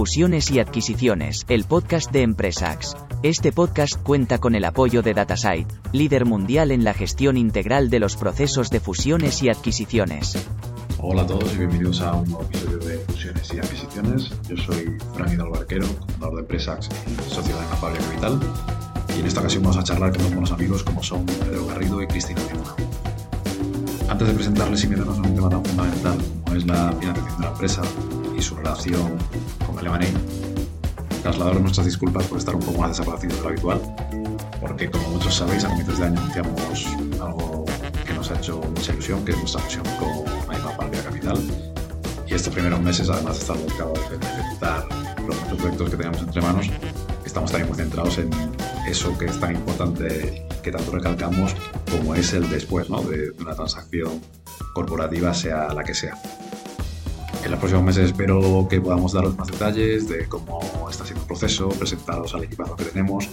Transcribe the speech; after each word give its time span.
Fusiones 0.00 0.50
y 0.50 0.58
adquisiciones, 0.60 1.44
el 1.50 1.64
podcast 1.64 2.10
de 2.10 2.22
Empresax. 2.22 2.96
Este 3.22 3.52
podcast 3.52 4.02
cuenta 4.02 4.38
con 4.38 4.54
el 4.54 4.64
apoyo 4.64 5.02
de 5.02 5.12
Datasite, 5.12 5.66
líder 5.92 6.24
mundial 6.24 6.70
en 6.70 6.84
la 6.84 6.94
gestión 6.94 7.36
integral 7.36 7.90
de 7.90 8.00
los 8.00 8.16
procesos 8.16 8.70
de 8.70 8.80
fusiones 8.80 9.42
y 9.42 9.50
adquisiciones. 9.50 10.38
Hola 10.96 11.20
a 11.20 11.26
todos 11.26 11.52
y 11.52 11.58
bienvenidos 11.58 12.00
a 12.00 12.14
un 12.14 12.30
nuevo 12.30 12.44
episodio 12.44 12.78
de 12.78 12.96
Fusiones 13.00 13.52
y 13.52 13.58
Adquisiciones. 13.58 14.30
Yo 14.48 14.56
soy 14.56 14.96
Frank 15.12 15.34
Hidalgo 15.34 15.58
Arquero, 15.58 15.84
fundador 15.84 16.36
de 16.36 16.40
Empresax 16.40 16.88
y 17.06 17.30
socio 17.30 17.54
de 17.54 17.60
Napable 17.60 17.98
Capital. 17.98 18.40
Y 19.14 19.20
en 19.20 19.26
esta 19.26 19.40
ocasión 19.40 19.64
vamos 19.64 19.76
a 19.76 19.84
charlar 19.84 20.16
con 20.16 20.30
buenos 20.30 20.50
amigos 20.50 20.82
como 20.82 21.02
son 21.02 21.26
Pedro 21.26 21.66
Garrido 21.66 22.00
y 22.00 22.06
Cristina 22.06 22.40
Timuna. 22.40 22.74
Antes 24.08 24.28
de 24.28 24.32
presentarles 24.32 24.82
y 24.82 24.86
meternos 24.88 25.18
en 25.18 25.26
un 25.26 25.34
tema 25.34 25.50
tan 25.50 25.62
fundamental 25.62 26.18
como 26.42 26.56
es 26.56 26.66
la 26.66 26.90
financiación 26.98 27.36
de 27.36 27.44
la 27.44 27.52
empresa 27.52 27.82
y 28.34 28.40
su 28.40 28.56
relación 28.56 29.18
con 29.72 29.86
M&A, 29.86 31.22
trasladaros 31.22 31.60
nuestras 31.60 31.86
disculpas 31.86 32.26
por 32.26 32.38
estar 32.38 32.54
un 32.54 32.62
poco 32.62 32.80
más 32.80 32.90
desaparecidos 32.90 33.36
de 33.36 33.42
lo 33.42 33.48
habitual, 33.48 33.80
porque 34.60 34.90
como 34.90 35.08
muchos 35.10 35.34
sabéis, 35.34 35.64
a 35.64 35.68
comienzos 35.68 35.98
de 35.98 36.06
año 36.06 36.20
anunciamos 36.20 36.86
algo 37.20 37.64
que 38.06 38.14
nos 38.14 38.30
ha 38.30 38.36
hecho 38.36 38.60
mucha 38.74 38.92
ilusión, 38.92 39.24
que 39.24 39.32
es 39.32 39.38
nuestra 39.38 39.60
fusión 39.62 39.84
con 39.98 40.54
AIMA 40.54 40.76
Palvia 40.76 41.02
Capital. 41.02 41.38
Y 42.26 42.34
estos 42.34 42.52
primeros 42.52 42.80
meses, 42.80 43.08
además 43.10 43.36
de 43.36 43.40
estar 43.40 43.56
dedicados 43.56 43.98
a 43.98 44.40
ejecutar 44.40 44.88
los 45.26 45.40
muchos 45.40 45.58
proyectos 45.58 45.90
que 45.90 45.96
tenemos 45.96 46.20
entre 46.20 46.42
manos, 46.42 46.70
estamos 47.24 47.50
también 47.50 47.68
muy 47.68 47.78
centrados 47.78 48.18
en 48.18 48.30
eso 48.88 49.16
que 49.18 49.26
es 49.26 49.38
tan 49.38 49.54
importante 49.54 50.46
que 50.62 50.70
tanto 50.70 50.92
recalcamos 50.92 51.54
como 51.90 52.14
es 52.14 52.32
el 52.32 52.48
después 52.50 52.88
¿no? 52.90 53.02
de 53.02 53.30
una 53.40 53.54
transacción 53.54 54.20
corporativa, 54.74 55.32
sea 55.34 55.72
la 55.72 55.82
que 55.84 55.94
sea. 55.94 56.16
En 57.50 57.54
los 57.54 57.58
próximos 57.58 57.84
meses 57.84 58.04
espero 58.04 58.68
que 58.70 58.80
podamos 58.80 59.12
daros 59.12 59.36
más 59.36 59.48
detalles 59.48 60.08
de 60.08 60.28
cómo 60.28 60.60
está 60.88 61.02
siendo 61.02 61.22
el 61.22 61.26
proceso, 61.26 61.68
presentaros 61.70 62.32
al 62.32 62.44
equipazo 62.44 62.76
que 62.76 62.84
tenemos 62.84 63.28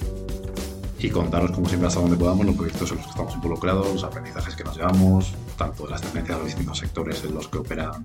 y 0.97 1.11
contaros, 1.11 1.51
como 1.51 1.67
siempre, 1.67 1.87
hasta 1.87 1.99
donde 1.99 2.17
podamos 2.17 2.43
los 2.47 2.55
proyectos 2.55 2.89
en 2.89 2.97
los 2.97 3.05
que 3.05 3.11
estamos 3.11 3.35
involucrados, 3.35 3.93
los 3.93 4.03
aprendizajes 4.03 4.55
que 4.55 4.63
nos 4.63 4.75
llevamos, 4.75 5.35
tanto 5.55 5.83
de 5.83 5.91
las 5.91 6.01
tendencias 6.01 6.35
de 6.35 6.43
los 6.43 6.45
distintos 6.47 6.79
sectores 6.79 7.23
en 7.25 7.35
los 7.35 7.47
que 7.47 7.59
operan 7.59 8.03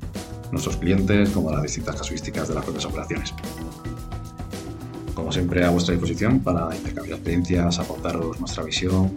nuestros 0.50 0.76
clientes, 0.76 1.30
como 1.30 1.48
de 1.48 1.54
las 1.54 1.62
distintas 1.62 1.96
casuísticas 1.96 2.46
de 2.46 2.56
las 2.56 2.64
propias 2.64 2.84
operaciones. 2.84 3.32
Como 5.14 5.32
siempre, 5.32 5.64
a 5.64 5.70
vuestra 5.70 5.94
disposición 5.94 6.40
para 6.40 6.76
intercambiar 6.76 7.16
experiencias, 7.16 7.78
aportaros 7.78 8.38
nuestra 8.38 8.62
visión. 8.64 9.10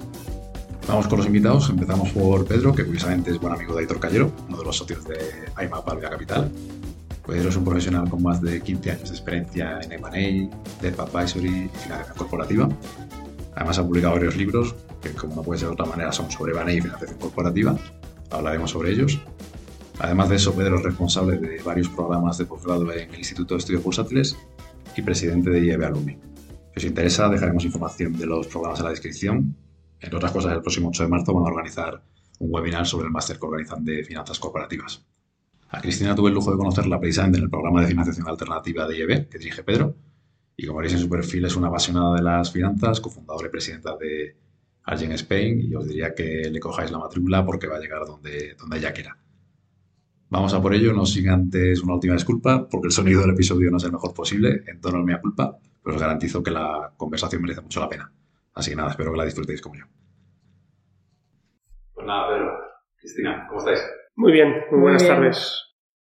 Vamos 0.88 1.08
con 1.08 1.17
los 1.17 1.27
invitados. 1.27 1.70
Empezamos 1.70 2.09
por 2.11 2.45
Pedro, 2.45 2.73
que 2.73 2.86
curiosamente 2.86 3.31
es 3.31 3.39
buen 3.42 3.53
amigo 3.53 3.73
de 3.73 3.81
Aitor 3.81 4.00
Callero, 4.00 4.31
uno 4.48 4.58
de 4.59 4.64
los 4.64 4.77
socios 4.77 5.03
de 5.03 5.17
AIMA 5.55 5.83
Palvia 5.83 6.09
Capital. 6.09 6.50
Pedro 7.26 7.50
es 7.50 7.56
un 7.56 7.66
profesional 7.66 8.08
con 8.09 8.22
más 8.22 8.40
de 8.42 8.62
15 8.62 8.92
años 8.92 9.09
de 9.09 9.16
experiencia 9.16 9.80
en 9.81 9.94
M&A, 9.94 10.81
Debt 10.81 11.00
Advisory 11.00 11.48
y 11.48 11.70
financiación 11.78 12.17
corporativa. 12.17 12.70
Además 13.56 13.80
ha 13.80 13.84
publicado 13.84 14.14
varios 14.14 14.36
libros 14.36 14.76
que, 15.02 15.09
como 15.12 15.36
no 15.36 15.44
puede 15.44 15.59
ser 15.59 15.70
de 15.70 15.73
otra 15.73 15.86
manera, 15.86 16.12
son 16.12 16.30
sobre 16.30 16.54
M&A 16.54 16.72
y 16.72 16.82
financiación 16.82 17.17
corporativa. 17.17 17.76
Hablaremos 18.30 18.72
sobre 18.72 18.92
ellos. 18.92 19.20
Además 20.00 20.30
de 20.30 20.36
eso, 20.36 20.54
Pedro 20.54 20.78
es 20.78 20.84
responsable 20.84 21.38
de 21.38 21.62
varios 21.64 21.90
programas 21.90 22.38
de 22.38 22.45
posgrado 22.45 22.92
en 22.92 23.09
el 23.09 23.17
Instituto 23.17 23.56
de 23.56 23.60
Estudios 23.60 23.84
Bursátiles 23.84 24.38
y 24.95 25.02
presidente 25.02 25.50
de 25.50 25.66
IEB 25.66 25.84
Alumni. 25.84 26.17
Si 26.76 26.80
os 26.80 26.84
interesa, 26.84 27.28
dejaremos 27.30 27.66
información 27.66 28.14
de 28.14 28.26
los 28.28 28.48
programas 28.48 28.80
en 28.80 28.86
la 28.86 28.92
descripción. 28.92 29.56
Entre 30.00 30.16
otras 30.16 30.32
cosas, 30.32 30.54
el 30.54 30.62
próximo 30.62 30.89
8 30.89 31.04
de 31.04 31.10
marzo 31.10 31.34
van 31.34 31.45
a 31.45 31.48
organizar 31.48 32.04
un 32.39 32.54
webinar 32.54 32.86
sobre 32.86 33.08
el 33.08 33.12
máster 33.12 33.39
que 33.39 33.45
organizan 33.45 33.84
de 33.84 34.04
finanzas 34.04 34.38
corporativas. 34.38 35.06
A 35.69 35.81
Cristina 35.81 36.16
tuve 36.16 36.30
el 36.30 36.35
lujo 36.35 36.52
de 36.52 36.58
conocerla 36.58 36.99
precisamente 36.99 37.38
en 37.38 37.45
el 37.45 37.49
programa 37.49 37.81
de 37.81 37.88
financiación 37.88 38.27
alternativa 38.27 38.88
de 38.88 38.97
IEB 38.97 39.30
que 39.30 39.38
dirige 39.38 39.63
Pedro. 39.63 39.95
Y 40.55 40.66
como 40.66 40.77
veréis 40.77 40.94
en 40.95 41.02
su 41.02 41.09
perfil, 41.09 41.45
es 41.45 41.55
una 41.55 41.67
apasionada 41.67 42.16
de 42.16 42.21
las 42.21 42.52
finanzas, 42.52 43.02
cofundadora 43.02 43.47
y 43.47 43.52
presidenta 43.52 43.97
de 43.97 44.38
Argent 44.83 45.13
Spain. 45.13 45.59
Y 45.61 45.75
os 45.75 45.88
diría 45.88 46.13
que 46.13 46.49
le 46.49 46.59
cojáis 46.59 46.91
la 46.91 46.99
matrícula 46.99 47.45
porque 47.45 47.67
va 47.67 47.77
a 47.77 47.80
llegar 47.80 48.05
donde, 48.05 48.55
donde 48.55 48.77
ella 48.77 48.93
quiera. 48.93 49.17
Vamos 50.30 50.54
a 50.54 50.61
por 50.61 50.73
ello, 50.73 50.93
no 50.93 51.05
sin 51.05 51.30
antes 51.30 51.81
una 51.81 51.93
última 51.93 52.14
disculpa, 52.14 52.67
porque 52.67 52.87
el 52.87 52.92
sonido 52.92 53.21
del 53.21 53.31
episodio 53.31 53.70
no 53.70 53.77
es 53.77 53.83
el 53.83 53.92
mejor 53.92 54.14
posible, 54.14 54.64
en 54.67 54.81
tono 54.81 55.04
mi 55.04 55.17
culpa, 55.20 55.58
pero 55.83 55.95
os 55.95 56.02
garantizo 56.02 56.42
que 56.42 56.52
la 56.52 56.93
conversación 56.98 57.42
merece 57.42 57.61
mucho 57.61 57.80
la 57.80 57.89
pena. 57.89 58.11
Así 58.54 58.71
que 58.71 58.75
nada, 58.75 58.89
espero 58.89 59.11
que 59.11 59.17
la 59.17 59.25
disfrutéis 59.25 59.61
como 59.61 59.75
yo. 59.75 59.86
Pues 61.93 62.08
nada, 62.08 62.27
Pedro, 62.27 62.52
Cristina, 62.98 63.45
¿cómo 63.48 63.59
estáis? 63.59 63.80
Muy 64.15 64.31
bien, 64.31 64.65
muy 64.71 64.81
buenas 64.81 65.03
Muy 65.03 65.09
bien. 65.11 65.21
tardes. 65.23 65.61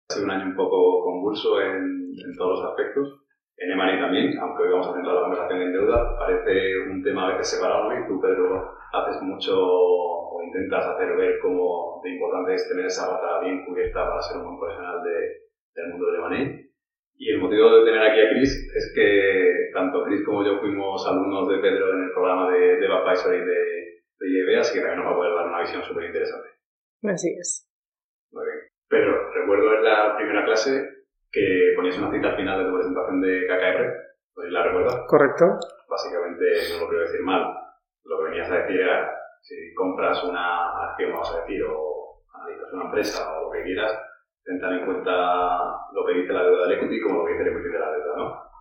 Ha 0.10 0.14
sido 0.14 0.26
un 0.26 0.32
año 0.32 0.46
un 0.48 0.56
poco 0.56 1.04
convulso 1.04 1.62
en, 1.62 2.12
en 2.14 2.36
todos 2.38 2.60
los 2.60 2.70
aspectos. 2.72 3.20
En 3.58 3.72
M&A 3.72 4.00
también, 4.02 4.38
aunque 4.40 4.64
hoy 4.64 4.72
vamos 4.72 4.88
a 4.90 4.94
centrar 4.94 5.16
la 5.16 5.22
conversación 5.22 5.62
en 5.62 5.74
deuda, 5.74 6.18
parece 6.18 6.80
un 6.90 7.04
tema 7.04 7.28
a 7.28 7.32
veces 7.38 7.52
separado, 7.56 7.90
¿no? 7.90 7.96
Y 8.00 8.08
tú, 8.08 8.20
Pedro, 8.20 8.74
haces 8.92 9.22
mucho 9.22 9.54
o 9.56 10.42
intentas 10.44 10.86
hacer 10.86 11.16
ver 11.16 11.40
cómo 11.42 12.02
de 12.04 12.10
importante 12.12 12.56
es 12.56 12.68
tener 12.68 12.86
esa 12.88 13.08
bata 13.10 13.40
bien 13.42 13.64
cubierta 13.66 14.04
para 14.10 14.22
ser 14.22 14.38
un 14.38 14.44
buen 14.48 14.60
profesional 14.60 15.02
de- 15.04 15.32
del 15.76 15.90
mundo 15.92 16.06
del 16.12 16.20
M&A. 16.20 16.60
Y 17.16 17.30
el 17.32 17.40
motivo 17.40 17.78
de 17.78 17.86
tener 17.86 18.02
aquí 18.04 18.20
a 18.20 18.30
Chris 18.32 18.52
es 18.76 18.92
que 18.96 19.70
tanto 19.74 20.04
Chris 20.04 20.26
como 20.26 20.44
yo 20.44 20.60
fuimos 20.60 21.08
alumnos 21.08 21.48
de 21.48 21.60
Pedro 21.60 21.94
en 21.94 22.04
el 22.06 22.12
programa 22.12 22.52
de, 22.52 22.78
de 22.78 22.88
Advisory 22.88 23.38
de, 23.40 23.46
de 24.20 24.30
IEB, 24.30 24.60
así 24.60 24.74
que 24.74 24.82
también 24.82 25.00
nos 25.00 25.08
va 25.08 25.12
a 25.14 25.16
poder 25.18 25.34
dar 25.36 25.48
una 25.48 25.62
visión 25.62 25.84
súper 25.84 26.06
interesante. 26.06 26.50
Así 27.04 27.30
es. 27.40 27.70
Pero 28.94 29.34
recuerdo 29.34 29.74
en 29.74 29.84
la 29.86 30.16
primera 30.16 30.46
clase 30.46 30.88
que 31.32 31.74
ponías 31.76 31.98
una 31.98 32.12
cita 32.12 32.28
al 32.30 32.36
final 32.36 32.60
de 32.60 32.66
tu 32.70 32.76
presentación 32.76 33.22
de 33.22 33.48
KKR. 33.48 33.94
Si 34.36 34.52
la 34.52 34.64
recuerdas. 34.64 35.00
¿Correcto? 35.08 35.46
Básicamente, 35.90 36.46
no 36.70 36.82
lo 36.82 36.90
quiero 36.90 37.02
decir 37.02 37.22
mal. 37.24 37.58
Lo 38.04 38.18
que 38.20 38.24
venías 38.26 38.52
a 38.52 38.58
decir 38.58 38.82
era, 38.82 39.10
si 39.42 39.74
compras 39.74 40.24
una 40.24 40.90
acción, 40.92 41.12
vamos 41.12 41.34
a 41.34 41.42
decir, 41.42 41.64
o 41.64 42.22
analizas 42.36 42.72
una 42.72 42.86
empresa 42.86 43.34
o 43.34 43.46
lo 43.46 43.52
que 43.52 43.64
quieras, 43.64 44.00
tener 44.44 44.74
en 44.74 44.86
cuenta 44.86 45.12
lo 45.92 46.06
que 46.06 46.14
dice 46.14 46.34
la 46.34 46.44
deuda 46.44 46.68
del 46.68 46.78
equity 46.78 47.02
como 47.02 47.20
lo 47.20 47.26
que 47.26 47.32
dice 47.32 47.44
el 47.46 47.50
equity 47.50 47.70
de 47.70 47.80
la 47.80 47.92
deuda, 47.94 48.16
¿no? 48.16 48.53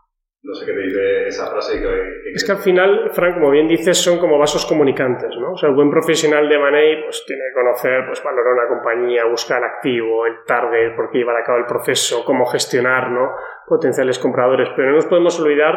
No 0.44 0.54
sé 0.54 0.66
qué 0.66 0.72
dice 0.72 1.28
esa 1.28 1.46
frase 1.46 1.80
que... 1.80 2.32
Es 2.34 2.44
que 2.44 2.50
al 2.50 2.58
final, 2.58 3.10
Frank, 3.12 3.34
como 3.34 3.50
bien 3.50 3.68
dices, 3.68 3.96
son 3.96 4.18
como 4.18 4.38
vasos 4.38 4.66
comunicantes, 4.66 5.36
¿no? 5.38 5.52
O 5.52 5.56
sea, 5.56 5.68
el 5.68 5.74
buen 5.76 5.88
profesional 5.88 6.48
de 6.48 6.56
M&A 6.56 7.04
pues, 7.04 7.24
tiene 7.24 7.42
que 7.48 7.60
conocer, 7.60 8.06
pues 8.06 8.24
valorar 8.24 8.54
una 8.54 8.68
compañía, 8.68 9.24
buscar 9.26 9.58
el 9.58 9.64
activo, 9.64 10.26
el 10.26 10.42
target, 10.44 10.96
por 10.96 11.10
qué 11.10 11.18
llevar 11.18 11.36
a 11.36 11.44
cabo 11.44 11.58
el 11.58 11.66
proceso, 11.66 12.24
cómo 12.24 12.44
gestionar, 12.46 13.12
¿no? 13.12 13.30
Potenciales 13.68 14.18
compradores. 14.18 14.68
Pero 14.74 14.88
no 14.88 14.96
nos 14.96 15.06
podemos 15.06 15.38
olvidar 15.38 15.74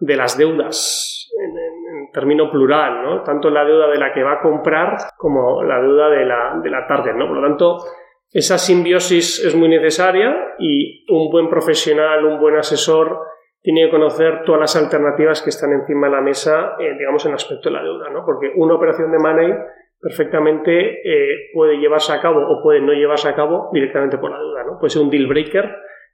de 0.00 0.16
las 0.16 0.36
deudas 0.36 1.30
en 1.38 2.10
término 2.10 2.50
plural, 2.50 3.04
¿no? 3.04 3.22
Tanto 3.22 3.50
la 3.50 3.64
deuda 3.64 3.86
de 3.86 3.98
la 3.98 4.12
que 4.12 4.24
va 4.24 4.34
a 4.34 4.40
comprar 4.40 4.96
como 5.16 5.62
la 5.62 5.80
deuda 5.80 6.10
de 6.10 6.24
la, 6.24 6.60
de 6.60 6.70
la 6.70 6.88
target, 6.88 7.14
¿no? 7.14 7.28
Por 7.28 7.36
lo 7.36 7.48
tanto, 7.48 7.76
esa 8.32 8.58
simbiosis 8.58 9.44
es 9.44 9.54
muy 9.54 9.68
necesaria 9.68 10.56
y 10.58 11.06
un 11.08 11.30
buen 11.30 11.48
profesional, 11.48 12.24
un 12.24 12.40
buen 12.40 12.56
asesor 12.56 13.37
tiene 13.60 13.86
que 13.86 13.90
conocer 13.90 14.44
todas 14.44 14.60
las 14.60 14.76
alternativas 14.76 15.42
que 15.42 15.50
están 15.50 15.72
encima 15.72 16.06
de 16.06 16.12
la 16.14 16.20
mesa, 16.20 16.76
eh, 16.78 16.94
digamos, 16.98 17.24
en 17.24 17.32
el 17.32 17.36
aspecto 17.36 17.68
de 17.68 17.74
la 17.74 17.82
deuda, 17.82 18.10
¿no? 18.10 18.24
Porque 18.24 18.52
una 18.56 18.74
operación 18.74 19.10
de 19.10 19.18
money 19.18 19.52
perfectamente 20.00 21.00
eh, 21.02 21.50
puede 21.52 21.78
llevarse 21.78 22.12
a 22.12 22.20
cabo 22.20 22.40
o 22.40 22.62
puede 22.62 22.80
no 22.80 22.92
llevarse 22.92 23.28
a 23.28 23.34
cabo 23.34 23.68
directamente 23.72 24.18
por 24.18 24.30
la 24.30 24.38
deuda, 24.38 24.64
¿no? 24.64 24.78
Puede 24.78 24.90
ser 24.90 25.02
un 25.02 25.10
deal 25.10 25.26
breaker 25.26 25.64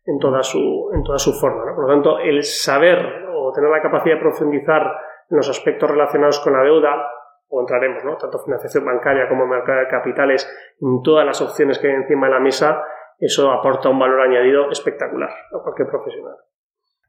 en 0.06 0.18
toda 0.18 0.42
su, 0.42 0.90
en 0.94 1.02
toda 1.02 1.18
su 1.18 1.32
forma, 1.32 1.64
¿no? 1.66 1.74
Por 1.74 1.86
lo 1.86 1.94
tanto, 1.94 2.18
el 2.18 2.42
saber 2.42 3.24
o 3.34 3.52
tener 3.52 3.70
la 3.70 3.82
capacidad 3.82 4.14
de 4.14 4.20
profundizar 4.20 4.82
en 5.30 5.36
los 5.36 5.48
aspectos 5.48 5.90
relacionados 5.90 6.40
con 6.40 6.52
la 6.54 6.62
deuda, 6.62 7.08
o 7.48 7.60
entraremos, 7.60 8.04
¿no? 8.04 8.16
Tanto 8.16 8.38
financiación 8.40 8.84
bancaria 8.84 9.28
como 9.28 9.46
mercado 9.46 9.80
de 9.80 9.88
capitales, 9.88 10.48
en 10.80 11.02
todas 11.02 11.24
las 11.24 11.40
opciones 11.40 11.78
que 11.78 11.88
hay 11.88 11.94
encima 11.94 12.26
de 12.26 12.32
la 12.32 12.40
mesa, 12.40 12.82
eso 13.18 13.52
aporta 13.52 13.88
un 13.88 13.98
valor 13.98 14.20
añadido 14.22 14.70
espectacular 14.70 15.30
a 15.30 15.62
cualquier 15.62 15.88
profesional. 15.88 16.36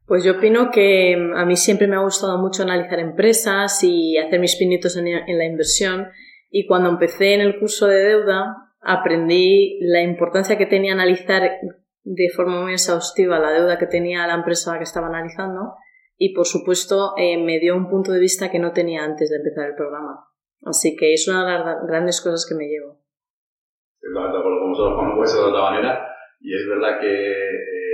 Pues 0.07 0.23
yo 0.23 0.33
opino 0.33 0.69
que 0.71 1.17
mm, 1.17 1.35
a 1.35 1.46
mí 1.46 1.55
siempre 1.55 1.87
me 1.87 1.96
ha 1.96 2.02
gustado 2.03 2.37
mucho 2.37 2.63
analizar 2.63 2.99
empresas 2.99 3.84
y 3.84 4.17
hacer 4.17 4.40
mis 4.40 4.55
pinitos 4.55 4.96
en, 4.97 5.05
la 5.05 5.46
inversión. 5.46 6.07
Y 6.49 6.67
cuando 6.67 6.90
empecé 6.90 7.34
en 7.34 7.41
el 7.41 7.59
curso 7.59 7.87
de 7.87 8.03
deuda, 8.03 8.55
aprendí 8.81 9.79
la 9.81 10.02
importancia 10.02 10.57
que 10.57 10.67
tenía 10.67 10.93
analizar 10.93 11.41
de 12.03 12.29
forma 12.35 12.61
muy 12.61 12.73
exhaustiva 12.73 13.40
la 13.40 13.52
deuda 13.52 13.79
que 13.79 13.87
tenía 13.87 14.28
la 14.28 14.35
empresa 14.35 14.78
que 14.78 14.84
estaba 14.84 15.07
analizando. 15.07 15.73
Y 16.17 16.34
por 16.34 16.46
supuesto, 16.46 17.13
eh, 17.17 17.43
me 17.43 17.59
dio 17.59 17.75
un 17.75 17.90
punto 17.90 18.11
de 18.11 18.19
vista 18.19 18.51
que 18.51 18.59
no 18.59 18.72
tenía 18.72 19.03
antes 19.03 19.29
de 19.29 19.37
empezar 19.37 19.69
el 19.69 19.75
programa. 19.75 20.23
Así 20.61 20.96
que 20.96 21.13
es 21.13 21.28
una 21.28 21.46
de 21.46 21.66
las 21.66 21.87
grandes 21.87 22.22
cosas 22.22 22.46
que 22.47 22.55
me 22.55 22.67
llevo. 22.67 23.01
Totalmente 23.99 24.37
de 24.37 24.40
acuerdo 24.40 24.59
con 24.61 24.69
vosotros, 24.69 24.96
como 24.96 25.09
no 25.09 25.16
puede 25.16 25.28
ser 25.28 25.41
de 25.41 25.47
otra 25.47 25.61
manera. 25.61 26.08
Y 26.40 26.55
es 26.55 26.67
verdad 26.67 26.99
que 27.01 27.31
eh, 27.31 27.84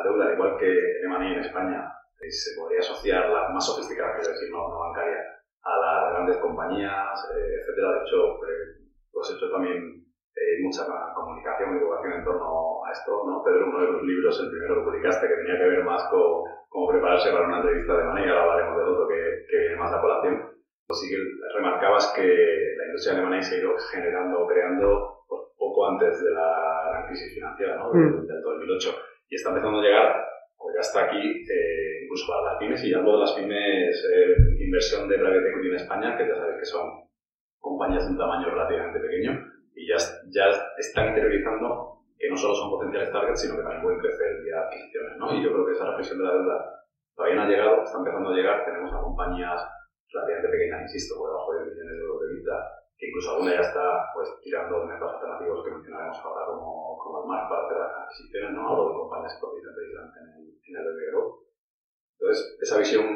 la 0.00 0.10
deuda, 0.10 0.26
al 0.26 0.34
igual 0.34 0.56
que 0.58 0.70
en 0.70 1.04
M&A 1.06 1.32
en 1.32 1.40
España, 1.40 1.92
eh, 2.20 2.30
se 2.30 2.58
podría 2.58 2.80
asociar 2.80 3.28
las 3.28 3.52
más 3.52 3.66
sofisticadas, 3.66 4.16
quiero 4.16 4.32
decir, 4.32 4.50
no, 4.50 4.68
no 4.68 4.78
bancaria, 4.78 5.40
a 5.62 5.76
las 5.76 6.12
grandes 6.12 6.36
compañías, 6.38 7.30
eh, 7.36 7.60
etcétera. 7.60 7.92
De 7.92 8.00
hecho, 8.02 8.36
eh, 8.48 8.90
pues 9.12 9.30
he 9.30 9.36
hecho 9.36 9.50
también 9.50 10.00
eh, 10.36 10.62
mucha 10.62 10.86
comunicación 11.14 11.70
y 11.70 11.78
divulgación 11.78 12.12
en 12.14 12.24
torno 12.24 12.84
a 12.84 12.92
esto, 12.92 13.24
¿no? 13.26 13.42
Pedro, 13.44 13.68
uno 13.68 13.80
de 13.80 13.92
los 13.92 14.02
libros, 14.02 14.40
el 14.40 14.50
primero 14.50 14.76
que 14.76 14.90
publicaste, 14.90 15.28
que 15.28 15.34
tenía 15.34 15.58
que 15.58 15.68
ver 15.68 15.84
más 15.84 16.08
con, 16.08 16.88
prepararse 16.88 17.30
para 17.30 17.46
una 17.46 17.58
entrevista 17.58 17.96
de 17.96 18.04
manera, 18.04 18.32
ahora 18.32 18.52
hablaremos 18.52 18.78
del 18.78 18.88
otro 18.88 19.08
que, 19.08 19.46
que 19.50 19.58
viene 19.58 19.76
más 19.76 19.92
a 19.92 20.00
colación, 20.00 20.50
pues 20.86 21.00
sí 21.00 21.08
que 21.10 21.18
remarcabas 21.54 22.12
que 22.16 22.26
la 22.76 22.86
industria 22.86 23.16
de 23.16 23.22
Money 23.22 23.42
se 23.42 23.54
ha 23.54 23.58
ido 23.58 23.76
generando, 23.92 24.46
creando 24.46 25.24
pues, 25.28 25.42
poco 25.56 25.86
antes 25.86 26.24
de 26.24 26.30
la 26.30 26.88
gran 26.90 27.06
crisis 27.06 27.34
financiera, 27.34 27.76
¿no? 27.76 27.92
Del, 27.92 28.26
2008. 28.26 28.90
Y 29.30 29.36
está 29.36 29.50
empezando 29.50 29.78
a 29.78 29.82
llegar, 29.82 30.26
o 30.58 30.74
ya 30.74 30.80
está 30.80 31.04
aquí, 31.04 31.22
eh, 31.22 32.02
incluso 32.02 32.26
para 32.26 32.50
las 32.50 32.58
pymes, 32.58 32.84
y 32.84 32.92
hablo 32.92 33.12
de 33.12 33.18
las 33.20 33.32
pymes, 33.32 34.10
eh, 34.12 34.34
inversión 34.58 35.08
de 35.08 35.18
private 35.18 35.48
equity 35.50 35.68
en 35.68 35.76
España, 35.76 36.18
que 36.18 36.26
ya 36.26 36.34
sabéis 36.34 36.58
que 36.58 36.64
son 36.64 37.08
compañías 37.60 38.04
de 38.06 38.12
un 38.12 38.18
tamaño 38.18 38.50
relativamente 38.50 38.98
pequeño, 38.98 39.38
y 39.74 39.86
ya, 39.86 39.96
ya 40.28 40.50
están 40.76 41.08
interiorizando 41.08 42.02
que 42.18 42.28
no 42.28 42.36
solo 42.36 42.54
son 42.54 42.70
potenciales 42.70 43.10
targets, 43.12 43.40
sino 43.40 43.56
que 43.56 43.62
también 43.62 43.82
pueden 43.82 44.00
crecer 44.00 44.42
vía 44.42 44.60
adquisiciones, 44.60 45.16
¿no? 45.16 45.32
Y 45.32 45.42
yo 45.42 45.52
creo 45.52 45.64
que 45.64 45.72
esa 45.72 45.88
reflexión 45.88 46.18
de 46.18 46.24
la 46.24 46.34
deuda 46.34 46.84
todavía 47.16 47.36
no 47.36 47.42
ha 47.42 47.48
llegado, 47.48 47.82
está 47.82 47.98
empezando 47.98 48.28
a 48.28 48.34
llegar, 48.34 48.64
tenemos 48.64 48.92
a 48.92 49.00
compañías 49.00 49.62
relativamente 50.12 50.48
pequeñas, 50.50 50.82
insisto, 50.82 51.16
por 51.16 51.30
debajo 51.30 51.54
de 51.54 51.70
millones 51.70 51.96
de 51.96 52.02
euros 52.02 52.20
de 52.20 52.34
vista, 52.34 52.79
incluso 53.00 53.32
alguna 53.32 53.54
ya 53.54 53.64
está 53.64 54.12
pues, 54.14 54.28
tirando 54.42 54.80
de 54.80 54.86
mercados 54.86 55.14
alternativos 55.16 55.64
que 55.64 55.72
mencionaremos 55.72 56.18
ahora 56.20 56.46
como, 56.46 56.98
como 56.98 57.22
el 57.22 57.28
MAR 57.28 57.48
para 57.48 57.64
hacer 57.64 57.78
adquisiciones, 57.80 58.50
¿no? 58.52 58.68
Hablo 58.68 58.88
de 58.88 58.98
compañías 59.00 59.34
que 59.34 59.40
cotizan 59.40 59.74
en 59.74 60.26
el, 60.36 60.44
en 60.60 60.74
el 60.76 60.86
Entonces, 62.20 62.58
esa 62.60 62.78
visión 62.78 63.06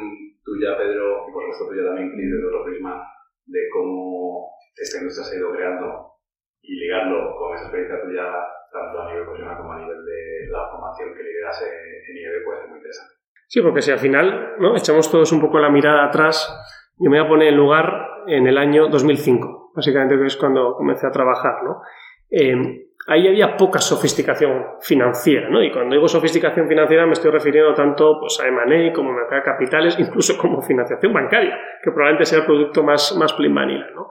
tuya, 0.43 0.77
Pedro, 0.77 1.25
y 1.27 1.31
por 1.31 1.41
supuesto 1.43 1.67
tuya 1.69 1.85
también, 1.85 2.11
Cris, 2.11 2.31
desde 2.31 2.47
otro 2.47 2.65
prisma, 2.65 3.01
de 3.45 3.61
cómo 3.73 4.51
esta 4.75 4.97
industria 4.97 5.25
se 5.25 5.35
ha 5.35 5.39
ido 5.39 5.53
creando 5.53 6.15
y 6.61 6.75
ligarlo 6.81 7.35
con 7.37 7.53
esa 7.53 7.65
experiencia 7.65 8.01
tuya, 8.01 8.25
tanto 8.71 9.01
a 9.01 9.05
nivel 9.09 9.23
profesional 9.23 9.57
como 9.57 9.73
a 9.73 9.79
nivel 9.79 10.03
de 10.03 10.49
la 10.49 10.69
formación 10.69 11.13
que 11.13 11.23
lideras 11.23 11.61
en 11.61 12.17
IEB, 12.17 12.43
puede 12.43 12.59
ser 12.61 12.69
muy 12.69 12.77
interesante. 12.77 13.13
Sí, 13.47 13.61
porque 13.61 13.81
si 13.81 13.91
al 13.91 13.99
final 13.99 14.55
¿no? 14.59 14.75
echamos 14.75 15.09
todos 15.11 15.31
un 15.31 15.41
poco 15.41 15.59
la 15.59 15.69
mirada 15.69 16.05
atrás, 16.05 16.49
yo 16.97 17.09
me 17.09 17.19
voy 17.19 17.25
a 17.25 17.29
poner 17.29 17.47
en 17.49 17.57
lugar 17.57 17.85
en 18.27 18.47
el 18.47 18.57
año 18.57 18.87
2005, 18.87 19.64
básicamente 19.75 20.17
que 20.17 20.25
es 20.25 20.37
cuando 20.37 20.75
comencé 20.75 21.05
a 21.07 21.11
trabajar, 21.11 21.63
¿no? 21.63 21.81
Eh, 22.29 22.85
ahí 23.07 23.27
había 23.27 23.55
poca 23.55 23.79
sofisticación 23.79 24.65
financiera, 24.81 25.49
¿no? 25.49 25.63
Y 25.63 25.71
cuando 25.71 25.95
digo 25.95 26.07
sofisticación 26.07 26.67
financiera 26.67 27.05
me 27.05 27.13
estoy 27.13 27.31
refiriendo 27.31 27.73
tanto 27.73 28.19
pues, 28.19 28.39
a 28.39 28.47
M&A 28.47 28.93
como 28.93 29.11
a 29.11 29.13
mercado 29.13 29.41
de 29.41 29.43
capitales, 29.43 29.95
incluso 29.99 30.37
como 30.37 30.61
financiación 30.61 31.13
bancaria, 31.13 31.57
que 31.83 31.91
probablemente 31.91 32.25
sea 32.25 32.39
el 32.39 32.45
producto 32.45 32.83
más, 32.83 33.15
más 33.17 33.35
vanilla, 33.37 33.87
¿no? 33.93 34.09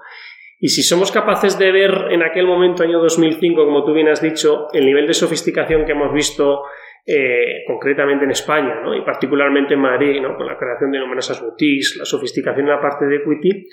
Y 0.60 0.68
si 0.68 0.82
somos 0.82 1.12
capaces 1.12 1.58
de 1.58 1.72
ver 1.72 2.06
en 2.10 2.22
aquel 2.22 2.46
momento, 2.46 2.84
año 2.84 3.00
2005, 3.00 3.66
como 3.66 3.84
tú 3.84 3.92
bien 3.92 4.08
has 4.08 4.22
dicho, 4.22 4.68
el 4.72 4.86
nivel 4.86 5.06
de 5.06 5.12
sofisticación 5.12 5.84
que 5.84 5.92
hemos 5.92 6.12
visto 6.12 6.62
eh, 7.04 7.64
concretamente 7.66 8.24
en 8.24 8.30
España, 8.30 8.80
¿no? 8.80 8.94
y 8.94 9.02
particularmente 9.02 9.74
en 9.74 9.80
Madrid, 9.80 10.22
¿no? 10.22 10.34
con 10.36 10.46
la 10.46 10.56
creación 10.56 10.90
de 10.90 11.00
numerosas 11.00 11.42
boutiques, 11.42 11.96
la 11.98 12.06
sofisticación 12.06 12.64
en 12.66 12.72
la 12.72 12.80
parte 12.80 13.04
de 13.04 13.16
equity, 13.16 13.68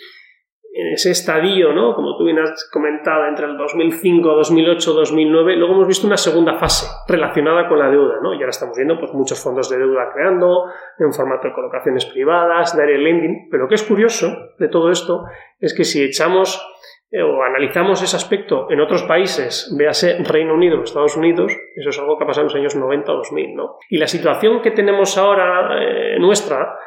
en 0.74 0.94
ese 0.94 1.12
estadio, 1.12 1.74
¿no? 1.74 1.94
como 1.96 2.18
tú 2.18 2.24
bien 2.24 2.40
has 2.40 2.70
comentado, 2.72 3.28
entre 3.28 3.46
el 3.46 3.58
2005, 3.58 4.36
2008, 4.36 4.94
2009, 4.94 5.56
luego 5.58 5.74
hemos 5.74 5.88
visto 5.88 6.08
una 6.08 6.18
segunda 6.18 6.54
fase 6.54 6.88
relacionada 7.08 7.68
con 7.68 7.78
la 7.78 7.90
deuda, 7.90 8.20
¿no? 8.22 8.34
y 8.34 8.38
ahora 8.38 8.52
estamos 8.52 8.78
viendo 8.78 8.98
pues, 8.98 9.12
muchos 9.14 9.42
fondos 9.44 9.70
de 9.70 9.78
deuda 9.78 10.10
creando 10.14 10.66
en 10.98 11.12
formato 11.12 11.50
de 11.50 11.54
colocaciones 11.54 12.06
privadas, 12.06 12.76
de 12.78 12.98
lending, 12.98 13.50
pero 13.50 13.64
lo 13.64 13.70
que 13.70 13.76
es 13.76 13.84
curioso 13.84 14.28
de 14.58 14.70
todo 14.70 14.92
esto 14.92 15.26
es 15.60 15.74
que 15.74 15.84
si 15.84 16.04
echamos 16.04 16.66
eh, 17.12 17.22
o 17.22 17.44
analizamos 17.44 18.02
ese 18.02 18.16
aspecto 18.16 18.72
en 18.72 18.80
otros 18.80 19.04
países, 19.04 19.76
véase 19.78 20.24
Reino 20.24 20.54
Unido 20.54 20.82
Estados 20.82 21.18
Unidos, 21.18 21.52
eso 21.76 21.90
es 21.90 22.00
algo 22.00 22.18
que 22.18 22.24
ha 22.24 22.28
pasado 22.28 22.44
en 22.44 22.54
los 22.54 22.56
años 22.56 22.76
90 22.78 23.12
o 23.12 23.18
2000, 23.18 23.56
¿no? 23.56 23.76
Y 23.90 23.98
la 23.98 24.08
situación 24.08 24.62
que 24.62 24.72
tenemos 24.72 25.18
ahora 25.18 25.78
eh, 25.78 26.18
nuestra 26.20 26.78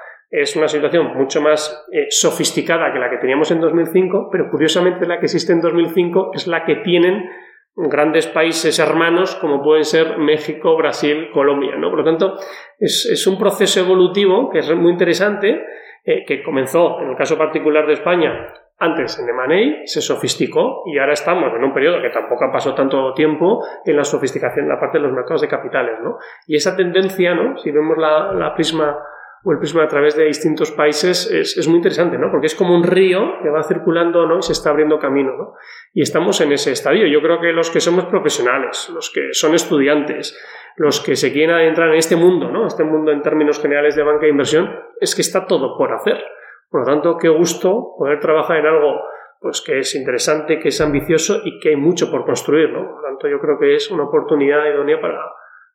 es 0.42 0.56
una 0.56 0.68
situación 0.68 1.14
mucho 1.16 1.40
más 1.40 1.86
eh, 1.92 2.06
sofisticada 2.10 2.92
que 2.92 2.98
la 2.98 3.10
que 3.10 3.18
teníamos 3.18 3.50
en 3.50 3.60
2005, 3.60 4.28
pero 4.30 4.50
curiosamente 4.50 5.06
la 5.06 5.18
que 5.18 5.26
existe 5.26 5.52
en 5.52 5.60
2005 5.60 6.32
es 6.34 6.46
la 6.46 6.64
que 6.64 6.76
tienen 6.76 7.28
grandes 7.76 8.26
países 8.26 8.78
hermanos 8.78 9.34
como 9.36 9.62
pueden 9.62 9.84
ser 9.84 10.18
México, 10.18 10.76
Brasil, 10.76 11.30
Colombia, 11.32 11.76
¿no? 11.76 11.90
Por 11.90 12.00
lo 12.00 12.04
tanto, 12.04 12.36
es, 12.78 13.06
es 13.10 13.26
un 13.26 13.38
proceso 13.38 13.80
evolutivo 13.80 14.50
que 14.50 14.60
es 14.60 14.74
muy 14.74 14.92
interesante, 14.92 15.60
que 16.04 16.42
comenzó, 16.42 17.00
en 17.00 17.08
el 17.08 17.16
caso 17.16 17.38
particular 17.38 17.86
de 17.86 17.94
España, 17.94 18.52
antes 18.78 19.18
en 19.20 19.28
M&A 19.28 19.86
se 19.86 20.00
sofisticó 20.00 20.82
y 20.86 20.98
ahora 20.98 21.12
estamos 21.12 21.52
en 21.54 21.62
un 21.62 21.72
periodo 21.72 22.02
que 22.02 22.10
tampoco 22.10 22.44
ha 22.44 22.52
pasado 22.52 22.74
tanto 22.74 23.14
tiempo 23.14 23.64
en 23.84 23.96
la 23.96 24.04
sofisticación 24.04 24.64
en 24.64 24.68
la 24.68 24.80
parte 24.80 24.98
de 24.98 25.04
los 25.04 25.12
mercados 25.12 25.42
de 25.42 25.48
capitales, 25.48 26.00
¿no? 26.02 26.18
Y 26.46 26.56
esa 26.56 26.76
tendencia, 26.76 27.34
¿no? 27.34 27.56
Si 27.58 27.70
vemos 27.70 27.96
la, 27.96 28.52
prisma 28.54 28.98
o 29.44 29.52
el 29.52 29.58
prisma 29.58 29.84
a 29.84 29.88
través 29.88 30.16
de 30.16 30.24
distintos 30.24 30.72
países 30.72 31.30
es, 31.30 31.58
es, 31.58 31.68
muy 31.68 31.76
interesante, 31.76 32.16
¿no? 32.16 32.30
Porque 32.30 32.46
es 32.46 32.54
como 32.54 32.74
un 32.74 32.82
río 32.82 33.42
que 33.42 33.50
va 33.50 33.62
circulando, 33.62 34.26
¿no? 34.26 34.38
Y 34.38 34.42
se 34.42 34.52
está 34.52 34.70
abriendo 34.70 34.98
camino, 34.98 35.36
¿no? 35.36 35.54
Y 35.92 36.00
estamos 36.00 36.40
en 36.40 36.52
ese 36.52 36.72
estadio. 36.72 37.06
Yo 37.06 37.20
creo 37.20 37.40
que 37.40 37.52
los 37.52 37.70
que 37.70 37.80
somos 37.80 38.06
profesionales, 38.06 38.90
los 38.94 39.10
que 39.10 39.34
son 39.34 39.54
estudiantes, 39.54 40.34
los 40.76 41.00
que 41.00 41.14
se 41.14 41.30
quieren 41.30 41.54
adentrar 41.54 41.90
en 41.90 41.96
este 41.96 42.16
mundo, 42.16 42.50
¿no? 42.50 42.66
Este 42.66 42.84
mundo 42.84 43.12
en 43.12 43.20
términos 43.20 43.60
generales 43.60 43.94
de 43.94 44.02
banca 44.02 44.22
de 44.22 44.30
inversión, 44.30 44.80
es 44.98 45.14
que 45.14 45.20
está 45.20 45.46
todo 45.46 45.76
por 45.76 45.92
hacer. 45.92 46.24
Por 46.70 46.80
lo 46.80 46.86
tanto, 46.86 47.18
qué 47.18 47.28
gusto 47.28 47.94
poder 47.98 48.20
trabajar 48.20 48.58
en 48.58 48.66
algo 48.66 49.02
pues 49.40 49.60
que 49.60 49.80
es 49.80 49.94
interesante, 49.94 50.58
que 50.58 50.68
es 50.68 50.80
ambicioso 50.80 51.42
y 51.44 51.60
que 51.60 51.68
hay 51.68 51.76
mucho 51.76 52.10
por 52.10 52.24
construir. 52.24 52.72
Por 52.72 52.96
lo 52.96 53.02
tanto, 53.02 53.28
yo 53.28 53.38
creo 53.38 53.58
que 53.58 53.74
es 53.74 53.90
una 53.90 54.04
oportunidad 54.04 54.64
idónea 54.64 54.98
para, 54.98 55.20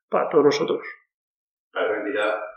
para 0.10 0.28
todos 0.28 0.46
nosotros. 0.46 0.82
Parece 1.72 1.94
mentira 1.98 2.49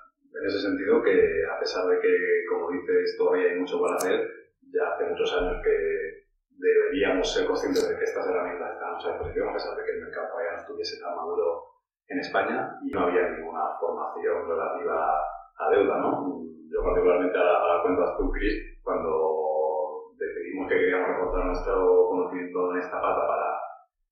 en 0.43 0.49
ese 0.49 0.59
sentido 0.59 1.03
que, 1.03 1.47
a 1.47 1.59
pesar 1.61 1.87
de 1.87 2.01
que, 2.01 2.45
como 2.51 2.71
dices, 2.71 3.17
todavía 3.17 3.53
hay 3.53 3.61
mucho 3.61 3.79
por 3.79 3.95
hacer, 3.95 4.27
ya 4.75 4.89
hace 4.91 5.05
muchos 5.07 5.33
años 5.39 5.63
que 5.63 6.27
deberíamos 6.51 7.33
ser 7.33 7.47
conscientes 7.47 7.89
de 7.89 7.97
que 7.97 8.05
estas 8.05 8.27
herramientas 8.27 8.73
están 8.73 8.89
a 8.89 8.93
nuestra 8.93 9.13
disposición, 9.13 9.49
a 9.49 9.53
pesar 9.53 9.77
de 9.77 9.85
que 9.85 9.93
el 9.93 10.01
mercado 10.01 10.29
todavía 10.29 10.53
no 10.53 10.59
estuviese 10.59 11.01
tan 11.01 11.15
maduro 11.15 11.65
en 12.09 12.19
España 12.19 12.79
y 12.83 12.91
no 12.91 13.01
había 13.07 13.29
ninguna 13.31 13.79
formación 13.79 14.49
relativa 14.49 15.15
a 15.59 15.71
deuda, 15.71 15.99
¿no? 15.99 16.43
yo 16.73 16.83
particularmente 16.83 17.39
a 17.39 17.45
la, 17.45 17.83
cuenta 17.83 18.17
tú, 18.17 18.33
Chris, 18.33 18.81
cuando 18.83 20.11
decidimos 20.19 20.69
que 20.69 20.75
queríamos 20.75 21.09
reforzar 21.09 21.45
nuestro 21.47 22.09
conocimiento 22.09 22.73
en 22.73 22.79
esta 22.79 23.01
pata 23.01 23.27
para 23.29 23.52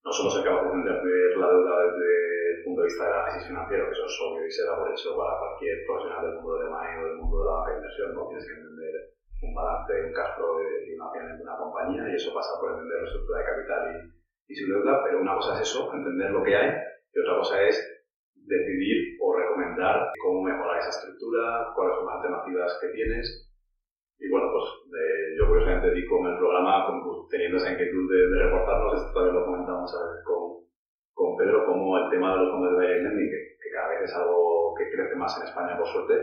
no 0.04 0.10
solo 0.12 0.44
capaces 0.44 0.72
de 0.72 0.78
entender 0.80 1.36
la 1.36 1.48
deuda 1.48 1.74
desde 1.84 2.10
el 2.56 2.64
punto 2.64 2.80
de 2.80 2.88
vista 2.88 3.04
del 3.04 3.14
análisis 3.14 3.48
financiero, 3.48 3.84
que 3.84 3.92
eso 3.92 4.06
es 4.06 4.18
obvio 4.20 4.46
y 4.46 4.50
se 4.50 4.64
da 4.64 4.76
por 4.76 4.88
hecho 4.90 5.16
para 5.16 5.38
cualquier 5.38 5.76
profesional 5.86 6.22
del 6.24 6.34
mundo 6.40 6.52
de 6.56 6.70
manejo 6.70 7.00
o 7.00 7.06
del 7.06 7.20
mundo 7.20 7.36
de 7.40 7.44
la 7.44 7.52
banca 7.52 7.70
de 7.70 7.76
inversión, 7.76 8.08
no 8.14 8.28
tienes 8.28 8.46
que 8.46 8.56
entender 8.56 8.94
un 9.40 9.54
balance, 9.54 9.92
un 10.04 10.12
cash 10.12 10.32
flow 10.36 10.60
y 10.60 10.94
una 10.96 11.36
de 11.36 11.42
una 11.42 11.56
compañía 11.56 12.02
y 12.08 12.14
eso 12.16 12.32
pasa 12.32 12.52
por 12.60 12.72
entender 12.72 12.96
la 13.00 13.08
estructura 13.08 13.38
de 13.40 13.44
capital 13.44 13.82
y, 13.92 14.52
y 14.52 14.54
su 14.56 14.64
deuda, 14.68 15.04
pero 15.04 15.20
una 15.20 15.36
cosa 15.36 15.54
es 15.56 15.68
eso, 15.68 15.92
entender 15.92 16.30
lo 16.30 16.42
que 16.42 16.56
hay 16.56 16.70
y 17.12 17.16
otra 17.20 17.36
cosa 17.36 17.62
es 17.62 17.76
decidir 18.34 19.16
o 19.20 19.36
recomendar 19.36 20.10
cómo 20.20 20.42
mejorar 20.42 20.78
esa 20.78 20.90
estructura, 20.90 21.72
cuáles 21.74 21.96
son 21.96 22.06
las 22.06 22.16
alternativas 22.16 22.78
que 22.80 22.88
tienes. 22.88 23.49
Y 24.20 24.28
bueno, 24.28 24.52
pues 24.52 24.64
eh, 24.92 25.34
yo 25.38 25.48
curiosamente 25.48 25.96
di 25.96 26.06
con 26.06 26.26
el 26.28 26.36
programa, 26.36 26.84
teniendo 27.30 27.56
esa 27.56 27.72
inquietud 27.72 28.04
de, 28.04 28.20
de 28.28 28.44
reportarnos, 28.44 29.00
esto 29.00 29.14
también 29.14 29.34
lo 29.34 29.46
comentamos 29.46 29.88
con, 30.24 30.60
con 31.14 31.36
Pedro, 31.38 31.64
como 31.64 31.96
el 31.96 32.10
tema 32.10 32.32
de 32.32 32.38
los 32.44 32.50
fondos 32.52 32.78
de 32.78 33.00
lending, 33.00 33.30
que, 33.30 33.56
que, 33.56 33.70
cada 33.72 33.88
vez 33.88 34.02
es 34.04 34.14
algo 34.14 34.74
que 34.76 34.90
crece 34.90 35.16
más 35.16 35.32
en 35.40 35.48
España 35.48 35.78
por 35.78 35.86
suerte. 35.88 36.14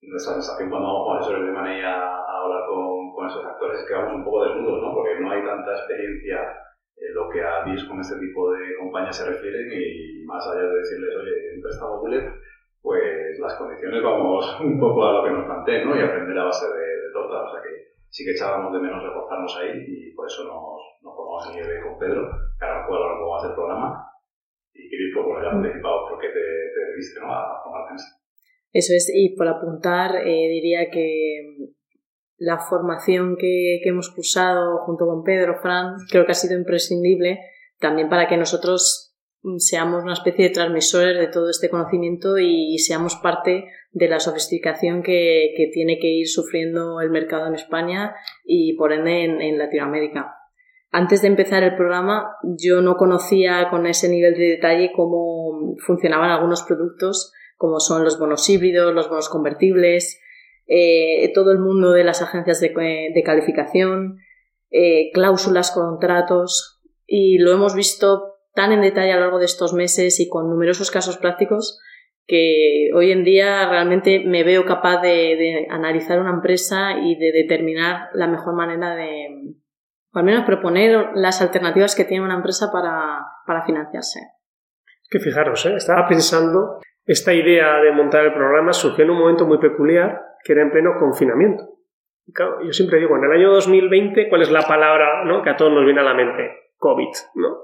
Nuestra 0.00 0.32
sensación 0.40 0.70
cuando 0.70 0.88
vamos 0.88 1.04
con 1.06 1.16
asesores 1.18 1.46
de 1.46 1.52
manera 1.52 2.16
a, 2.16 2.40
hablar 2.40 2.64
con, 2.66 3.12
con 3.12 3.26
esos 3.28 3.44
actores 3.44 3.80
es 3.80 3.86
que 3.86 3.94
vamos 3.94 4.14
un 4.16 4.24
poco 4.24 4.44
desnudos, 4.44 4.80
¿no? 4.80 4.94
Porque 4.94 5.20
no 5.20 5.30
hay 5.30 5.44
tanta 5.44 5.76
experiencia 5.76 6.40
en 6.96 7.14
lo 7.14 7.28
que 7.28 7.42
a 7.42 7.64
BIS 7.64 7.84
con 7.84 8.00
este 8.00 8.18
tipo 8.18 8.52
de 8.52 8.76
compañías 8.80 9.16
se 9.16 9.28
refieren 9.28 9.68
y 9.68 10.24
más 10.24 10.46
allá 10.48 10.64
de 10.64 10.78
decirles, 10.78 11.14
oye, 11.16 11.54
en 11.54 11.60
préstamo 11.60 12.00
bullet, 12.00 12.24
pues 12.82 13.38
las 13.38 13.54
condiciones 13.56 14.02
vamos 14.02 14.60
un 14.60 14.78
poco 14.78 15.04
a 15.04 15.12
lo 15.12 15.24
que 15.24 15.30
nos 15.30 15.44
planteen, 15.44 15.88
¿no? 15.88 15.96
Y 15.96 16.02
aprender 16.02 16.38
a 16.38 16.44
base 16.44 16.66
de, 16.66 16.86
de 16.86 17.12
torta. 17.12 17.42
O 17.42 17.50
sea 17.52 17.62
que 17.62 17.90
sí 18.08 18.24
que 18.24 18.32
echábamos 18.32 18.72
de 18.72 18.80
menos 18.80 19.02
reforzarnos 19.02 19.56
ahí 19.56 19.84
y 19.86 20.14
por 20.14 20.26
eso 20.26 20.44
nos, 20.44 21.00
nos 21.02 21.14
formamos 21.14 21.46
en 21.48 21.58
IEB 21.58 21.82
con 21.84 21.98
Pedro, 21.98 22.28
que 22.58 22.64
ahora 22.64 22.86
puedo 22.86 23.02
hablar 23.02 23.18
cómo 23.20 23.40
ser 23.40 23.50
el 23.50 23.56
programa. 23.56 24.06
Y 24.72 24.88
Cris, 24.88 25.12
pues 25.14 25.26
bueno, 25.26 25.42
ya 25.42 25.50
anticipado 25.50 26.08
por 26.08 26.18
qué 26.20 26.28
te, 26.28 26.40
te 26.40 26.80
debiste, 26.90 27.20
¿no? 27.20 27.32
A 27.32 27.62
formarte. 27.62 28.02
Eso 28.72 28.94
es, 28.94 29.10
y 29.12 29.34
por 29.36 29.48
apuntar, 29.48 30.16
eh, 30.16 30.48
diría 30.48 30.90
que 30.90 31.74
la 32.38 32.58
formación 32.58 33.36
que, 33.36 33.80
que, 33.82 33.88
hemos 33.88 34.14
cursado 34.14 34.78
junto 34.86 35.06
con 35.06 35.24
Pedro, 35.24 35.56
Fran, 35.60 35.96
creo 36.10 36.24
que 36.24 36.32
ha 36.32 36.34
sido 36.34 36.58
imprescindible 36.58 37.40
también 37.80 38.08
para 38.08 38.28
que 38.28 38.36
nosotros 38.36 39.09
seamos 39.58 40.02
una 40.02 40.12
especie 40.12 40.48
de 40.48 40.54
transmisores 40.54 41.18
de 41.18 41.28
todo 41.28 41.48
este 41.50 41.70
conocimiento 41.70 42.38
y 42.38 42.78
seamos 42.78 43.16
parte 43.16 43.66
de 43.92 44.08
la 44.08 44.20
sofisticación 44.20 45.02
que, 45.02 45.54
que 45.56 45.70
tiene 45.72 45.98
que 45.98 46.08
ir 46.08 46.28
sufriendo 46.28 47.00
el 47.00 47.10
mercado 47.10 47.46
en 47.46 47.54
España 47.54 48.14
y 48.44 48.74
por 48.74 48.92
ende 48.92 49.24
en, 49.24 49.40
en, 49.40 49.58
Latinoamérica. 49.58 50.34
Antes 50.92 51.22
de 51.22 51.28
empezar 51.28 51.62
el 51.62 51.76
programa 51.76 52.36
yo 52.42 52.82
no 52.82 52.96
conocía 52.96 53.68
con 53.70 53.86
ese 53.86 54.08
nivel 54.08 54.34
de 54.34 54.48
detalle 54.50 54.92
cómo 54.94 55.76
funcionaban 55.78 56.30
algunos 56.30 56.62
productos 56.62 57.32
como 57.60 57.78
son 57.78 58.04
los 58.04 58.18
bonos 58.18 58.48
híbridos, 58.48 58.94
los 58.94 59.10
bonos 59.10 59.28
convertibles, 59.28 60.18
eh, 60.66 61.30
todo 61.34 61.52
el 61.52 61.58
mundo 61.58 61.90
de 61.90 62.04
las 62.04 62.22
agencias 62.22 62.58
de, 62.58 63.22
calificación, 63.22 64.20
eh, 64.70 65.10
cláusulas, 65.12 65.70
contratos, 65.70 66.80
y 67.06 67.36
lo 67.36 67.52
hemos 67.52 67.74
visto 67.74 68.39
tan 68.60 68.72
en 68.72 68.82
detalle 68.82 69.12
a 69.12 69.16
lo 69.16 69.22
largo 69.22 69.38
de 69.38 69.46
estos 69.46 69.72
meses 69.72 70.20
y 70.20 70.28
con 70.28 70.50
numerosos 70.50 70.90
casos 70.90 71.16
prácticos 71.16 71.80
que 72.26 72.90
hoy 72.94 73.10
en 73.10 73.24
día 73.24 73.70
realmente 73.70 74.22
me 74.26 74.44
veo 74.44 74.66
capaz 74.66 75.00
de, 75.00 75.66
analizar 75.70 76.20
una 76.20 76.30
empresa 76.30 76.92
y 77.02 77.16
de 77.16 77.32
determinar 77.32 78.10
la 78.12 78.26
mejor 78.26 78.54
manera 78.54 78.94
de, 78.94 79.54
o 80.12 80.18
al 80.18 80.24
menos 80.24 80.44
proponer 80.44 81.12
las 81.14 81.40
alternativas 81.40 81.96
que 81.96 82.04
tiene 82.04 82.22
una 82.22 82.34
empresa 82.34 82.70
para, 82.70 83.20
para 83.46 83.64
financiarse. 83.64 84.20
Que 85.08 85.20
fijaros, 85.20 85.64
¿eh? 85.64 85.74
estaba 85.74 86.06
pensando, 86.06 86.80
esta 87.06 87.32
idea 87.32 87.78
de 87.78 87.92
montar 87.92 88.26
el 88.26 88.34
programa 88.34 88.74
surgió 88.74 89.04
en 89.04 89.10
un 89.10 89.20
momento 89.20 89.46
muy 89.46 89.58
peculiar, 89.58 90.20
que 90.44 90.52
era 90.52 90.62
en 90.62 90.70
pleno 90.70 90.90
confinamiento. 91.00 91.64
yo 92.26 92.72
siempre 92.72 93.00
digo, 93.00 93.16
en 93.16 93.24
el 93.24 93.32
año 93.32 93.52
2020, 93.54 94.28
¿cuál 94.28 94.42
es 94.42 94.50
la 94.50 94.62
palabra 94.62 95.24
¿no? 95.24 95.42
que 95.42 95.48
a 95.48 95.56
todos 95.56 95.72
nos 95.72 95.86
viene 95.86 96.00
a 96.00 96.04
la 96.04 96.14
mente? 96.14 96.60
COVID, 96.76 97.10
¿no? 97.36 97.62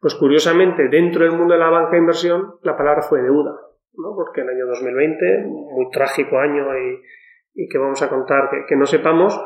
Pues 0.00 0.14
curiosamente, 0.14 0.88
dentro 0.88 1.24
del 1.24 1.32
mundo 1.32 1.54
de 1.54 1.60
la 1.60 1.70
banca 1.70 1.92
de 1.92 1.98
inversión, 1.98 2.54
la 2.62 2.76
palabra 2.76 3.02
fue 3.02 3.20
deuda, 3.20 3.50
¿no? 3.94 4.14
Porque 4.14 4.42
el 4.42 4.48
año 4.48 4.66
2020, 4.66 5.44
muy 5.46 5.90
trágico 5.90 6.38
año 6.38 6.66
y, 6.76 7.68
que 7.68 7.78
vamos 7.78 8.00
a 8.02 8.08
contar 8.08 8.48
que, 8.68 8.76
no 8.76 8.86
sepamos, 8.86 9.36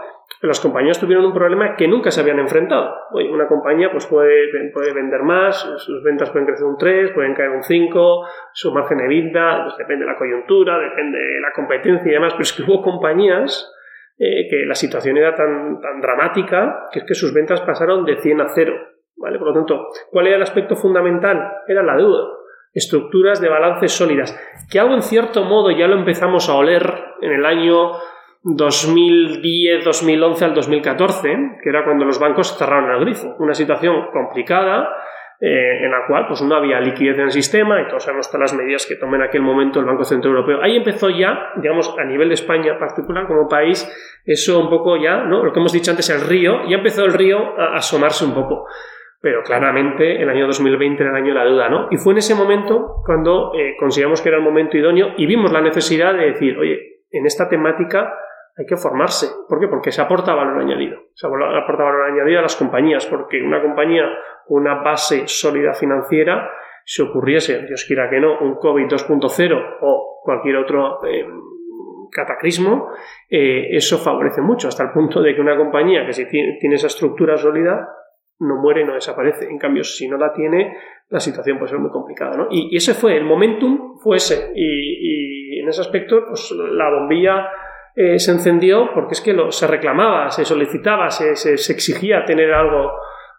las 0.43 0.61
compañías 0.61 1.01
tuvieron 1.01 1.25
un 1.25 1.33
problema 1.33 1.75
que 1.77 1.89
nunca 1.89 2.11
se 2.11 2.21
habían 2.21 2.39
enfrentado. 2.39 2.95
Hoy 3.13 3.27
una 3.29 3.49
compañía 3.49 3.91
pues 3.91 4.07
puede, 4.07 4.71
puede 4.75 4.93
vender 4.93 5.23
más, 5.23 5.57
sus 5.79 6.03
ventas 6.03 6.29
pueden 6.29 6.47
crecer 6.47 6.67
un 6.67 6.77
3, 6.77 7.13
pueden 7.13 7.33
caer 7.33 7.49
un 7.49 7.63
5, 7.63 8.27
su 8.53 8.73
margen 8.73 8.99
de 8.99 9.09
vida, 9.09 9.63
pues 9.65 9.79
depende 9.79 10.05
de 10.05 10.13
la 10.13 10.19
coyuntura, 10.19 10.79
depende 10.79 11.19
de 11.19 11.41
la 11.41 11.53
competencia 11.55 12.11
y 12.11 12.15
demás, 12.15 12.35
pero 12.35 12.43
es 12.43 12.53
que 12.53 12.63
hubo 12.63 12.83
compañías 12.83 13.73
eh, 14.19 14.47
que 14.51 14.67
la 14.67 14.75
situación 14.75 15.17
era 15.17 15.35
tan, 15.35 15.81
tan 15.81 16.03
dramática 16.03 16.89
que 16.93 16.99
es 16.99 17.05
que 17.07 17.15
sus 17.15 17.33
ventas 17.33 17.63
pasaron 17.63 18.05
de 18.05 18.17
100 18.19 18.41
a 18.43 18.49
0. 18.49 18.92
¿Vale? 19.17 19.39
Por 19.39 19.49
lo 19.49 19.55
tanto, 19.55 19.89
¿cuál 20.11 20.27
era 20.27 20.37
el 20.37 20.43
aspecto 20.43 20.77
fundamental? 20.77 21.39
Era 21.67 21.83
la 21.83 21.97
deuda. 21.97 22.29
Estructuras 22.75 23.41
de 23.41 23.49
balance 23.49 23.89
sólidas. 23.89 24.39
Que 24.71 24.81
algo 24.81 24.95
en 24.95 25.03
cierto 25.03 25.45
modo 25.45 25.71
ya 25.71 25.87
lo 25.87 25.97
empezamos 25.97 26.49
a 26.49 26.55
oler 26.55 26.83
en 27.21 27.33
el 27.33 27.45
año 27.45 27.93
2010, 28.45 29.85
2011 29.85 30.45
al 30.45 30.55
2014, 30.55 31.59
que 31.63 31.69
era 31.69 31.85
cuando 31.85 32.05
los 32.05 32.19
bancos 32.19 32.57
cerraron 32.57 32.91
el 32.91 33.01
grifo. 33.01 33.37
Una 33.39 33.55
situación 33.55 34.07
complicada 34.13 34.89
eh, 35.45 35.85
en 35.85 35.91
la 35.91 36.07
cual 36.07 36.27
pues, 36.29 36.41
no 36.43 36.55
había 36.55 36.79
liquidez 36.79 37.17
en 37.17 37.25
el 37.25 37.33
sistema 37.33 37.81
y 37.81 37.89
todos 37.89 38.05
sabemos 38.05 38.31
todas 38.31 38.53
las 38.53 38.61
medidas 38.61 38.87
que 38.87 38.95
tomó 38.95 39.17
en 39.17 39.23
aquel 39.23 39.43
momento 39.43 39.81
el 39.81 39.87
Banco 39.87 40.05
Central 40.05 40.35
Europeo. 40.35 40.63
Ahí 40.63 40.77
empezó 40.77 41.11
ya, 41.11 41.51
digamos, 41.57 41.93
a 41.99 42.05
nivel 42.05 42.29
de 42.29 42.35
España 42.35 42.79
particular 42.79 43.27
como 43.27 43.49
país, 43.49 43.85
eso 44.25 44.61
un 44.61 44.71
poco 44.71 44.97
ya, 45.03 45.25
¿no? 45.25 45.45
Lo 45.45 45.53
que 45.53 45.59
hemos 45.59 45.73
dicho 45.73 45.91
antes, 45.91 46.09
el 46.11 46.21
río, 46.21 46.69
ya 46.69 46.77
empezó 46.77 47.05
el 47.05 47.13
río 47.13 47.59
a 47.59 47.75
asomarse 47.75 48.25
un 48.25 48.35
poco. 48.35 48.67
Pero 49.23 49.45
claramente 49.45 50.21
el 50.21 50.29
año 50.29 50.49
2020 50.49 51.01
era 51.01 51.13
el 51.13 51.17
año 51.17 51.33
de 51.33 51.39
la 51.39 51.45
duda, 51.45 51.69
¿no? 51.69 51.87
Y 51.93 51.97
fue 51.97 52.13
en 52.13 52.19
ese 52.19 52.35
momento 52.35 53.03
cuando 53.07 53.53
eh, 53.55 53.77
consideramos 53.79 54.21
que 54.21 54.29
era 54.29 54.39
el 54.39 54.45
momento 54.45 54.77
idóneo 54.77 55.13
y 55.17 55.27
vimos 55.27 55.53
la 55.53 55.61
necesidad 55.61 56.13
de 56.13 56.33
decir, 56.33 56.59
oye, 56.59 57.05
en 57.13 57.25
esta 57.25 57.49
temática 57.49 58.13
hay 58.57 58.67
que 58.67 58.77
formarse. 58.77 59.29
¿Por 59.49 59.61
qué? 59.61 59.69
Porque 59.69 59.93
se 59.93 60.03
aporta 60.03 60.35
valor 60.35 60.61
añadido. 60.61 60.99
Se 61.15 61.27
aporta 61.27 61.85
valor 61.85 62.11
añadido 62.11 62.41
a 62.41 62.43
las 62.43 62.57
compañías, 62.57 63.07
porque 63.07 63.41
una 63.41 63.63
compañía 63.63 64.05
con 64.47 64.63
una 64.63 64.83
base 64.83 65.29
sólida 65.29 65.73
financiera, 65.73 66.51
si 66.85 67.03
ocurriese, 67.03 67.65
Dios 67.67 67.85
quiera 67.87 68.11
que 68.11 68.21
no, 68.21 68.41
un 68.41 68.57
COVID 68.57 68.87
2.0 68.87 69.79
o 69.83 70.21
cualquier 70.25 70.57
otro 70.57 70.99
eh, 71.07 71.25
cataclismo, 72.11 72.91
eh, 73.31 73.69
eso 73.71 73.99
favorece 73.99 74.41
mucho, 74.41 74.69
hasta 74.69 74.83
el 74.83 74.91
punto 74.91 75.23
de 75.23 75.35
que 75.35 75.41
una 75.41 75.57
compañía 75.57 76.05
que 76.05 76.13
si 76.13 76.29
tiene 76.29 76.75
esa 76.75 76.89
estructura 76.89 77.37
sólida, 77.37 77.89
no 78.43 78.57
muere, 78.57 78.85
no 78.85 78.95
desaparece. 78.95 79.47
En 79.47 79.59
cambio, 79.59 79.85
si 79.85 80.09
no 80.09 80.19
la 80.19 80.33
tiene, 80.33 80.77
la 81.09 81.21
situación 81.21 81.59
puede 81.59 81.71
ser 81.71 81.79
muy 81.79 81.91
complicada. 81.91 82.37
¿no? 82.37 82.49
Y, 82.51 82.77
ese 82.77 82.95
fue, 82.95 83.17
el 83.17 83.25
momentum 83.25 83.99
fue 83.99 84.17
ese. 84.17 84.53
Y, 84.55 85.61
en 85.61 85.69
ese 85.69 85.81
aspecto, 85.81 86.25
pues 86.27 86.51
la 86.51 86.91
bombilla 86.91 87.49
eh, 87.95 88.19
se 88.19 88.33
encendió 88.33 88.91
porque 88.95 89.13
es 89.13 89.21
que 89.21 89.33
lo, 89.33 89.53
se 89.53 89.67
reclamaba, 89.67 90.31
se 90.31 90.45
solicitaba, 90.45 91.11
se, 91.11 91.37
se, 91.37 91.73
exigía 91.73 92.25
tener 92.25 92.53
algo 92.53 92.93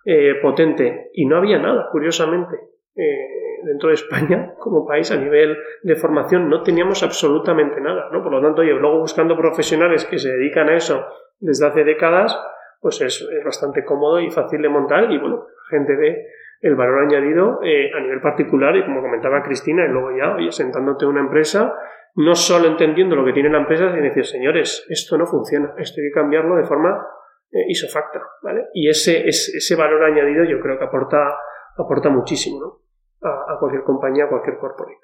eh, 0.05 0.35
potente. 0.41 1.09
Y 1.13 1.25
no 1.25 1.37
había 1.37 1.59
nada, 1.59 1.89
curiosamente. 1.91 2.55
Eh, 2.95 3.43
dentro 3.63 3.89
de 3.89 3.95
España, 3.95 4.53
como 4.59 4.85
país, 4.85 5.11
a 5.11 5.17
nivel 5.17 5.57
de 5.81 5.95
formación, 5.95 6.49
no 6.49 6.63
teníamos 6.63 7.03
absolutamente 7.03 7.81
nada. 7.81 8.09
¿no? 8.11 8.23
Por 8.23 8.31
lo 8.31 8.41
tanto, 8.41 8.63
yo 8.63 8.75
luego 8.77 8.99
buscando 8.99 9.35
profesionales 9.35 10.05
que 10.05 10.19
se 10.19 10.31
dedican 10.31 10.69
a 10.69 10.75
eso 10.75 11.05
desde 11.39 11.67
hace 11.67 11.83
décadas, 11.83 12.39
pues 12.83 12.99
es, 13.01 13.25
bastante 13.45 13.85
cómodo 13.85 14.19
y 14.19 14.29
fácil 14.29 14.61
de 14.61 14.67
montar 14.67 15.09
y 15.09 15.17
bueno, 15.17 15.47
la 15.47 15.77
gente 15.77 15.95
ve 15.95 16.27
el 16.59 16.75
valor 16.75 17.03
añadido 17.03 17.59
eh, 17.63 17.89
a 17.95 17.99
nivel 18.01 18.21
particular 18.21 18.75
y 18.75 18.83
como 18.83 19.01
comentaba 19.01 19.41
Cristina, 19.41 19.85
y 19.85 19.89
luego 19.89 20.15
ya, 20.15 20.35
oye, 20.35 20.51
sentándote 20.51 21.05
en 21.05 21.11
una 21.11 21.21
empresa, 21.21 21.73
no 22.15 22.35
solo 22.35 22.67
entendiendo 22.67 23.15
lo 23.15 23.25
que 23.25 23.33
tiene 23.33 23.49
la 23.49 23.59
empresa, 23.59 23.89
sino 23.89 24.03
decir, 24.03 24.25
señores, 24.25 24.85
esto 24.89 25.17
no 25.17 25.25
funciona, 25.25 25.73
esto 25.77 25.99
hay 25.99 26.09
que 26.09 26.13
cambiarlo 26.13 26.57
de 26.57 26.65
forma 26.65 27.07
eh, 27.51 27.65
isofacta, 27.69 28.21
¿vale? 28.41 28.67
Y 28.73 28.89
ese, 28.89 29.27
ese, 29.27 29.57
ese, 29.57 29.75
valor 29.75 30.03
añadido 30.03 30.43
yo 30.43 30.59
creo 30.59 30.77
que 30.77 30.85
aporta, 30.85 31.37
aporta 31.77 32.09
muchísimo, 32.09 32.59
¿no? 32.59 32.79
A, 33.21 33.57
cualquier 33.59 33.83
compañía, 33.83 34.25
a 34.25 34.29
cualquier 34.29 34.57
corporate. 34.57 34.99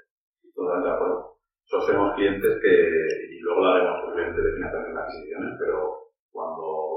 Totalmente 0.54 0.90
de 0.90 0.96
acuerdo. 0.96 1.38
Nosotros 1.72 2.14
clientes 2.16 2.58
que, 2.62 3.36
y 3.36 3.40
luego 3.40 3.62
lo 3.62 3.70
haremos 3.70 4.12
obviamente 4.12 4.42
de 4.42 4.56
financiación 4.56 4.96
de 4.96 5.02
adquisiciones, 5.02 5.56
pero 5.60 6.10
cuando 6.32 6.89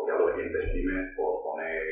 clientes 0.42 0.70
pymes, 0.72 1.16
por 1.16 1.42
poner 1.42 1.82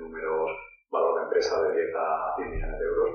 números, 0.00 0.50
valor 0.90 1.14
de 1.16 1.22
empresa 1.24 1.62
de 1.62 1.84
10 1.84 1.94
a 1.94 2.34
100 2.36 2.50
millones 2.50 2.78
de 2.78 2.84
euros, 2.84 3.10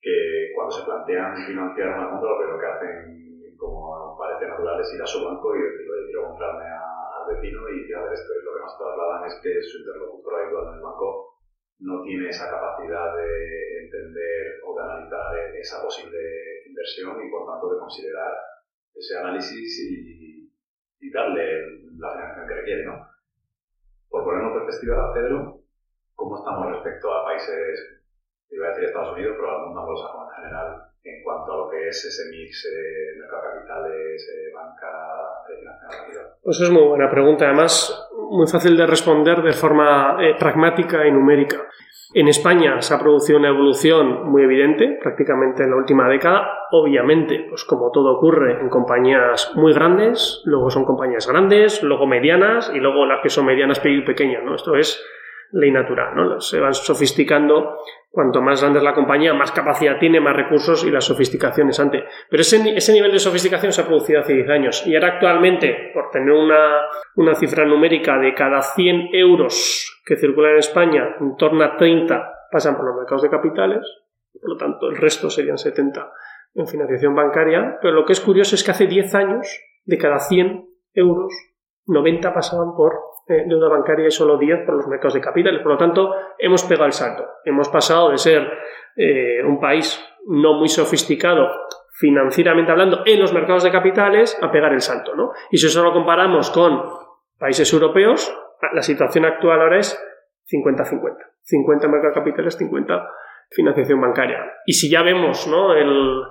que 0.00 0.52
cuando 0.54 0.72
se 0.72 0.84
plantean 0.84 1.46
financiar 1.46 1.98
una 1.98 2.10
compra, 2.10 2.30
lo 2.30 2.38
primero 2.38 2.60
que 2.60 2.66
hacen, 2.66 3.56
como 3.56 4.16
parece 4.18 4.46
natural, 4.46 4.80
es 4.80 4.94
ir 4.94 5.02
a 5.02 5.06
su 5.06 5.24
banco 5.24 5.56
y 5.56 5.62
decir, 5.62 5.86
oye, 5.90 6.06
quiero 6.06 6.28
comprarme 6.28 6.64
al 6.66 7.34
vecino 7.34 7.62
y 7.70 7.92
a 7.92 8.02
ver, 8.02 8.12
esto 8.12 8.32
es 8.34 8.44
lo 8.44 8.54
que 8.54 8.62
nos 8.62 8.78
trasladan 8.78 9.26
es 9.26 9.34
que 9.42 9.62
su 9.62 9.78
interlocutor 9.78 10.34
habitual 10.34 10.68
en 10.68 10.74
el 10.74 10.82
banco 10.82 11.38
no 11.78 12.02
tiene 12.02 12.28
esa 12.28 12.50
capacidad 12.50 13.16
de 13.16 13.84
entender 13.84 14.60
o 14.66 14.74
de 14.74 14.82
analizar 14.82 15.54
esa 15.54 15.82
posible 15.82 16.18
inversión 16.66 17.18
y 17.22 17.30
por 17.30 17.46
tanto 17.46 17.72
de 17.72 17.78
considerar 17.78 18.32
ese 18.94 19.18
análisis 19.18 19.78
y, 19.80 20.50
y 21.00 21.10
darle 21.12 21.82
la 21.98 22.12
financiación 22.12 22.48
que 22.48 22.54
requiere, 22.54 22.84
¿no? 22.84 23.11
Por 24.12 24.24
ponerlo 24.24 24.48
en 24.48 24.66
perspectiva, 24.66 25.10
Pedro, 25.14 25.60
¿cómo 26.14 26.36
estamos 26.36 26.66
respecto 26.70 27.14
a 27.14 27.24
países, 27.24 28.01
iba 28.52 28.66
a 28.66 28.70
decir 28.70 28.84
Estados 28.84 29.14
Unidos, 29.14 29.36
pero 29.36 29.50
al 29.50 29.66
mundo 29.66 29.80
anglosajón 29.80 30.28
en 30.28 30.42
general, 30.42 30.82
en 31.04 31.22
cuanto 31.24 31.52
a 31.52 31.56
lo 31.56 31.70
que 31.70 31.88
es 31.88 32.04
ese 32.04 32.30
mix 32.30 32.66
eh, 32.66 33.18
mercado 33.18 33.42
capitales, 33.54 34.28
eh, 34.28 34.52
banca, 34.54 34.88
financiación 35.46 36.26
Pues 36.42 36.60
es 36.60 36.70
muy 36.70 36.82
buena 36.82 37.10
pregunta, 37.10 37.46
además 37.46 38.08
muy 38.30 38.46
fácil 38.46 38.76
de 38.76 38.86
responder 38.86 39.42
de 39.42 39.52
forma 39.52 40.16
eh, 40.20 40.34
pragmática 40.38 41.06
y 41.06 41.12
numérica. 41.12 41.66
En 42.14 42.28
España 42.28 42.80
se 42.82 42.92
ha 42.92 42.98
producido 42.98 43.38
una 43.38 43.48
evolución 43.48 44.30
muy 44.30 44.42
evidente, 44.42 44.98
prácticamente 45.02 45.62
en 45.62 45.70
la 45.70 45.76
última 45.76 46.08
década. 46.08 46.46
Obviamente, 46.70 47.46
pues 47.48 47.64
como 47.64 47.90
todo 47.90 48.16
ocurre 48.16 48.60
en 48.60 48.68
compañías 48.68 49.52
muy 49.54 49.72
grandes, 49.72 50.42
luego 50.44 50.68
son 50.70 50.84
compañías 50.84 51.26
grandes, 51.26 51.82
luego 51.82 52.06
medianas 52.06 52.70
y 52.74 52.80
luego 52.80 53.06
las 53.06 53.22
que 53.22 53.30
son 53.30 53.46
medianas 53.46 53.80
y 53.82 54.02
pequeñas, 54.02 54.44
¿no? 54.44 54.54
Esto 54.54 54.76
es 54.76 55.02
ley 55.52 55.70
natural, 55.70 56.14
¿no? 56.14 56.40
Se 56.40 56.58
van 56.58 56.74
sofisticando, 56.74 57.78
cuanto 58.10 58.40
más 58.40 58.60
grande 58.60 58.78
es 58.78 58.84
la 58.84 58.94
compañía, 58.94 59.34
más 59.34 59.52
capacidad 59.52 59.98
tiene, 59.98 60.20
más 60.20 60.34
recursos 60.34 60.84
y 60.84 60.90
la 60.90 61.00
sofisticación 61.00 61.68
es 61.68 61.80
antes. 61.80 62.04
Pero 62.28 62.40
ese, 62.40 62.76
ese 62.76 62.92
nivel 62.92 63.12
de 63.12 63.18
sofisticación 63.18 63.72
se 63.72 63.82
ha 63.82 63.86
producido 63.86 64.20
hace 64.20 64.32
10 64.34 64.48
años 64.48 64.86
y 64.86 64.94
ahora 64.94 65.14
actualmente, 65.14 65.90
por 65.92 66.10
tener 66.10 66.32
una, 66.32 66.82
una 67.16 67.34
cifra 67.34 67.64
numérica 67.64 68.18
de 68.18 68.34
cada 68.34 68.62
100 68.62 69.10
euros 69.12 70.00
que 70.04 70.16
circulan 70.16 70.52
en 70.52 70.58
España, 70.58 71.16
en 71.20 71.36
torno 71.36 71.64
a 71.64 71.76
30 71.76 72.32
pasan 72.50 72.76
por 72.76 72.86
los 72.86 72.96
mercados 72.96 73.22
de 73.22 73.30
capitales, 73.30 73.86
por 74.40 74.50
lo 74.50 74.56
tanto 74.56 74.88
el 74.88 74.96
resto 74.96 75.30
serían 75.30 75.58
70 75.58 76.12
en 76.54 76.66
financiación 76.66 77.14
bancaria, 77.14 77.78
pero 77.80 77.94
lo 77.94 78.04
que 78.04 78.12
es 78.12 78.20
curioso 78.20 78.54
es 78.54 78.64
que 78.64 78.70
hace 78.70 78.86
10 78.86 79.14
años, 79.14 79.48
de 79.84 79.98
cada 79.98 80.18
100 80.18 80.68
euros, 80.94 81.32
90 81.86 82.32
pasaban 82.32 82.74
por 82.76 82.92
deuda 83.26 83.68
bancaria 83.68 84.06
y 84.06 84.10
solo 84.10 84.38
10 84.38 84.64
por 84.64 84.76
los 84.76 84.86
mercados 84.88 85.14
de 85.14 85.20
capitales. 85.20 85.62
Por 85.62 85.72
lo 85.72 85.78
tanto, 85.78 86.14
hemos 86.38 86.64
pegado 86.64 86.86
el 86.86 86.92
salto. 86.92 87.26
Hemos 87.44 87.68
pasado 87.68 88.10
de 88.10 88.18
ser 88.18 88.50
eh, 88.96 89.42
un 89.44 89.60
país 89.60 90.04
no 90.26 90.54
muy 90.54 90.68
sofisticado 90.68 91.48
financieramente 91.94 92.72
hablando 92.72 93.02
en 93.06 93.20
los 93.20 93.32
mercados 93.32 93.62
de 93.62 93.70
capitales 93.70 94.38
a 94.42 94.50
pegar 94.50 94.72
el 94.72 94.80
salto. 94.80 95.14
¿no? 95.14 95.32
Y 95.50 95.58
si 95.58 95.66
eso 95.66 95.82
lo 95.82 95.92
comparamos 95.92 96.50
con 96.50 96.82
países 97.38 97.72
europeos, 97.72 98.34
la 98.72 98.82
situación 98.82 99.24
actual 99.24 99.60
ahora 99.60 99.78
es 99.78 100.00
50-50. 100.50 101.16
50 101.42 101.88
mercados 101.88 102.14
de 102.14 102.20
capitales, 102.20 102.56
50 102.56 103.08
financiación 103.50 104.00
bancaria. 104.00 104.38
Y 104.66 104.72
si 104.72 104.90
ya 104.90 105.02
vemos 105.02 105.46
¿no? 105.46 105.74
el, 105.74 106.22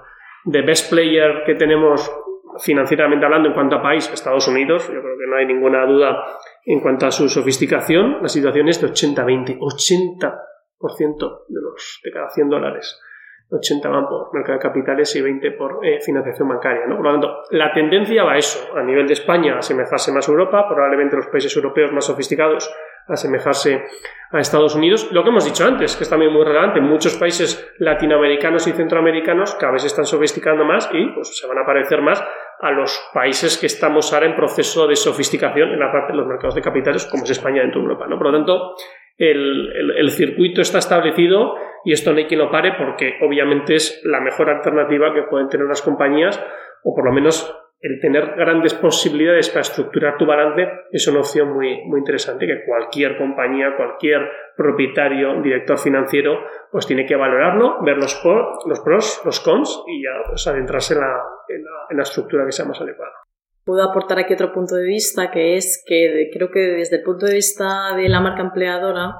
de 0.45 0.61
best 0.61 0.89
player 0.89 1.43
que 1.45 1.55
tenemos 1.55 2.11
financieramente 2.59 3.25
hablando 3.25 3.49
en 3.49 3.53
cuanto 3.53 3.77
a 3.77 3.81
país, 3.81 4.09
Estados 4.11 4.47
Unidos, 4.47 4.87
yo 4.87 5.01
creo 5.01 5.17
que 5.17 5.27
no 5.27 5.35
hay 5.37 5.45
ninguna 5.45 5.85
duda 5.85 6.25
en 6.65 6.79
cuanto 6.79 7.05
a 7.07 7.11
su 7.11 7.27
sofisticación, 7.29 8.21
la 8.21 8.27
situación 8.27 8.69
es 8.69 8.81
de 8.81 8.87
80-20, 8.87 9.57
80%, 9.59 11.45
de, 11.47 11.61
los, 11.61 11.99
de 12.03 12.11
cada 12.11 12.29
100 12.29 12.49
dólares. 12.49 12.99
80 13.49 13.89
van 13.89 14.07
por 14.07 14.33
mercado 14.33 14.57
de 14.57 14.63
capitales 14.63 15.13
y 15.15 15.21
20 15.21 15.51
por 15.51 15.85
eh, 15.85 15.99
financiación 15.99 16.47
bancaria. 16.47 16.85
¿no? 16.87 16.95
Por 16.95 17.05
lo 17.05 17.11
tanto, 17.11 17.43
la 17.49 17.73
tendencia 17.73 18.23
va 18.23 18.33
a 18.33 18.37
eso. 18.37 18.77
A 18.77 18.83
nivel 18.83 19.05
de 19.07 19.13
España, 19.13 19.57
asemejarse 19.57 20.11
más 20.13 20.27
a 20.27 20.31
Europa, 20.31 20.67
probablemente 20.69 21.17
los 21.17 21.27
países 21.27 21.53
europeos 21.55 21.91
más 21.91 22.05
sofisticados 22.05 22.73
asemejarse 23.07 23.83
a 24.31 24.39
Estados 24.39 24.75
Unidos. 24.75 25.11
Lo 25.11 25.23
que 25.23 25.29
hemos 25.29 25.45
dicho 25.45 25.65
antes, 25.65 25.95
que 25.95 26.03
es 26.03 26.09
también 26.09 26.31
muy 26.31 26.43
relevante, 26.43 26.79
muchos 26.79 27.15
países 27.17 27.73
latinoamericanos 27.79 28.67
y 28.67 28.71
centroamericanos 28.71 29.55
cada 29.55 29.73
vez 29.73 29.81
se 29.81 29.89
están 29.89 30.05
sofisticando 30.05 30.63
más 30.63 30.89
y 30.93 31.07
pues, 31.07 31.37
se 31.37 31.47
van 31.47 31.57
a 31.57 31.65
parecer 31.65 32.01
más 32.01 32.23
a 32.61 32.71
los 32.71 33.09
países 33.13 33.57
que 33.57 33.65
estamos 33.65 34.13
ahora 34.13 34.27
en 34.27 34.35
proceso 34.35 34.87
de 34.87 34.95
sofisticación 34.95 35.69
en 35.69 35.79
la 35.79 35.91
parte 35.91 36.13
de 36.13 36.17
los 36.17 36.27
mercados 36.27 36.55
de 36.55 36.61
capitales, 36.61 37.05
como 37.07 37.23
es 37.23 37.31
España 37.31 37.61
dentro 37.61 37.81
de 37.81 37.85
Europa. 37.85 38.07
¿no? 38.07 38.17
Por 38.17 38.27
lo 38.27 38.37
tanto, 38.37 38.75
el, 39.17 39.93
el, 39.97 40.09
circuito 40.11 40.61
está 40.61 40.77
establecido 40.77 41.55
y 41.83 41.91
esto 41.91 42.11
no 42.11 42.19
hay 42.19 42.25
quien 42.25 42.39
lo 42.39 42.51
pare 42.51 42.73
porque 42.77 43.17
obviamente 43.21 43.75
es 43.75 44.01
la 44.03 44.21
mejor 44.21 44.49
alternativa 44.49 45.13
que 45.13 45.23
pueden 45.23 45.49
tener 45.49 45.67
las 45.67 45.81
compañías 45.81 46.43
o 46.83 46.95
por 46.95 47.05
lo 47.05 47.11
menos 47.11 47.60
el 47.81 47.99
tener 47.99 48.35
grandes 48.35 48.75
posibilidades 48.75 49.49
para 49.49 49.61
estructurar 49.61 50.15
tu 50.17 50.25
balance 50.25 50.69
es 50.91 51.07
una 51.07 51.21
opción 51.21 51.51
muy, 51.51 51.83
muy 51.85 51.99
interesante 51.99 52.45
que 52.45 52.63
cualquier 52.63 53.17
compañía, 53.17 53.75
cualquier 53.75 54.21
propietario, 54.55 55.41
director 55.41 55.79
financiero, 55.79 56.39
pues 56.71 56.85
tiene 56.85 57.07
que 57.07 57.15
valorarlo, 57.15 57.81
ver 57.83 57.97
los, 57.97 58.21
los 58.67 58.79
pros, 58.81 59.21
los 59.25 59.39
cons 59.39 59.83
y 59.87 60.03
ya 60.03 60.11
pues, 60.29 60.45
adentrarse 60.45 60.93
en 60.93 60.99
la, 60.99 61.23
en 61.89 61.97
la, 61.97 62.03
estructura 62.03 62.45
que 62.45 62.51
sea 62.51 62.65
más 62.65 62.79
adecuada. 62.79 63.13
Puedo 63.65 63.83
aportar 63.83 64.19
aquí 64.19 64.33
otro 64.33 64.53
punto 64.53 64.75
de 64.75 64.85
vista 64.85 65.31
que 65.31 65.55
es 65.55 65.83
que 65.87 66.29
creo 66.31 66.51
que 66.51 66.59
desde 66.59 66.97
el 66.97 67.03
punto 67.03 67.25
de 67.25 67.33
vista 67.33 67.95
de 67.95 68.09
la 68.09 68.19
marca 68.19 68.43
empleadora, 68.43 69.15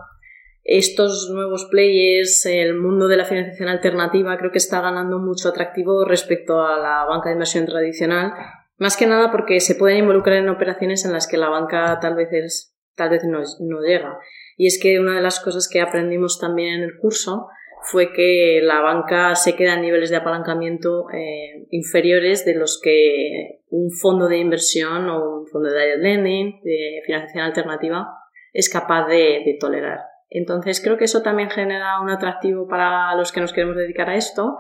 estos 0.64 1.30
nuevos 1.32 1.66
players, 1.66 2.46
el 2.46 2.76
mundo 2.76 3.08
de 3.08 3.18
la 3.18 3.26
financiación 3.26 3.70
alternativa, 3.70 4.38
creo 4.38 4.52
que 4.52 4.60
está 4.60 4.82
ganando 4.82 5.20
mucho 5.20 5.50
atractivo 5.50 6.06
respecto 6.06 6.62
a 6.62 6.78
la 6.78 7.06
banca 7.06 7.30
de 7.30 7.34
inversión 7.34 7.66
tradicional, 7.66 8.34
más 8.78 8.98
que 8.98 9.08
nada 9.08 9.32
porque 9.32 9.60
se 9.60 9.76
pueden 9.76 10.00
involucrar 10.00 10.38
en 10.38 10.50
operaciones 10.50 11.06
en 11.06 11.14
las 11.14 11.28
que 11.28 11.38
la 11.38 11.50
banca 11.50 12.00
tal 12.00 12.16
vez, 12.16 12.30
es, 12.32 12.76
tal 12.96 13.10
vez 13.10 13.24
no, 13.24 13.40
no 13.60 13.82
llega. 13.82 14.18
Y 14.58 14.68
es 14.68 14.80
que 14.82 15.00
una 15.00 15.16
de 15.16 15.22
las 15.22 15.40
cosas 15.40 15.68
que 15.68 15.82
aprendimos 15.82 16.40
también 16.40 16.76
en 16.76 16.84
el 16.84 16.98
curso 16.98 17.48
fue 17.84 18.14
que 18.14 18.60
la 18.62 18.82
banca 18.82 19.34
se 19.36 19.56
queda 19.56 19.74
a 19.74 19.80
niveles 19.80 20.12
de 20.12 20.18
apalancamiento 20.18 21.10
eh, 21.12 21.66
inferiores 21.72 22.46
de 22.46 22.54
los 22.54 22.80
que 22.80 23.62
un 23.70 23.92
fondo 23.92 24.28
de 24.28 24.38
inversión 24.38 25.10
o 25.10 25.40
un 25.40 25.48
fondo 25.48 25.70
de 25.70 25.80
direct 25.80 26.04
lending, 26.04 26.62
de 26.64 27.02
financiación 27.04 27.46
alternativa, 27.46 28.08
es 28.54 28.70
capaz 28.70 29.08
de 29.08 29.58
tolerar. 29.60 30.11
Entonces 30.34 30.82
creo 30.82 30.98
que 30.98 31.04
eso 31.04 31.22
también 31.22 31.50
genera 31.50 32.00
un 32.00 32.10
atractivo 32.10 32.66
para 32.68 33.14
los 33.16 33.34
que 33.34 33.42
nos 33.42 33.52
queremos 33.52 33.76
dedicar 33.76 34.10
a 34.10 34.16
esto 34.16 34.58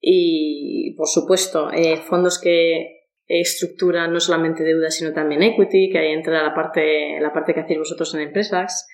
y, 0.00 0.94
por 0.96 1.06
supuesto, 1.06 1.70
eh, 1.70 1.98
fondos 1.98 2.40
que 2.40 3.02
estructuran 3.26 4.12
no 4.12 4.20
solamente 4.20 4.64
deuda 4.64 4.90
sino 4.90 5.12
también 5.12 5.42
equity, 5.42 5.90
que 5.90 5.98
ahí 5.98 6.12
entra 6.12 6.42
la 6.42 6.54
parte, 6.54 7.20
la 7.20 7.32
parte 7.32 7.52
que 7.52 7.60
hacéis 7.60 7.78
vosotros 7.78 8.14
en 8.14 8.22
empresas. 8.22 8.88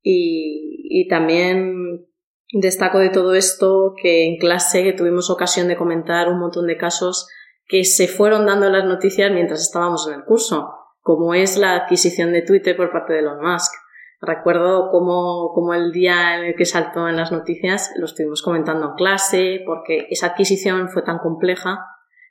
Y, 0.00 1.02
y 1.02 1.08
también 1.08 2.06
destaco 2.52 3.00
de 3.00 3.10
todo 3.10 3.34
esto 3.34 3.94
que 4.00 4.26
en 4.26 4.38
clase 4.38 4.92
tuvimos 4.92 5.28
ocasión 5.28 5.66
de 5.66 5.76
comentar 5.76 6.28
un 6.28 6.38
montón 6.38 6.68
de 6.68 6.76
casos 6.76 7.28
que 7.66 7.84
se 7.84 8.06
fueron 8.06 8.46
dando 8.46 8.70
las 8.70 8.84
noticias 8.84 9.32
mientras 9.32 9.60
estábamos 9.60 10.08
en 10.08 10.20
el 10.20 10.24
curso, 10.24 10.70
como 11.00 11.34
es 11.34 11.58
la 11.58 11.74
adquisición 11.74 12.32
de 12.32 12.42
Twitter 12.42 12.76
por 12.76 12.92
parte 12.92 13.12
de 13.12 13.18
Elon 13.18 13.40
Musk. 13.40 13.72
Recuerdo 14.20 14.90
como, 14.90 15.74
el 15.74 15.92
día 15.92 16.36
en 16.36 16.46
el 16.46 16.56
que 16.56 16.64
saltó 16.64 17.08
en 17.08 17.16
las 17.16 17.30
noticias 17.30 17.92
lo 17.96 18.06
estuvimos 18.06 18.42
comentando 18.42 18.88
en 18.88 18.94
clase 18.94 19.62
porque 19.64 20.08
esa 20.10 20.28
adquisición 20.28 20.88
fue 20.88 21.02
tan 21.02 21.18
compleja 21.18 21.86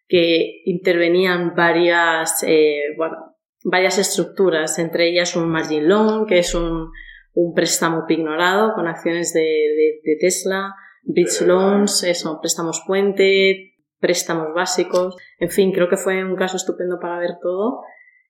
que 0.08 0.62
intervenían 0.66 1.56
varias, 1.56 2.44
eh, 2.46 2.94
bueno, 2.98 3.38
varias 3.64 3.98
estructuras, 3.98 4.80
entre 4.80 5.08
ellas 5.10 5.36
un 5.36 5.50
margin 5.50 5.88
loan, 5.88 6.26
que 6.26 6.40
es 6.40 6.54
un, 6.56 6.92
un 7.34 7.54
préstamo 7.54 8.06
pignorado 8.06 8.74
con 8.74 8.88
acciones 8.88 9.34
de, 9.34 9.42
de, 9.42 10.00
de 10.04 10.18
Tesla, 10.20 10.76
bridge 11.04 11.42
loans, 11.42 12.04
eso, 12.04 12.40
préstamos 12.42 12.84
puente, 12.86 13.76
préstamos 14.00 14.54
básicos, 14.54 15.16
en 15.40 15.50
fin, 15.50 15.72
creo 15.72 15.90
que 15.90 15.98
fue 15.98 16.24
un 16.24 16.36
caso 16.36 16.58
estupendo 16.58 17.00
para 17.00 17.20
ver 17.20 17.32
todo 17.42 17.82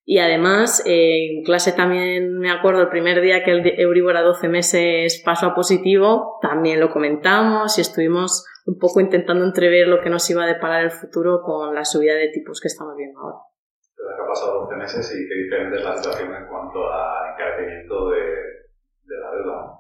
y 0.10 0.20
además, 0.20 0.82
eh, 0.86 1.36
en 1.36 1.44
clase 1.44 1.74
también 1.74 2.40
me 2.40 2.50
acuerdo 2.50 2.80
el 2.80 2.88
primer 2.88 3.20
día 3.20 3.44
que 3.44 3.52
el 3.52 3.78
Euribor 3.78 4.16
a 4.16 4.22
12 4.22 4.48
meses 4.48 5.22
pasó 5.26 5.48
a 5.48 5.54
positivo, 5.54 6.40
también 6.42 6.80
lo 6.80 6.90
comentamos 6.90 7.78
y 7.78 7.82
estuvimos 7.82 8.46
un 8.66 8.80
poco 8.80 9.02
intentando 9.02 9.44
entrever 9.44 9.90
lo 9.90 10.00
que 10.00 10.10
nos 10.10 10.30
iba 10.30 10.46
a 10.46 10.48
deparar 10.48 10.86
el 10.86 10.92
futuro 10.92 11.42
con 11.44 11.76
la 11.76 11.84
subida 11.84 12.14
de 12.14 12.30
tipos 12.30 12.62
que 12.62 12.70
estamos 12.70 12.96
viendo 12.96 13.20
ahora. 13.20 13.40
que 13.98 14.04
ha 14.24 14.26
pasado 14.26 14.62
12 14.62 14.78
meses 14.78 15.14
y 15.14 15.28
qué 15.28 15.36
diferente 15.44 15.76
es 15.76 15.84
la 15.84 15.98
situación 15.98 16.34
en 16.34 16.48
cuanto 16.48 16.90
a 16.90 17.34
encarecimiento 17.34 18.10
de, 18.12 18.22
de 18.22 19.18
la 19.20 19.30
deuda. 19.32 19.74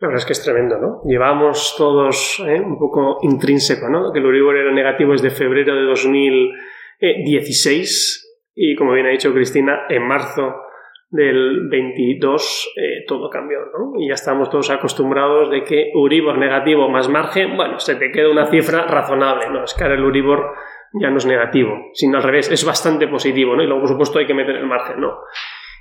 La 0.00 0.08
verdad 0.08 0.22
es 0.22 0.26
que 0.26 0.32
es 0.32 0.42
tremendo, 0.42 0.76
¿no? 0.78 1.02
Llevamos 1.04 1.76
todos 1.78 2.42
¿eh? 2.44 2.58
un 2.58 2.80
poco 2.80 3.18
intrínseco, 3.22 3.88
¿no? 3.88 4.12
Que 4.12 4.18
el 4.18 4.24
Euribor 4.24 4.56
era 4.56 4.72
negativo 4.72 5.12
desde 5.12 5.30
febrero 5.30 5.76
de 5.76 5.82
2016 5.82 8.26
y 8.54 8.74
como 8.76 8.92
bien 8.92 9.06
ha 9.06 9.10
dicho 9.10 9.32
Cristina, 9.32 9.86
en 9.88 10.06
marzo 10.06 10.62
del 11.10 11.68
22 11.68 12.72
eh, 12.76 13.04
todo 13.06 13.28
cambió, 13.28 13.58
¿no? 13.76 14.00
Y 14.00 14.08
ya 14.08 14.14
estamos 14.14 14.48
todos 14.48 14.70
acostumbrados 14.70 15.50
de 15.50 15.64
que 15.64 15.90
Uribor 15.94 16.38
negativo 16.38 16.88
más 16.88 17.08
margen, 17.08 17.56
bueno, 17.56 17.80
se 17.80 17.96
te 17.96 18.12
queda 18.12 18.30
una 18.30 18.46
cifra 18.46 18.86
razonable, 18.86 19.50
¿no? 19.50 19.64
Es 19.64 19.74
que 19.74 19.82
ahora 19.82 19.96
el 19.96 20.04
Uribor 20.04 20.54
ya 20.92 21.10
no 21.10 21.18
es 21.18 21.26
negativo, 21.26 21.90
sino 21.94 22.18
al 22.18 22.22
revés, 22.22 22.50
es 22.50 22.64
bastante 22.64 23.08
positivo, 23.08 23.56
¿no? 23.56 23.62
Y 23.62 23.66
luego, 23.66 23.82
por 23.82 23.90
supuesto, 23.90 24.18
hay 24.18 24.26
que 24.26 24.34
meter 24.34 24.56
el 24.56 24.66
margen, 24.66 25.00
¿no? 25.00 25.18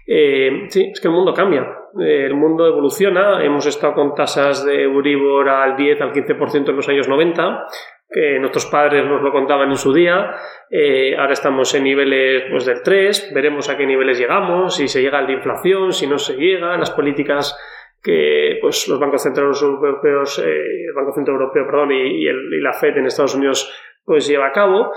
Eh, 0.08 0.66
sí, 0.70 0.90
es 0.92 1.00
que 1.00 1.08
el 1.08 1.14
mundo 1.14 1.34
cambia, 1.34 1.62
eh, 2.00 2.26
el 2.26 2.34
mundo 2.34 2.66
evoluciona, 2.66 3.44
hemos 3.44 3.68
estado 3.68 3.94
con 3.94 4.16
tasas 4.16 4.66
de 4.66 4.88
Uribor 4.88 5.48
al 5.48 5.76
10, 5.76 6.02
al 6.02 6.12
15% 6.12 6.70
en 6.70 6.76
los 6.76 6.90
años 6.90 7.08
90, 7.08 7.68
que 8.10 8.40
nuestros 8.40 8.66
padres 8.66 9.06
nos 9.06 9.22
lo 9.22 9.32
contaban 9.32 9.70
en 9.70 9.78
su 9.78 9.94
día. 9.94 10.36
Eh, 10.70 11.16
ahora 11.18 11.34
estamos 11.34 11.74
en 11.76 11.84
niveles 11.84 12.44
pues, 12.50 12.66
del 12.66 12.82
3, 12.82 13.32
veremos 13.34 13.70
a 13.70 13.78
qué 13.78 13.86
niveles 13.86 14.18
llegamos, 14.18 14.76
si 14.76 14.88
se 14.88 15.02
llega 15.02 15.20
al 15.20 15.28
de 15.28 15.34
inflación, 15.34 15.94
si 15.94 16.08
no 16.08 16.18
se 16.18 16.36
llega, 16.36 16.76
las 16.78 16.92
políticas 16.92 17.58
que 18.02 18.58
pues, 18.62 18.88
los 18.88 19.00
bancos 19.00 19.22
centrales 19.22 19.62
europeos, 19.62 20.40
eh, 20.40 20.86
el 20.88 20.94
Banco 20.96 21.12
Central 21.14 21.38
Europeo 21.38 21.66
perdón, 21.68 21.92
y, 21.92 22.26
y, 22.26 22.62
la 22.62 22.74
FED 22.74 22.98
en 22.98 23.06
Estados 23.06 23.36
Unidos 23.36 23.72
pues 24.04 24.28
lleva 24.28 24.48
a 24.48 24.52
cabo. 24.52 24.92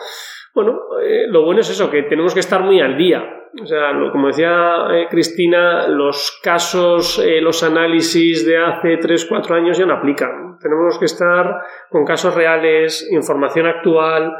Bueno, 0.54 0.80
eh, 1.02 1.26
lo 1.28 1.44
bueno 1.44 1.60
es 1.60 1.70
eso, 1.70 1.90
que 1.90 2.02
tenemos 2.02 2.34
que 2.34 2.40
estar 2.40 2.62
muy 2.62 2.80
al 2.80 2.96
día. 2.96 3.38
O 3.62 3.66
sea, 3.66 3.92
como 4.10 4.28
decía 4.28 4.86
eh, 4.92 5.06
Cristina, 5.10 5.86
los 5.88 6.40
casos, 6.42 7.18
eh, 7.18 7.40
los 7.40 7.62
análisis 7.62 8.46
de 8.46 8.56
hace 8.56 8.96
3, 8.96 9.26
4 9.28 9.54
años 9.56 9.78
ya 9.78 9.86
no 9.86 9.94
aplican. 9.94 10.58
Tenemos 10.58 10.98
que 10.98 11.04
estar 11.06 11.60
con 11.90 12.04
casos 12.04 12.34
reales, 12.34 13.10
información 13.10 13.66
actual, 13.66 14.32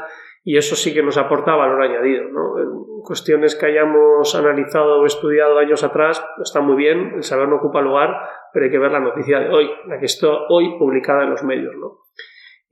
y 0.43 0.57
eso 0.57 0.75
sí 0.75 0.93
que 0.93 1.03
nos 1.03 1.17
aporta 1.17 1.55
valor 1.55 1.81
añadido. 1.81 2.25
¿no? 2.29 3.03
Cuestiones 3.03 3.55
que 3.55 3.67
hayamos 3.67 4.33
analizado 4.35 5.01
o 5.01 5.05
estudiado 5.05 5.57
años 5.59 5.83
atrás 5.83 6.25
está 6.41 6.61
muy 6.61 6.75
bien, 6.75 7.13
el 7.15 7.23
saber 7.23 7.47
no 7.47 7.57
ocupa 7.57 7.81
lugar, 7.81 8.09
pero 8.51 8.65
hay 8.65 8.71
que 8.71 8.79
ver 8.79 8.91
la 8.91 8.99
noticia 8.99 9.39
de 9.39 9.49
hoy, 9.49 9.69
la 9.87 9.99
que 9.99 10.05
está 10.05 10.27
hoy 10.49 10.77
publicada 10.77 11.23
en 11.23 11.31
los 11.31 11.43
medios. 11.43 11.75
¿no? 11.75 11.99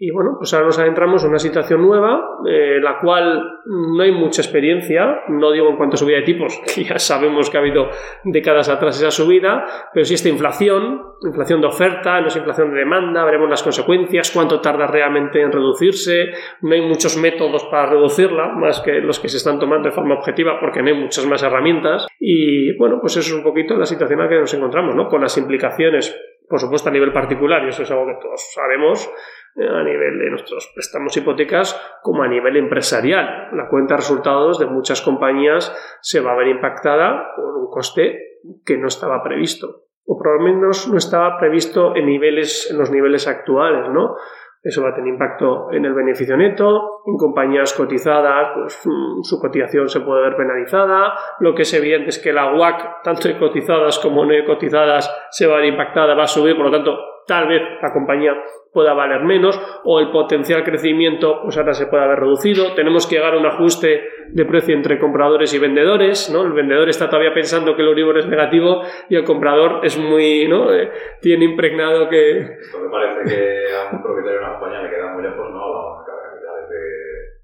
Y 0.03 0.09
bueno, 0.09 0.33
pues 0.35 0.51
ahora 0.55 0.65
nos 0.65 0.79
adentramos 0.79 1.23
en 1.23 1.29
una 1.29 1.37
situación 1.37 1.83
nueva, 1.83 2.39
eh, 2.49 2.79
la 2.81 2.97
cual 2.99 3.59
no 3.67 4.01
hay 4.01 4.11
mucha 4.11 4.41
experiencia, 4.41 5.21
no 5.29 5.51
digo 5.51 5.69
en 5.69 5.77
cuanto 5.77 5.93
a 5.93 5.97
subida 5.97 6.17
de 6.17 6.23
tipos, 6.23 6.59
que 6.75 6.83
ya 6.85 6.97
sabemos 6.97 7.51
que 7.51 7.57
ha 7.57 7.59
habido 7.59 7.87
décadas 8.23 8.67
atrás 8.67 8.99
esa 8.99 9.11
subida, 9.11 9.63
pero 9.93 10.03
sí 10.03 10.15
esta 10.15 10.27
inflación, 10.27 11.03
inflación 11.21 11.61
de 11.61 11.67
oferta, 11.67 12.19
no 12.19 12.29
es 12.29 12.35
inflación 12.35 12.71
de 12.71 12.79
demanda, 12.79 13.23
veremos 13.23 13.47
las 13.47 13.61
consecuencias, 13.61 14.31
cuánto 14.31 14.59
tarda 14.59 14.87
realmente 14.87 15.39
en 15.39 15.51
reducirse, 15.51 16.31
no 16.61 16.73
hay 16.73 16.81
muchos 16.81 17.15
métodos 17.17 17.65
para 17.65 17.91
reducirla, 17.91 18.47
más 18.55 18.81
que 18.81 19.01
los 19.01 19.19
que 19.19 19.29
se 19.29 19.37
están 19.37 19.59
tomando 19.59 19.89
de 19.89 19.93
forma 19.93 20.15
objetiva, 20.15 20.59
porque 20.59 20.81
no 20.81 20.87
hay 20.87 20.95
muchas 20.95 21.27
más 21.27 21.43
herramientas. 21.43 22.07
Y 22.19 22.75
bueno, 22.75 22.97
pues 22.99 23.17
eso 23.17 23.29
es 23.29 23.35
un 23.35 23.43
poquito 23.43 23.75
la 23.75 23.85
situación 23.85 24.19
en 24.19 24.25
la 24.25 24.29
que 24.31 24.39
nos 24.39 24.53
encontramos, 24.55 24.95
¿no? 24.95 25.07
Con 25.07 25.21
las 25.21 25.37
implicaciones, 25.37 26.19
por 26.51 26.59
supuesto, 26.59 26.89
a 26.89 26.91
nivel 26.91 27.13
particular, 27.13 27.63
y 27.63 27.69
eso 27.69 27.83
es 27.83 27.89
algo 27.89 28.05
que 28.07 28.21
todos 28.21 28.51
sabemos, 28.53 29.09
eh, 29.55 29.67
a 29.67 29.83
nivel 29.83 30.19
de 30.19 30.29
nuestros 30.29 30.69
préstamos 30.75 31.15
hipotecas 31.15 31.79
como 32.03 32.23
a 32.23 32.27
nivel 32.27 32.57
empresarial. 32.57 33.49
La 33.53 33.69
cuenta 33.69 33.95
de 33.95 34.01
resultados 34.01 34.59
de 34.59 34.65
muchas 34.65 35.01
compañías 35.01 35.73
se 36.01 36.19
va 36.19 36.33
a 36.33 36.35
ver 36.35 36.49
impactada 36.49 37.33
por 37.35 37.57
un 37.57 37.69
coste 37.69 38.39
que 38.65 38.77
no 38.77 38.87
estaba 38.87 39.23
previsto 39.23 39.85
o 40.05 40.17
por 40.17 40.37
lo 40.37 40.43
menos 40.43 40.89
no 40.89 40.97
estaba 40.97 41.37
previsto 41.39 41.95
en 41.95 42.05
niveles 42.05 42.69
en 42.69 42.77
los 42.77 42.91
niveles 42.91 43.27
actuales, 43.27 43.87
¿no? 43.89 44.15
Eso 44.63 44.83
va 44.83 44.89
a 44.89 44.93
tener 44.93 45.13
impacto 45.13 45.71
en 45.71 45.85
el 45.85 45.93
beneficio 45.93 46.37
neto, 46.37 47.01
en 47.07 47.17
compañías 47.17 47.73
cotizadas, 47.73 48.51
pues 48.53 48.81
mm, 48.85 49.23
su 49.23 49.39
cotización 49.39 49.89
se 49.89 50.01
puede 50.01 50.21
ver 50.21 50.35
penalizada. 50.35 51.13
Lo 51.39 51.55
que 51.55 51.63
es 51.63 51.73
evidente 51.73 52.09
es 52.09 52.19
que 52.19 52.31
la 52.31 52.53
WAC, 52.53 53.01
tanto 53.03 53.27
cotizadas 53.39 53.97
como 53.97 54.23
no 54.23 54.33
cotizadas, 54.45 55.11
se 55.31 55.47
va 55.47 55.55
a 55.55 55.57
ver 55.57 55.69
impactada, 55.69 56.13
va 56.13 56.23
a 56.23 56.27
subir, 56.27 56.55
por 56.55 56.65
lo 56.65 56.71
tanto, 56.71 57.10
tal 57.27 57.47
vez 57.47 57.61
la 57.81 57.93
compañía 57.93 58.33
pueda 58.73 58.93
valer 58.93 59.23
menos 59.23 59.59
o 59.83 59.99
el 59.99 60.11
potencial 60.11 60.63
crecimiento 60.63 61.41
pues 61.43 61.57
ahora 61.57 61.73
se 61.73 61.87
puede 61.87 62.03
haber 62.03 62.19
reducido. 62.19 62.73
Tenemos 62.75 63.07
que 63.07 63.15
llegar 63.15 63.33
a 63.33 63.37
un 63.37 63.45
ajuste 63.45 64.03
de 64.29 64.45
precio 64.45 64.75
entre 64.75 64.99
compradores 64.99 65.53
y 65.53 65.59
vendedores, 65.59 66.31
¿no? 66.33 66.43
El 66.43 66.53
vendedor 66.53 66.87
está 66.89 67.09
todavía 67.09 67.33
pensando 67.33 67.75
que 67.75 67.81
el 67.81 67.89
Euribor 67.89 68.17
es 68.17 68.27
negativo 68.27 68.81
y 69.09 69.15
el 69.15 69.23
comprador 69.23 69.85
es 69.85 69.97
muy, 69.97 70.47
¿no? 70.47 70.73
Eh, 70.73 70.91
tiene 71.21 71.45
impregnado 71.45 72.07
que... 72.09 72.39
Esto 72.39 72.79
me 72.79 72.89
parece 72.89 73.29
que 73.29 73.75
a 73.75 73.93
un 73.93 74.01
propietario 74.01 74.39
de 74.39 74.45
una 74.45 74.53
compañía 74.53 74.81
le 74.83 74.89
queda 74.89 75.13
muy 75.13 75.23
lejos, 75.23 75.51
¿no? 75.51 75.73
La 75.73 75.81
banca 75.91 76.11
de 76.15 76.21
capitales 76.29 76.69
de, 76.69 76.83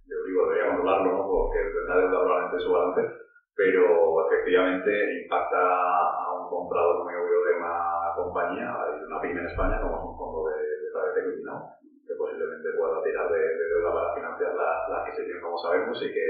de 0.07 0.15
Euribor 0.15 0.49
debería 0.49 0.71
controlarlo, 0.71 1.11
¿no? 1.11 1.27
Porque 1.27 1.59
la 1.87 1.97
deuda 1.97 2.21
probablemente 2.23 2.59
su 2.63 2.71
balance, 2.71 3.01
pero 3.55 3.83
efectivamente 4.27 4.89
impacta 5.23 5.59
a 5.59 6.39
un 6.39 6.49
comprador 6.49 7.03
muy 7.03 7.13
obvio 7.13 7.43
de 7.43 7.57
una 7.59 8.06
compañía, 8.17 8.75
una 9.07 9.21
pyme 9.21 9.41
en 9.41 9.47
España 9.47 9.79
como 9.81 9.97
es 9.97 10.03
un 10.03 10.17
fondo 10.17 10.49
de 10.49 10.67
que 12.07 12.15
posiblemente 12.15 12.69
pueda 12.77 13.03
tirar 13.03 13.29
de, 13.31 13.39
deuda 13.39 13.93
para 13.93 14.15
financiar 14.15 14.55
la, 14.55 14.87
la, 14.89 15.03
adquisición, 15.03 15.41
como 15.41 15.57
sabemos, 15.57 16.01
y 16.01 16.13
que, 16.13 16.27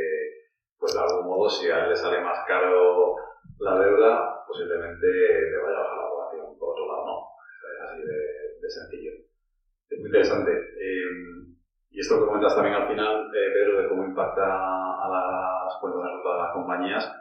pues 0.79 0.93
de 0.93 0.99
algún 0.99 1.27
modo, 1.27 1.49
si 1.49 1.69
a 1.69 1.83
él 1.83 1.89
le 1.89 1.95
sale 1.95 2.21
más 2.21 2.43
caro 2.47 3.15
la 3.59 3.79
deuda, 3.79 4.43
posiblemente 4.47 5.07
te 5.07 5.57
vaya 5.57 5.77
a 5.77 5.83
bajar 5.83 5.97
la 5.97 6.09
población 6.09 6.57
por 6.57 6.69
otro 6.71 6.87
lado, 6.87 7.05
¿no? 7.05 7.15
Es 7.73 7.81
así 7.81 8.01
de, 8.01 8.69
sencillo. 8.69 9.11
Es 9.89 9.99
muy 9.99 10.07
interesante. 10.07 10.51
Em, 10.51 11.55
y 11.89 11.99
esto 11.99 12.19
que 12.19 12.25
comentas 12.25 12.55
también 12.55 12.75
al 12.75 12.87
final, 12.87 13.31
eh, 13.33 13.51
Pedro, 13.53 13.81
de 13.81 13.87
cómo 13.87 14.03
impacta 14.03 14.43
a 14.43 15.65
las 15.65 15.79
cuentas 15.79 16.03
de 16.03 16.21
todas 16.21 16.41
las 16.43 16.53
compañías, 16.53 17.11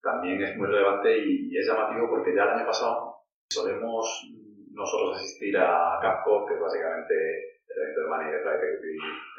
también 0.00 0.40
es 0.42 0.56
muy 0.56 0.68
relevante 0.68 1.18
y, 1.18 1.48
y, 1.50 1.58
es 1.58 1.66
llamativo 1.66 2.08
porque 2.10 2.34
ya 2.34 2.44
el 2.44 2.50
año 2.50 2.66
pasado 2.66 3.13
solemos 3.48 4.30
nosotros 4.72 5.16
asistir 5.16 5.56
a 5.56 5.98
Capco, 6.02 6.46
que 6.46 6.54
es 6.54 6.60
básicamente 6.60 7.14
el 7.68 7.82
evento 7.82 8.00
de 8.00 8.08
Money 8.08 8.30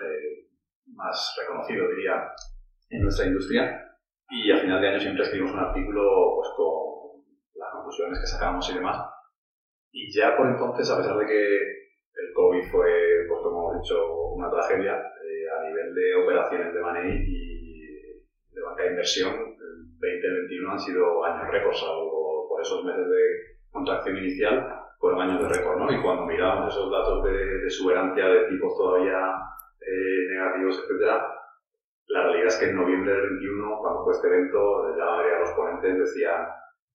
eh, 0.03 0.47
más 0.93 1.35
reconocido, 1.39 1.89
diría, 1.89 2.31
en 2.89 3.01
nuestra 3.01 3.25
industria. 3.25 3.81
Y 4.29 4.51
a 4.51 4.57
final 4.57 4.81
de 4.81 4.87
año 4.89 4.99
siempre 4.99 5.23
escribimos 5.23 5.53
un 5.53 5.59
artículo 5.59 6.35
pues, 6.35 6.49
con 6.55 7.23
las 7.55 7.71
conclusiones 7.71 8.19
que 8.19 8.27
sacamos 8.27 8.69
y 8.69 8.75
demás. 8.75 8.97
Y 9.91 10.11
ya 10.11 10.35
por 10.35 10.47
entonces, 10.47 10.89
a 10.89 10.97
pesar 10.97 11.17
de 11.17 11.25
que 11.25 11.57
el 12.15 12.33
COVID 12.33 12.63
fue, 12.71 13.25
pues 13.27 13.41
como 13.41 13.71
hemos 13.71 13.83
dicho, 13.83 14.31
una 14.31 14.49
tragedia, 14.49 14.93
eh, 14.97 15.45
a 15.49 15.69
nivel 15.69 15.93
de 15.93 16.15
operaciones 16.15 16.73
de 16.73 16.81
money 16.81 17.23
y 17.27 17.87
de 18.51 18.61
banca 18.61 18.83
de 18.83 18.89
inversión, 18.89 19.33
el 19.35 19.85
2021 19.99 20.71
han 20.71 20.79
sido 20.79 21.23
años 21.23 21.51
récords, 21.51 21.79
salvo 21.79 22.47
por 22.49 22.61
esos 22.61 22.83
meses 22.83 23.07
de 23.07 23.54
contracción 23.75 24.17
inicial 24.17 24.55
fueron 24.99 25.21
años 25.21 25.41
de 25.41 25.49
récord, 25.49 25.77
¿no? 25.77 25.91
Y 25.91 26.01
cuando 26.01 26.25
mirábamos 26.25 26.73
esos 26.73 26.89
datos 26.89 27.23
de, 27.23 27.59
de 27.59 27.69
suberancia 27.69 28.25
de 28.25 28.47
tipos 28.47 28.75
todavía 28.77 29.19
eh, 29.81 30.33
negativos, 30.33 30.81
etcétera, 30.81 31.27
la 32.07 32.23
realidad 32.23 32.47
es 32.47 32.57
que 32.57 32.69
en 32.69 32.75
noviembre 32.75 33.11
del 33.11 33.29
21, 33.37 33.77
cuando 33.79 34.03
fue 34.03 34.13
este 34.13 34.27
evento, 34.27 34.95
la 34.95 35.05
mayoría 35.05 35.33
de 35.33 35.39
los 35.39 35.51
ponentes 35.51 35.97
decían, 35.97 36.47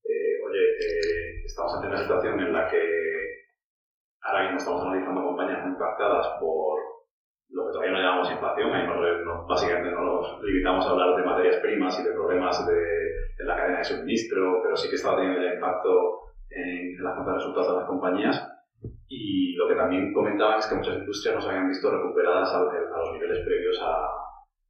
eh, 0.04 0.40
oye, 0.46 0.64
eh, 0.80 1.44
estamos 1.44 1.74
ante 1.74 1.88
una 1.88 1.98
situación 1.98 2.40
en 2.40 2.52
la 2.52 2.68
que 2.68 2.82
ahora 4.22 4.42
mismo 4.42 4.58
estamos 4.58 4.82
analizando 4.82 5.22
compañías 5.22 5.62
muy 5.62 5.72
impactadas 5.72 6.26
por 6.40 6.80
lo 7.50 7.66
que 7.66 7.72
todavía 7.72 7.92
no 7.92 7.98
llamamos 7.98 8.30
inflación, 8.30 8.72
ahí 8.72 8.86
básicamente 9.48 9.90
no 9.90 10.02
nos 10.02 10.42
limitamos 10.42 10.86
a 10.86 10.90
hablar 10.90 11.16
de 11.16 11.24
materias 11.24 11.56
primas 11.56 11.98
y 11.98 12.04
de 12.04 12.12
problemas 12.12 12.66
de, 12.66 13.10
en 13.40 13.46
la 13.46 13.56
cadena 13.56 13.78
de 13.78 13.84
suministro, 13.84 14.62
pero 14.62 14.76
sí 14.76 14.88
que 14.88 14.94
estaba 14.94 15.16
teniendo 15.16 15.42
ya 15.42 15.54
impacto 15.54 16.29
en 16.50 16.96
cuentas 16.98 17.26
de 17.26 17.34
resultados 17.34 17.68
de 17.68 17.76
las 17.80 17.88
compañías. 17.88 18.46
Y 19.08 19.54
lo 19.56 19.68
que 19.68 19.74
también 19.74 20.12
comentaban 20.12 20.58
es 20.58 20.66
que 20.66 20.76
muchas 20.76 20.98
industrias 20.98 21.34
no 21.34 21.40
se 21.40 21.48
habían 21.48 21.68
visto 21.68 21.90
recuperadas 21.90 22.52
a, 22.54 22.60
los 22.60 23.12
niveles 23.12 23.44
previos 23.44 23.80
a, 23.82 24.06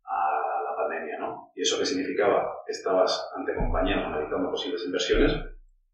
a, 0.05 0.63
la 0.65 0.77
pandemia. 0.77 1.19
¿no? 1.19 1.53
¿Y 1.55 1.63
eso 1.63 1.79
qué 1.79 1.85
significaba? 1.85 2.63
Que 2.67 2.73
estabas 2.73 3.31
ante 3.37 3.55
compañías 3.55 4.05
analizando 4.05 4.51
posibles 4.51 4.85
inversiones 4.85 5.33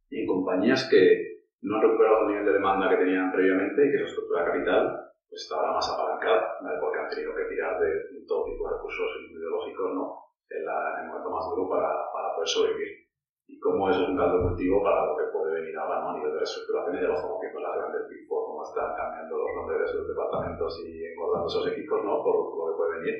y 0.08 0.20
en 0.20 0.26
compañías 0.26 0.88
que 0.88 1.42
no 1.62 1.76
han 1.76 1.82
recuperado 1.82 2.22
el 2.22 2.28
nivel 2.28 2.46
de 2.46 2.52
demanda 2.52 2.88
que 2.88 2.96
tenían 2.96 3.32
previamente 3.32 3.86
y 3.86 3.90
que 3.90 3.98
su 3.98 4.04
estructura 4.04 4.44
de 4.44 4.50
capital 4.52 5.10
pues, 5.28 5.42
estaba 5.42 5.72
más 5.72 5.90
apalancada, 5.90 6.58
porque 6.80 6.98
han 6.98 7.08
tenido 7.08 7.34
que 7.34 7.44
tirar 7.46 7.80
de, 7.80 8.24
todo 8.28 8.44
tipo 8.44 8.68
de 8.68 8.76
recursos 8.76 9.08
ideológicos 9.30 9.94
¿no? 9.94 10.14
en, 10.48 10.64
la, 10.64 10.94
en 10.98 11.04
el 11.04 11.08
momento 11.08 11.30
más 11.30 11.44
duro 11.50 11.68
para, 11.68 11.90
para 12.12 12.34
poder 12.34 12.48
sobrevivir 12.48 13.05
y 13.48 13.58
cómo 13.60 13.88
eso 13.88 14.02
es 14.02 14.08
un 14.08 14.18
caldo 14.18 14.42
cultivo 14.42 14.82
para 14.82 15.06
lo 15.06 15.16
que 15.16 15.30
puede 15.30 15.60
venir 15.60 15.76
ahora 15.78 16.02
¿no? 16.02 16.10
a 16.10 16.14
nivel 16.18 16.32
de 16.32 16.38
reestructuración. 16.38 16.98
Ya 16.98 17.08
lo 17.08 17.14
estamos 17.14 17.40
viendo 17.40 17.60
las 17.60 17.76
grandes 17.78 18.02
Big 18.10 18.26
Four, 18.26 18.42
cómo 18.50 18.62
están 18.62 18.90
cambiando 18.96 19.38
los 19.38 19.50
nombres 19.54 19.78
de 19.80 19.86
sus 19.86 20.08
departamentos 20.08 20.70
y 20.82 21.06
engordando 21.06 21.46
esos 21.46 21.66
equipos 21.70 21.98
¿no? 22.02 22.22
por 22.22 22.34
lo 22.34 22.64
que 22.66 22.76
puede 22.76 22.98
venir. 22.98 23.16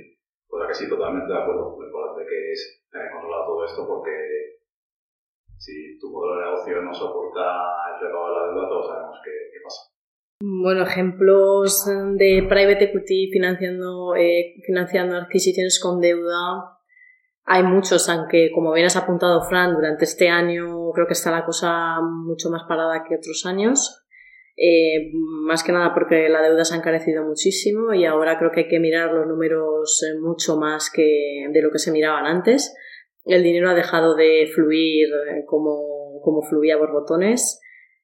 Pues 0.48 0.66
que 0.66 0.74
sí, 0.74 0.88
totalmente 0.88 1.32
de 1.32 1.38
acuerdo. 1.38 1.78
Lo 1.78 1.86
importante 1.86 2.26
que 2.26 2.52
es 2.52 2.86
tener 2.90 3.10
controlado 3.12 3.46
todo 3.46 3.64
esto 3.64 3.86
porque 3.86 4.12
si 5.58 5.98
tu 5.98 6.10
modelo 6.10 6.38
de 6.38 6.44
negocio 6.44 6.82
no 6.82 6.92
soporta 6.94 7.42
el 7.94 8.06
repago 8.06 8.28
de 8.28 8.34
la 8.34 8.46
deuda, 8.50 8.68
todos 8.68 8.86
sabemos 8.86 9.18
qué, 9.22 9.30
qué 9.30 9.58
pasa. 9.62 9.90
Bueno, 10.42 10.82
ejemplos 10.82 11.86
de 11.86 12.46
private 12.48 12.84
equity 12.84 13.30
financiando, 13.32 14.14
eh, 14.16 14.54
financiando 14.66 15.16
adquisiciones 15.16 15.80
con 15.80 16.00
deuda 16.00 16.75
hay 17.48 17.62
muchos, 17.62 18.08
aunque 18.08 18.50
como 18.52 18.72
bien 18.72 18.86
has 18.86 18.96
apuntado, 18.96 19.40
Fran, 19.48 19.74
durante 19.74 20.04
este 20.04 20.28
año 20.28 20.90
creo 20.92 21.06
que 21.06 21.12
está 21.12 21.30
la 21.30 21.44
cosa 21.44 22.00
mucho 22.02 22.50
más 22.50 22.64
parada 22.68 23.04
que 23.08 23.14
otros 23.14 23.46
años. 23.46 24.02
Eh, 24.56 25.12
más 25.12 25.62
que 25.62 25.70
nada 25.70 25.94
porque 25.94 26.28
la 26.28 26.42
deuda 26.42 26.64
se 26.64 26.74
ha 26.74 26.78
encarecido 26.78 27.22
muchísimo 27.22 27.92
y 27.94 28.04
ahora 28.04 28.38
creo 28.38 28.50
que 28.50 28.60
hay 28.60 28.68
que 28.68 28.80
mirar 28.80 29.12
los 29.12 29.26
números 29.26 30.02
eh, 30.02 30.18
mucho 30.18 30.56
más 30.56 30.90
que 30.90 31.46
de 31.48 31.62
lo 31.62 31.70
que 31.70 31.78
se 31.78 31.92
miraban 31.92 32.26
antes. 32.26 32.74
El 33.24 33.44
dinero 33.44 33.70
ha 33.70 33.74
dejado 33.74 34.16
de 34.16 34.48
fluir 34.52 35.08
eh, 35.08 35.44
como, 35.46 36.20
como 36.22 36.42
fluía 36.42 36.78
por 36.78 36.90
botones 36.90 37.60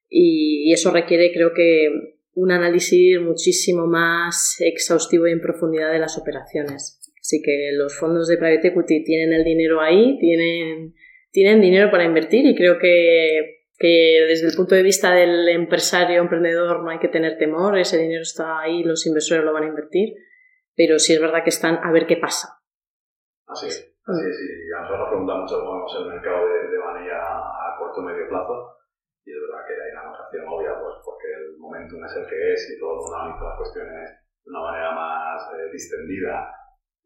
y 0.08 0.72
eso 0.72 0.92
requiere 0.92 1.32
creo 1.32 1.52
que 1.52 1.88
un 2.34 2.52
análisis 2.52 3.20
muchísimo 3.20 3.86
más 3.86 4.56
exhaustivo 4.60 5.26
y 5.26 5.32
en 5.32 5.40
profundidad 5.40 5.90
de 5.90 5.98
las 5.98 6.16
operaciones. 6.16 7.01
Así 7.22 7.40
que 7.40 7.70
los 7.78 7.96
fondos 7.96 8.26
de 8.26 8.36
private 8.36 8.68
equity 8.74 9.04
tienen 9.04 9.32
el 9.32 9.44
dinero 9.44 9.80
ahí, 9.80 10.18
tienen, 10.18 10.92
tienen 11.30 11.60
dinero 11.60 11.88
para 11.88 12.02
invertir 12.02 12.44
y 12.44 12.56
creo 12.56 12.80
que, 12.80 13.62
que 13.78 14.26
desde 14.26 14.48
el 14.48 14.56
punto 14.56 14.74
de 14.74 14.82
vista 14.82 15.14
del 15.14 15.48
empresario, 15.48 16.20
emprendedor, 16.20 16.82
no 16.82 16.90
hay 16.90 16.98
que 16.98 17.06
tener 17.06 17.38
temor, 17.38 17.78
ese 17.78 17.96
dinero 17.98 18.22
está 18.22 18.58
ahí, 18.58 18.82
los 18.82 19.06
inversores 19.06 19.44
lo 19.44 19.52
van 19.52 19.62
a 19.62 19.68
invertir, 19.68 20.16
pero 20.74 20.98
sí 20.98 21.14
es 21.14 21.20
verdad 21.20 21.44
que 21.44 21.50
están 21.50 21.78
a 21.84 21.92
ver 21.92 22.08
qué 22.08 22.16
pasa. 22.16 22.58
Así 23.46 23.68
es, 23.68 23.78
así 24.04 24.26
es, 24.28 24.38
y 24.42 24.72
a 24.74 24.80
nosotros 24.80 24.98
nos 24.98 25.08
preguntan 25.10 25.40
mucho 25.42 25.60
cómo 25.60 25.74
vemos 25.74 25.94
el 26.00 26.06
mercado 26.10 26.42
de, 26.48 26.58
de 26.74 27.12
a 27.14 27.76
corto 27.78 28.00
o 28.00 28.02
medio 28.02 28.28
plazo, 28.28 28.82
y 29.24 29.30
es 29.30 29.38
verdad 29.46 29.62
que 29.62 29.74
hay 29.78 29.92
una 29.94 30.10
notación 30.10 30.42
obvia, 30.48 30.74
pues 30.74 30.98
porque 31.04 31.28
el 31.38 31.56
momentum 31.56 32.02
es 32.02 32.16
el 32.18 32.26
que 32.26 32.52
es 32.52 32.74
y 32.74 32.80
todo 32.80 32.98
el 32.98 32.98
mundo 32.98 33.14
analiza 33.14 33.44
las 33.46 33.58
cuestiones 33.58 34.10
de 34.42 34.50
una 34.50 34.60
manera 34.60 34.90
más 34.90 35.38
eh, 35.54 35.70
distendida 35.70 36.50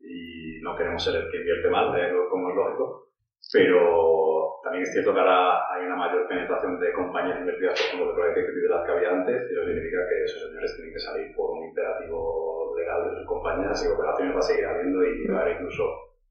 y 0.01 0.61
no 0.63 0.77
queremos 0.77 1.03
ser 1.03 1.17
el 1.17 1.31
que 1.31 1.39
invierte 1.39 1.71
mal, 1.71 1.93
como 2.31 2.51
es 2.51 2.57
lógico, 2.57 3.09
pero 3.53 4.61
también 4.63 4.83
es 4.83 4.93
cierto 4.93 5.15
que 5.15 5.21
ahora 5.21 5.63
hay 5.73 5.87
una 5.87 5.97
mayor 5.97 6.27
penetración 6.29 6.79
de 6.81 6.93
compañías 6.93 7.39
invertidas 7.39 7.81
por 7.81 7.99
fondos 8.01 8.17
de 8.17 8.23
private 8.23 8.53
de 8.53 8.69
las 8.69 8.85
que 8.85 8.93
había 8.93 9.11
antes, 9.11 9.51
y 9.51 9.55
eso 9.55 9.65
significa 9.65 10.09
que 10.09 10.25
esos 10.25 10.43
señores 10.43 10.75
tienen 10.77 10.93
que 10.93 11.01
salir 11.01 11.35
por 11.37 11.51
un 11.51 11.65
imperativo 11.65 12.75
legal 12.77 13.11
de 13.11 13.17
sus 13.17 13.27
compañías 13.27 13.85
y 13.85 13.89
operaciones 13.89 14.35
va 14.35 14.39
a 14.41 14.43
seguir 14.43 14.67
habiendo 14.67 15.05
y 15.05 15.27
va 15.29 15.39
a 15.39 15.43
haber 15.43 15.57
incluso 15.57 15.85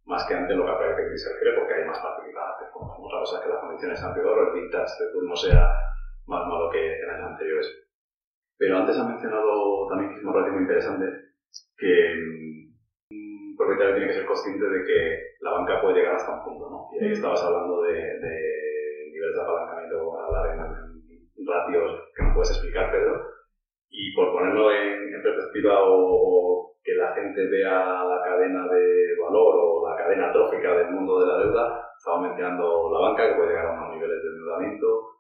más 0.05 0.25
que 0.27 0.35
antes 0.35 0.55
lo 0.55 0.65
que 0.65 0.71
a 0.71 0.77
private 0.77 1.01
equity 1.01 1.17
se 1.17 1.33
refiere 1.33 1.57
porque 1.57 1.73
hay 1.73 1.85
más 1.85 1.99
participadas 1.99 2.59
de 2.59 2.67
fondos. 2.67 2.97
Otra 2.99 3.19
cosa 3.19 3.37
es 3.37 3.43
que 3.43 3.49
las 3.49 3.61
condiciones 3.61 3.99
sean 3.99 4.13
peor 4.13 4.37
o 4.37 4.47
el 4.47 4.61
vintage 4.61 5.03
de 5.03 5.11
turno 5.11 5.35
sea 5.35 5.71
más 6.27 6.47
malo 6.47 6.69
que 6.69 7.01
en 7.01 7.09
años 7.09 7.31
anteriores. 7.31 7.67
Pero 8.57 8.77
antes 8.77 8.97
ha 8.99 9.03
mencionado 9.03 9.87
también, 9.89 10.11
que 10.11 10.19
es 10.19 10.23
muy 10.23 10.61
interesante, 10.61 11.05
que 11.77 12.64
propietario 13.57 13.95
tiene 13.95 14.07
que 14.07 14.17
ser 14.19 14.25
consciente 14.25 14.65
de 14.65 14.83
que 14.85 15.19
la 15.41 15.51
banca 15.51 15.81
puede 15.81 15.95
llegar 15.95 16.15
hasta 16.15 16.33
un 16.33 16.43
punto, 16.43 16.69
¿no? 16.69 16.89
Y 16.93 17.03
ahí 17.03 17.11
estabas 17.11 17.43
hablando 17.43 17.81
de, 17.83 17.93
niveles 19.11 19.35
de 19.35 19.41
apalancamiento, 19.41 20.19
hablar 20.19 20.55
en, 20.55 20.85
ratios 21.45 22.09
que 22.15 22.23
no 22.23 22.33
puedes 22.33 22.51
explicar, 22.51 22.91
Pedro. 22.91 23.21
Y 23.89 24.15
por 24.15 24.33
ponerlo 24.33 24.71
en, 24.71 25.21
perspectiva 25.21 25.79
o, 25.83 26.75
que 26.83 26.93
la 26.93 27.13
gente 27.13 27.47
vea 27.47 28.03
la 28.03 28.21
cadena 28.23 28.67
de 28.67 29.15
valor 29.19 29.55
o 29.57 29.89
la 29.89 29.95
cadena 29.97 30.31
trófica 30.31 30.75
del 30.75 30.91
mundo 30.91 31.19
de 31.19 31.27
la 31.27 31.37
deuda, 31.39 31.89
está 31.97 32.11
aumentando 32.11 32.91
la 32.93 32.99
banca, 32.99 33.27
que 33.27 33.35
puede 33.35 33.49
llegar 33.49 33.67
a 33.67 33.73
unos 33.73 33.95
niveles 33.95 34.21
de 34.21 34.29
endeudamiento 34.29 35.15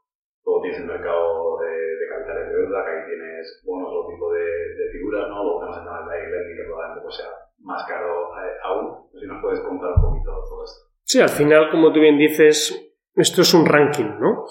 Luego 0.45 0.61
tienes 0.61 0.79
el 0.79 0.85
mercado 0.85 1.57
de, 1.57 1.73
de 1.73 2.07
capitales 2.07 2.49
de 2.49 2.55
deuda, 2.55 2.85
que 2.85 2.91
ahí 2.91 3.05
tienes 3.07 3.63
bonos, 3.65 3.89
otro 3.89 4.13
tipo 4.13 4.31
de, 4.31 4.45
de 4.45 4.91
figuras, 4.91 5.27
¿no? 5.27 5.41
Luego 5.41 5.59
tenemos 5.59 5.77
el 5.79 5.83
tema 5.85 6.05
del 6.05 6.31
lending, 6.31 6.57
que 6.57 6.63
probablemente 6.63 7.01
pues, 7.01 7.15
sea 7.17 7.44
más 7.65 7.83
caro 7.85 8.31
eh, 8.37 8.51
aún. 8.63 9.09
Si 9.19 9.25
nos 9.27 9.41
puedes 9.41 9.59
contar 9.61 9.89
un 9.97 10.01
poquito 10.01 10.31
todo 10.31 10.63
esto. 10.63 10.85
Sí, 11.03 11.19
al 11.19 11.29
final, 11.29 11.69
como 11.69 11.91
tú 11.91 11.99
bien 11.99 12.17
dices, 12.17 12.93
esto 13.15 13.41
es 13.41 13.53
un 13.53 13.65
ranking, 13.65 14.19
¿no? 14.19 14.45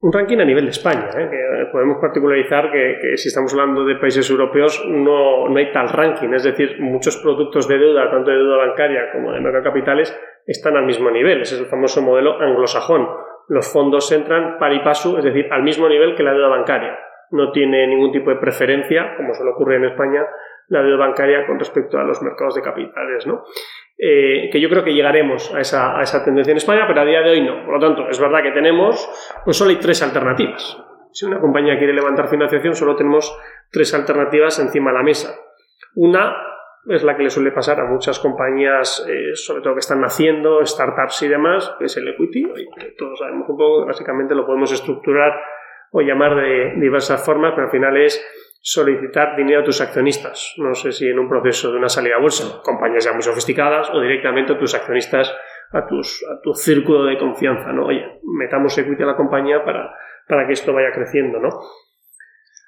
Un 0.00 0.12
ranking 0.12 0.38
a 0.38 0.44
nivel 0.44 0.64
de 0.64 0.70
España, 0.70 1.08
¿eh? 1.16 1.28
que 1.30 1.70
podemos 1.72 1.96
particularizar 1.98 2.70
que, 2.70 3.16
si 3.16 3.28
estamos 3.28 3.54
hablando 3.54 3.86
de 3.86 3.96
países 3.96 4.28
europeos 4.28 4.84
no, 4.86 5.48
no 5.48 5.56
hay 5.56 5.72
tal 5.72 5.88
ranking, 5.88 6.28
es 6.34 6.44
decir, 6.44 6.76
muchos 6.78 7.16
productos 7.16 7.66
de 7.68 7.78
deuda, 7.78 8.10
tanto 8.10 8.30
de 8.30 8.36
deuda 8.36 8.66
bancaria 8.66 9.10
como 9.12 9.32
de 9.32 9.40
mercado 9.40 9.64
capitales, 9.64 10.14
están 10.46 10.76
al 10.76 10.84
mismo 10.84 11.10
nivel. 11.10 11.40
Es 11.40 11.58
el 11.58 11.66
famoso 11.66 12.02
modelo 12.02 12.38
anglosajón. 12.38 13.08
Los 13.48 13.72
fondos 13.72 14.12
entran 14.12 14.58
par 14.58 14.74
y 14.74 14.80
paso, 14.80 15.16
es 15.18 15.24
decir, 15.24 15.46
al 15.50 15.62
mismo 15.62 15.88
nivel 15.88 16.14
que 16.14 16.22
la 16.22 16.32
deuda 16.32 16.48
bancaria. 16.48 16.98
No 17.30 17.50
tiene 17.50 17.86
ningún 17.86 18.12
tipo 18.12 18.28
de 18.28 18.36
preferencia, 18.36 19.14
como 19.16 19.32
suele 19.32 19.52
ocurrir 19.52 19.78
en 19.78 19.86
España, 19.86 20.22
la 20.68 20.82
deuda 20.82 21.06
bancaria 21.06 21.46
con 21.46 21.58
respecto 21.58 21.98
a 21.98 22.04
los 22.04 22.22
mercados 22.22 22.54
de 22.54 22.62
capitales, 22.62 23.26
¿no? 23.26 23.44
Eh, 23.96 24.48
que 24.50 24.60
yo 24.60 24.68
creo 24.68 24.82
que 24.82 24.92
llegaremos 24.92 25.54
a 25.54 25.60
esa, 25.60 25.98
a 25.98 26.02
esa 26.02 26.24
tendencia 26.24 26.50
en 26.50 26.56
España, 26.56 26.84
pero 26.86 27.00
a 27.00 27.04
día 27.04 27.20
de 27.20 27.30
hoy 27.30 27.42
no. 27.42 27.64
Por 27.64 27.74
lo 27.74 27.80
tanto, 27.80 28.08
es 28.08 28.20
verdad 28.20 28.42
que 28.42 28.50
tenemos, 28.50 29.08
pues 29.44 29.56
solo 29.56 29.70
hay 29.70 29.76
tres 29.76 30.02
alternativas. 30.02 30.76
Si 31.12 31.26
una 31.26 31.40
compañía 31.40 31.78
quiere 31.78 31.92
levantar 31.92 32.28
financiación, 32.28 32.74
solo 32.74 32.96
tenemos 32.96 33.38
tres 33.70 33.94
alternativas 33.94 34.58
encima 34.58 34.90
de 34.90 34.98
la 34.98 35.04
mesa. 35.04 35.36
Una 35.94 36.34
es 36.88 37.02
la 37.04 37.16
que 37.16 37.22
le 37.22 37.30
suele 37.30 37.52
pasar 37.52 37.80
a 37.80 37.86
muchas 37.86 38.18
compañías, 38.18 39.06
eh, 39.08 39.34
sobre 39.34 39.62
todo 39.62 39.74
que 39.74 39.80
están 39.80 40.00
naciendo, 40.00 40.64
startups 40.66 41.22
y 41.22 41.28
demás, 41.28 41.74
que 41.78 41.86
es 41.86 41.96
el 41.96 42.08
equity. 42.08 42.52
todos 42.98 43.18
sabemos 43.18 43.48
un 43.48 43.56
poco, 43.56 43.86
básicamente 43.86 44.34
lo 44.34 44.44
podemos 44.44 44.72
estructurar 44.72 45.32
o 45.92 46.00
llamar 46.00 46.34
de 46.34 46.74
diversas 46.80 47.24
formas, 47.24 47.52
pero 47.54 47.66
al 47.66 47.70
final 47.70 47.96
es 47.96 48.20
solicitar 48.66 49.36
dinero 49.36 49.60
a 49.60 49.64
tus 49.64 49.82
accionistas. 49.82 50.54
No 50.56 50.74
sé 50.74 50.90
si 50.90 51.06
en 51.06 51.18
un 51.18 51.28
proceso 51.28 51.70
de 51.70 51.76
una 51.76 51.90
salida 51.90 52.16
a 52.16 52.18
bolsa, 52.18 52.62
compañías 52.62 53.04
ya 53.04 53.12
muy 53.12 53.20
sofisticadas, 53.20 53.90
o 53.90 54.00
directamente 54.00 54.54
a 54.54 54.58
tus 54.58 54.74
accionistas, 54.74 55.36
a, 55.70 55.86
tus, 55.86 56.24
a 56.24 56.40
tu 56.40 56.54
círculo 56.54 57.04
de 57.04 57.18
confianza, 57.18 57.72
¿no? 57.72 57.84
Oye, 57.84 58.20
metamos 58.22 58.76
equity 58.78 59.02
a 59.02 59.06
la 59.06 59.16
compañía 59.16 59.62
para, 59.62 59.94
para 60.26 60.46
que 60.46 60.54
esto 60.54 60.72
vaya 60.72 60.92
creciendo, 60.94 61.38
¿no? 61.40 61.50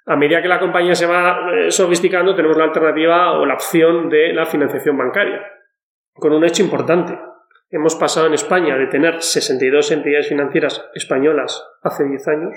A 0.04 0.16
medida 0.16 0.42
que 0.42 0.48
la 0.48 0.60
compañía 0.60 0.94
se 0.94 1.06
va 1.06 1.50
eh, 1.54 1.70
sofisticando, 1.70 2.36
tenemos 2.36 2.58
la 2.58 2.64
alternativa 2.64 3.32
o 3.32 3.46
la 3.46 3.54
opción 3.54 4.10
de 4.10 4.34
la 4.34 4.44
financiación 4.44 4.98
bancaria, 4.98 5.46
con 6.12 6.34
un 6.34 6.44
hecho 6.44 6.62
importante. 6.62 7.18
Hemos 7.70 7.94
pasado 7.94 8.26
en 8.26 8.34
España 8.34 8.76
de 8.76 8.86
tener 8.88 9.22
62 9.22 9.92
entidades 9.92 10.28
financieras 10.28 10.90
españolas 10.94 11.66
hace 11.82 12.04
10 12.04 12.28
años, 12.28 12.54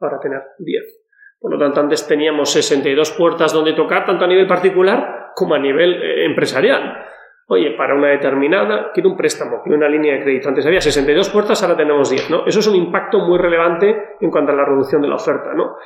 ahora 0.00 0.20
tener 0.20 0.42
10. 0.58 0.97
Por 1.40 1.52
lo 1.52 1.58
tanto, 1.58 1.80
antes 1.80 2.06
teníamos 2.06 2.50
62 2.52 3.12
puertas 3.12 3.52
donde 3.52 3.72
tocar, 3.72 4.04
tanto 4.04 4.24
a 4.24 4.28
nivel 4.28 4.46
particular 4.46 5.30
como 5.34 5.54
a 5.54 5.58
nivel 5.58 6.02
eh, 6.02 6.24
empresarial. 6.26 7.04
Oye, 7.46 7.70
para 7.78 7.94
una 7.94 8.08
determinada, 8.08 8.90
quiero 8.92 9.10
un 9.10 9.16
préstamo, 9.16 9.62
quiero 9.62 9.78
una 9.78 9.88
línea 9.88 10.14
de 10.14 10.22
crédito. 10.22 10.48
Antes 10.48 10.66
había 10.66 10.80
62 10.80 11.30
puertas, 11.30 11.62
ahora 11.62 11.76
tenemos 11.76 12.10
10, 12.10 12.30
¿no? 12.30 12.44
Eso 12.44 12.58
es 12.58 12.66
un 12.66 12.74
impacto 12.74 13.20
muy 13.20 13.38
relevante 13.38 14.16
en 14.20 14.30
cuanto 14.30 14.52
a 14.52 14.54
la 14.54 14.64
reducción 14.64 15.00
de 15.00 15.08
la 15.08 15.14
oferta, 15.14 15.54
¿no? 15.54 15.76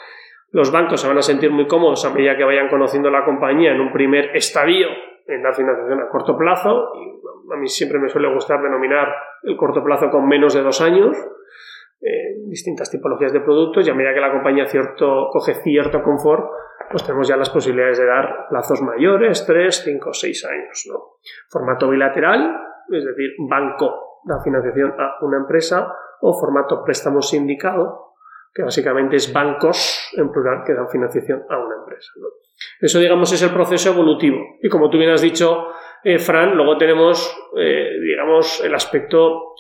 Los 0.51 0.73
bancos 0.73 1.01
se 1.01 1.09
van 1.09 1.19
a 1.19 1.23
sentir 1.23 1.51
muy 1.51 1.67
cómodos 1.67 2.05
a 2.05 2.13
medida 2.13 2.37
que 2.37 2.45
vayan 2.45 2.69
conociendo 2.69 3.11
la 3.11 3.25
compañía 3.25 3.73
en 3.73 3.81
un 3.81 3.93
primer 3.93 4.35
estadio 4.37 4.89
en 5.27 5.43
la 5.43 5.53
financiación 5.53 6.01
a 6.01 6.09
corto 6.09 6.37
plazo. 6.37 6.93
A 7.53 7.57
mí 7.57 7.69
siempre 7.69 7.99
me 7.99 8.09
suele 8.09 8.33
gustar 8.33 8.61
denominar 8.61 9.09
el 9.45 9.57
corto 9.57 9.85
plazo 9.85 10.11
con 10.11 10.27
menos 10.27 10.55
de 10.55 10.63
dos 10.63 10.81
años 10.81 11.17
eh, 12.03 12.35
distintas 12.49 12.91
tipologías 12.91 13.33
de 13.33 13.41
productos 13.41 13.87
y 13.87 13.91
a 13.91 13.95
medida 13.95 14.13
que 14.13 14.21
la 14.21 14.33
compañía 14.33 14.67
cierto, 14.67 15.29
coge 15.31 15.55
cierto 15.55 16.03
confort, 16.03 16.51
pues 16.91 17.05
tenemos 17.05 17.29
ya 17.29 17.37
las 17.37 17.51
posibilidades 17.51 17.99
de 17.99 18.07
dar 18.07 18.47
plazos 18.49 18.83
mayores, 18.83 19.47
3, 19.47 19.83
5, 19.85 20.13
6 20.13 20.45
años. 20.47 20.87
¿no? 20.91 21.19
Formato 21.49 21.89
bilateral, 21.89 22.57
es 22.91 23.05
decir, 23.05 23.31
banco 23.49 24.21
da 24.25 24.41
financiación 24.43 24.93
a 24.99 25.25
una 25.25 25.39
empresa, 25.39 25.93
o 26.21 26.33
formato 26.39 26.83
préstamo 26.85 27.21
sindicado, 27.21 28.15
que 28.55 28.63
básicamente 28.63 29.17
es 29.17 29.33
bancos 29.33 30.13
en 30.17 30.31
plural 30.31 30.63
que 30.65 30.75
dan 30.75 30.89
financiación 30.89 31.43
a 31.49 31.59
una 31.59 31.77
empresa. 31.77 32.13
Eso, 32.81 32.99
digamos, 32.99 33.33
es 33.33 33.43
el 33.43 33.51
proceso 33.51 33.91
evolutivo. 33.91 34.39
Y 34.61 34.69
como 34.69 34.91
tú 34.91 34.99
bien 34.99 35.11
has 35.11 35.23
dicho, 35.23 35.69
eh, 36.05 36.19
Fran, 36.19 36.55
luego 36.55 36.77
tenemos, 36.77 37.37
eh, 37.57 37.99
digamos, 38.01 38.63
el 38.65 38.75
aspecto 38.75 39.52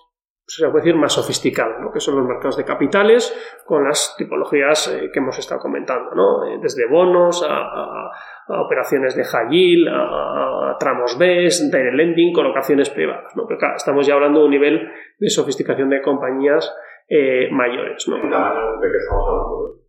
se 0.56 0.68
puede 0.68 0.84
decir, 0.84 1.00
más 1.00 1.14
sofisticado, 1.14 1.78
¿no? 1.78 1.90
que 1.90 2.00
son 2.00 2.16
los 2.16 2.26
mercados 2.26 2.58
de 2.58 2.64
capitales 2.64 3.34
con 3.64 3.84
las 3.84 4.14
tipologías 4.18 4.88
eh, 4.88 5.10
que 5.10 5.18
hemos 5.18 5.38
estado 5.38 5.60
comentando, 5.60 6.10
¿no? 6.14 6.44
Eh, 6.44 6.58
desde 6.60 6.86
bonos 6.86 7.42
a, 7.48 8.10
operaciones 8.48 9.16
de 9.16 9.24
high 9.24 9.48
yield, 9.48 9.88
a, 9.88 10.76
tramos 10.78 11.16
B, 11.16 11.48
direct 11.70 11.94
lending, 11.94 12.34
colocaciones 12.34 12.90
privadas. 12.90 13.34
¿no? 13.34 13.46
Pero 13.46 13.58
claro, 13.58 13.76
estamos 13.76 14.06
ya 14.06 14.14
hablando 14.14 14.40
de 14.40 14.44
un 14.44 14.50
nivel 14.50 14.90
de 15.18 15.30
sofisticación 15.30 15.88
de 15.88 16.02
compañías 16.02 16.74
eh, 17.08 17.48
mayores. 17.50 18.04
¿De 18.06 18.90
qué 18.90 18.96
estamos 18.98 19.28
hablando? 19.28 19.81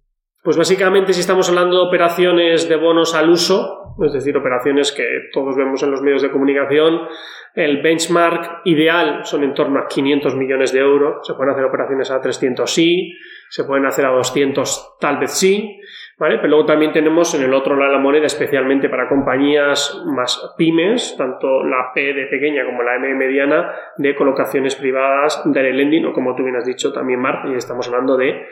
Pues 0.43 0.57
básicamente 0.57 1.13
si 1.13 1.21
estamos 1.21 1.47
hablando 1.47 1.77
de 1.77 1.87
operaciones 1.87 2.67
de 2.67 2.75
bonos 2.75 3.15
al 3.15 3.29
uso, 3.29 3.95
es 4.05 4.11
decir, 4.11 4.35
operaciones 4.35 4.91
que 4.91 5.05
todos 5.31 5.55
vemos 5.55 5.81
en 5.83 5.91
los 5.91 6.01
medios 6.01 6.21
de 6.21 6.31
comunicación, 6.31 7.07
el 7.55 7.81
benchmark 7.81 8.59
ideal 8.65 9.23
son 9.23 9.45
en 9.45 9.53
torno 9.53 9.79
a 9.79 9.87
500 9.87 10.35
millones 10.35 10.73
de 10.73 10.79
euros, 10.79 11.25
se 11.25 11.35
pueden 11.35 11.53
hacer 11.53 11.63
operaciones 11.63 12.11
a 12.11 12.19
300 12.19 12.69
sí, 12.69 13.17
se 13.47 13.63
pueden 13.63 13.85
hacer 13.85 14.05
a 14.05 14.09
200 14.09 14.97
tal 14.99 15.17
vez 15.17 15.31
sí, 15.31 15.79
¿vale? 16.17 16.35
Pero 16.37 16.49
luego 16.49 16.65
también 16.65 16.91
tenemos 16.91 17.33
en 17.35 17.43
el 17.43 17.53
otro 17.53 17.77
lado 17.77 17.91
de 17.91 17.97
la 17.97 18.03
moneda, 18.03 18.25
especialmente 18.25 18.89
para 18.89 19.07
compañías 19.07 20.03
más 20.13 20.55
pymes, 20.57 21.15
tanto 21.17 21.63
la 21.63 21.91
P 21.95 22.01
de 22.01 22.25
pequeña 22.25 22.65
como 22.65 22.83
la 22.83 22.97
M 22.97 23.13
mediana, 23.15 23.71
de 23.97 24.13
colocaciones 24.13 24.75
privadas, 24.75 25.41
de 25.45 25.71
lending 25.71 26.07
o 26.07 26.11
como 26.11 26.35
tú 26.35 26.43
bien 26.43 26.57
has 26.57 26.65
dicho 26.65 26.91
también 26.91 27.21
Mark, 27.21 27.49
y 27.49 27.55
estamos 27.55 27.87
hablando 27.87 28.17
de 28.17 28.45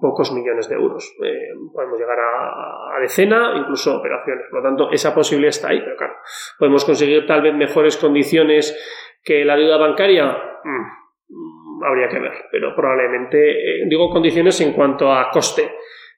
pocos 0.00 0.32
millones 0.32 0.68
de 0.68 0.76
euros. 0.76 1.14
Eh, 1.24 1.48
podemos 1.72 1.98
llegar 1.98 2.18
a, 2.18 2.96
a, 2.96 3.00
decena, 3.00 3.54
incluso 3.56 3.98
operaciones. 3.98 4.46
Por 4.50 4.60
lo 4.62 4.68
tanto, 4.68 4.90
esa 4.92 5.14
posibilidad 5.14 5.50
está 5.50 5.68
ahí, 5.68 5.80
pero 5.80 5.96
claro, 5.96 6.14
podemos 6.58 6.84
conseguir 6.84 7.26
tal 7.26 7.42
vez 7.42 7.54
mejores 7.54 7.96
condiciones 7.96 8.76
que 9.22 9.44
la 9.44 9.56
deuda 9.56 9.76
bancaria. 9.76 10.26
Mm, 10.62 11.84
habría 11.84 12.08
que 12.08 12.18
ver, 12.18 12.32
pero 12.50 12.74
probablemente, 12.74 13.82
eh, 13.82 13.84
digo 13.88 14.10
condiciones 14.10 14.60
en 14.60 14.72
cuanto 14.72 15.12
a 15.12 15.30
coste, 15.30 15.72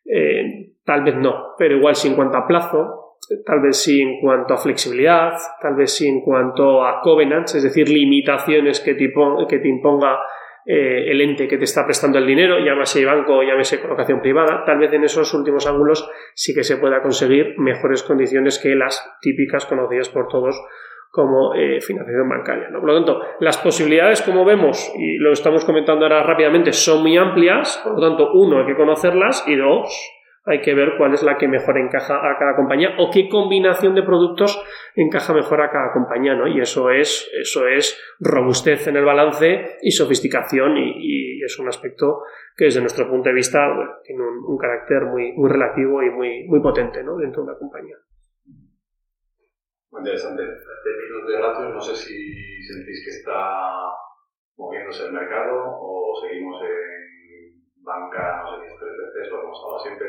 eh, 0.05 0.75
tal 0.85 1.03
vez 1.03 1.17
no, 1.17 1.55
pero 1.59 1.77
igual 1.77 1.95
sí 1.95 2.09
en 2.09 2.15
cuanto 2.15 2.39
a 2.39 2.47
plazo, 2.47 3.17
tal 3.45 3.61
vez 3.61 3.77
sí 3.83 4.01
en 4.01 4.21
cuanto 4.21 4.55
a 4.55 4.59
flexibilidad, 4.59 5.33
tal 5.61 5.75
vez 5.75 5.95
sí 5.95 6.07
en 6.07 6.21
cuanto 6.21 6.85
a 6.85 7.01
covenants, 7.01 7.55
es 7.57 7.63
decir, 7.65 7.89
limitaciones 7.89 8.81
que 8.81 8.97
que 8.97 9.59
te 9.59 9.69
imponga 9.69 10.19
eh, 10.71 11.11
el 11.11 11.23
ente 11.23 11.49
que 11.49 11.57
te 11.57 11.65
está 11.65 11.87
prestando 11.87 12.19
el 12.19 12.27
dinero, 12.27 12.59
llámese 12.59 13.03
banco 13.07 13.43
llámese 13.43 13.81
colocación 13.81 14.21
privada, 14.21 14.65
tal 14.67 14.79
vez 14.79 14.93
en 14.93 15.03
esos 15.03 15.33
últimos 15.33 15.67
ángulos 15.67 16.11
sí 16.35 16.55
que 16.55 16.63
se 16.63 16.77
pueda 16.77 17.01
conseguir 17.01 17.55
mejores 17.57 18.03
condiciones 18.03 18.59
que 18.59 18.75
las 18.75 19.03
típicas 19.23 19.65
conocidas 19.65 20.11
por 20.11 20.29
todos 20.29 20.63
como 21.11 21.55
eh, 21.55 21.81
financiación 21.81 22.29
bancaria. 22.29 22.69
¿no? 22.69 22.81
Por 22.81 22.91
lo 22.91 22.97
tanto, 22.97 23.23
las 23.41 23.57
posibilidades, 23.57 24.21
como 24.21 24.45
vemos, 24.45 24.93
y 24.99 25.17
lo 25.17 25.33
estamos 25.33 25.65
comentando 25.65 26.05
ahora 26.05 26.23
rápidamente, 26.23 26.75
son 26.75 27.01
muy 27.01 27.17
amplias, 27.17 27.81
por 27.83 27.99
lo 27.99 28.07
tanto, 28.07 28.33
uno, 28.35 28.59
hay 28.61 28.67
que 28.67 28.77
conocerlas 28.77 29.45
y 29.49 29.57
dos, 29.57 29.89
hay 30.45 30.61
que 30.61 30.75
ver 30.75 30.95
cuál 30.97 31.15
es 31.15 31.23
la 31.23 31.37
que 31.37 31.49
mejor 31.49 31.79
encaja 31.79 32.17
a 32.17 32.39
cada 32.39 32.57
compañía 32.57 32.95
o 32.99 33.11
qué 33.11 33.29
combinación 33.29 33.95
de 33.95 34.03
productos 34.03 34.63
encaja 34.95 35.35
mejor 35.35 35.61
a 35.61 35.71
cada 35.71 35.93
compañía, 35.93 36.35
¿no? 36.35 36.49
Y 36.49 36.61
eso 36.61 36.91
es, 36.91 37.31
eso 37.39 37.67
es 37.69 38.01
robustez 38.19 38.87
en 38.89 38.97
el 38.97 39.05
balance 39.05 39.77
y 39.83 39.91
sofisticación 39.91 40.77
y, 40.77 41.29
es 41.43 41.59
un 41.59 41.69
aspecto 41.69 42.25
que 42.57 42.65
desde 42.67 42.81
nuestro 42.81 43.09
punto 43.09 43.29
de 43.29 43.35
vista 43.35 43.59
tiene 44.03 44.23
un, 44.23 44.59
carácter 44.59 45.05
muy, 45.05 45.33
relativo 45.49 46.03
y 46.03 46.11
muy, 46.11 46.45
muy 46.47 46.61
potente, 46.61 47.03
¿no? 47.03 47.17
Dentro 47.17 47.43
de 47.43 47.51
una 47.51 47.59
compañía. 47.59 47.97
Muy 49.91 50.01
interesante. 50.01 50.43
En 50.43 50.49
términos 50.85 51.29
de 51.29 51.41
ratios, 51.41 51.75
no 51.75 51.81
sé 51.81 51.95
si 51.95 52.63
sentís 52.65 53.05
que 53.05 53.11
está 53.11 53.89
moviéndose 54.57 55.07
el 55.07 55.13
mercado 55.13 55.79
o 55.81 56.21
seguimos 56.21 56.61
en 56.63 57.18
banca, 57.83 58.43
no 58.43 58.61
sé 58.61 58.69
si 58.69 58.77
tres 58.79 58.93
veces, 58.97 59.33
lo 59.33 59.43
hemos 59.43 59.59
hablado 59.65 59.81
siempre, 59.81 60.09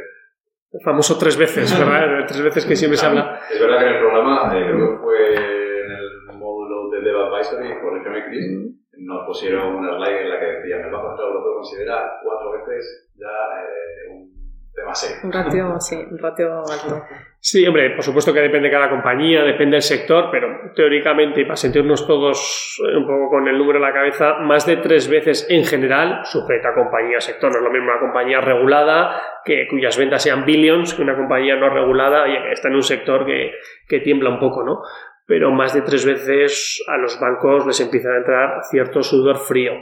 el 0.72 0.82
famoso 0.82 1.18
tres 1.18 1.36
veces, 1.36 1.78
¿verdad? 1.78 2.26
tres 2.28 2.44
veces 2.44 2.66
que 2.66 2.76
siempre 2.76 2.98
se 2.98 3.06
habla. 3.06 3.40
Es 3.50 3.60
verdad 3.60 3.80
que 3.80 3.86
en 3.86 3.94
el 3.94 4.00
programa, 4.00 4.56
eh, 4.56 4.66
creo 4.66 4.92
que 4.92 4.98
fue 4.98 5.34
en 5.34 5.92
el 5.92 6.38
módulo 6.38 6.90
de 6.92 7.02
Dev 7.02 7.18
Advisory, 7.18 7.82
por 7.82 7.98
el 7.98 8.26
Chris, 8.26 8.70
nos 9.00 9.26
pusieron 9.26 9.76
una 9.76 9.98
slide 9.98 10.22
en 10.22 10.30
la 10.30 10.40
que 10.40 10.46
decían 10.46 10.82
el 10.82 10.92
Banco 10.92 11.08
Central 11.10 11.30
Europeo 11.30 11.56
considera 11.56 12.20
cuatro 12.24 12.52
veces 12.52 13.10
ya 13.16 13.28
eh, 13.28 14.12
un 14.12 14.72
tema 14.74 14.94
serio. 14.94 15.18
Un 15.24 15.32
ratio, 15.32 15.80
sí, 15.80 15.96
un 15.96 16.18
ratio 16.20 16.60
alto. 16.60 17.04
Sí, 17.42 17.66
hombre, 17.66 17.92
por 17.92 18.04
supuesto 18.04 18.34
que 18.34 18.42
depende 18.42 18.68
de 18.68 18.74
cada 18.74 18.90
compañía, 18.90 19.44
depende 19.44 19.76
del 19.76 19.82
sector, 19.82 20.28
pero 20.30 20.74
teóricamente, 20.76 21.40
y 21.40 21.46
para 21.46 21.56
sentirnos 21.56 22.06
todos 22.06 22.82
eh, 22.86 22.98
un 22.98 23.08
poco 23.08 23.30
con 23.30 23.48
el 23.48 23.58
número 23.58 23.78
en 23.78 23.84
la 23.84 23.94
cabeza, 23.94 24.40
más 24.42 24.66
de 24.66 24.76
tres 24.76 25.08
veces 25.08 25.48
en 25.50 25.64
general, 25.64 26.20
sujeta 26.26 26.70
a 26.70 26.74
compañía 26.74 27.22
sector. 27.22 27.50
No 27.50 27.60
es 27.60 27.64
lo 27.64 27.72
mismo 27.72 27.92
una 27.92 28.00
compañía 28.02 28.42
regulada, 28.42 29.22
que, 29.46 29.68
cuyas 29.70 29.98
ventas 29.98 30.22
sean 30.22 30.44
billions, 30.44 30.94
que 30.94 31.02
una 31.02 31.16
compañía 31.16 31.56
no 31.56 31.70
regulada 31.70 32.28
y 32.28 32.52
está 32.52 32.68
en 32.68 32.76
un 32.76 32.84
sector 32.84 33.26
que, 33.26 33.54
que 33.88 34.02
tiembla 34.02 34.30
un 34.32 34.40
poco, 34.40 34.66
¿no? 34.66 34.82
Pero 35.26 35.50
más 35.52 35.74
de 35.74 35.84
tres 35.84 36.06
veces 36.06 36.84
a 36.90 36.98
los 36.98 37.22
bancos 37.22 37.66
les 37.66 37.80
empieza 37.80 38.10
a 38.10 38.18
entrar 38.18 38.64
cierto 38.70 39.02
sudor 39.02 39.38
frío. 39.38 39.74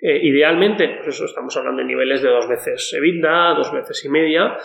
Eh, 0.00 0.20
idealmente, 0.22 0.88
pues 1.02 1.16
eso, 1.16 1.24
estamos 1.24 1.56
hablando 1.56 1.82
de 1.82 1.88
niveles 1.88 2.22
de 2.22 2.28
dos 2.28 2.48
veces 2.48 2.92
EBITDA, 2.96 3.54
dos 3.54 3.72
veces 3.72 4.04
y 4.04 4.08
media. 4.08 4.56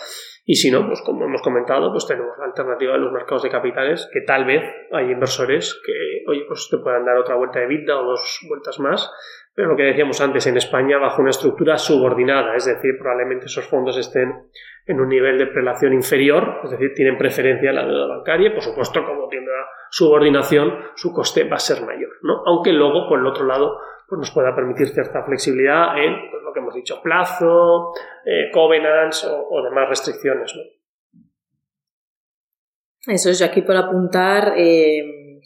Y 0.46 0.56
si 0.56 0.70
no, 0.70 0.86
pues 0.86 1.02
como 1.02 1.26
hemos 1.26 1.42
comentado, 1.42 1.92
pues 1.92 2.06
tenemos 2.06 2.38
la 2.38 2.46
alternativa 2.46 2.94
de 2.94 3.00
los 3.00 3.14
mercados 3.14 3.44
de 3.44 3.50
capitales, 3.50 4.10
que 4.12 4.22
tal 4.22 4.46
vez 4.46 4.62
hay 4.92 5.10
inversores 5.10 5.82
que, 5.86 6.30
oye, 6.30 6.44
pues 6.48 6.68
te 6.70 6.78
puedan 6.78 7.06
dar 7.06 7.18
otra 7.18 7.36
vuelta 7.36 7.60
de 7.60 7.68
vida 7.68 7.98
o 7.98 8.04
dos 8.04 8.42
vueltas 8.48 8.78
más, 8.80 9.10
pero 9.56 9.70
lo 9.70 9.78
que 9.78 9.84
decíamos 9.84 10.20
antes, 10.20 10.46
en 10.48 10.58
España 10.58 10.98
bajo 10.98 11.22
una 11.22 11.30
estructura 11.30 11.78
subordinada, 11.78 12.56
es 12.56 12.66
decir, 12.66 12.98
probablemente 13.00 13.46
esos 13.46 13.66
fondos 13.68 13.98
estén 13.98 14.50
en 14.86 15.00
un 15.00 15.08
nivel 15.08 15.38
de 15.38 15.48
prelación 15.48 15.94
inferior, 15.94 16.60
es 16.66 16.72
decir, 16.72 16.94
tienen 16.94 17.18
preferencia 17.18 17.70
a 17.70 17.74
la 17.74 17.86
deuda 17.86 18.08
bancaria 18.08 18.50
y, 18.50 18.54
por 18.54 18.64
supuesto, 18.64 19.06
como 19.06 19.30
tiene 19.30 19.46
la 19.46 19.66
subordinación, 19.90 20.78
su 20.96 21.14
coste 21.14 21.46
va 21.46 21.56
a 21.56 21.60
ser 21.60 21.86
mayor, 21.86 22.18
¿no? 22.22 22.44
Aunque 22.46 22.74
luego, 22.74 23.08
por 23.08 23.20
el 23.20 23.28
otro 23.28 23.46
lado, 23.46 23.80
pues 24.08 24.20
nos 24.20 24.32
pueda 24.32 24.56
permitir 24.56 24.90
cierta 24.90 25.24
flexibilidad 25.24 25.98
en 25.98 26.30
pues, 26.30 26.44
lo 26.44 26.54
que 26.54 26.60
hemos 26.60 26.76
dicho, 26.76 27.02
plazo, 27.02 27.94
eh, 28.26 28.52
covenants 28.52 29.26
o, 29.26 29.64
demás 29.64 29.90
restricciones. 29.90 30.54
Eso 33.06 33.30
es, 33.30 33.40
yo 33.40 33.46
aquí 33.46 33.62
por 33.62 33.76
apuntar, 33.76 34.54
eh, 34.58 35.42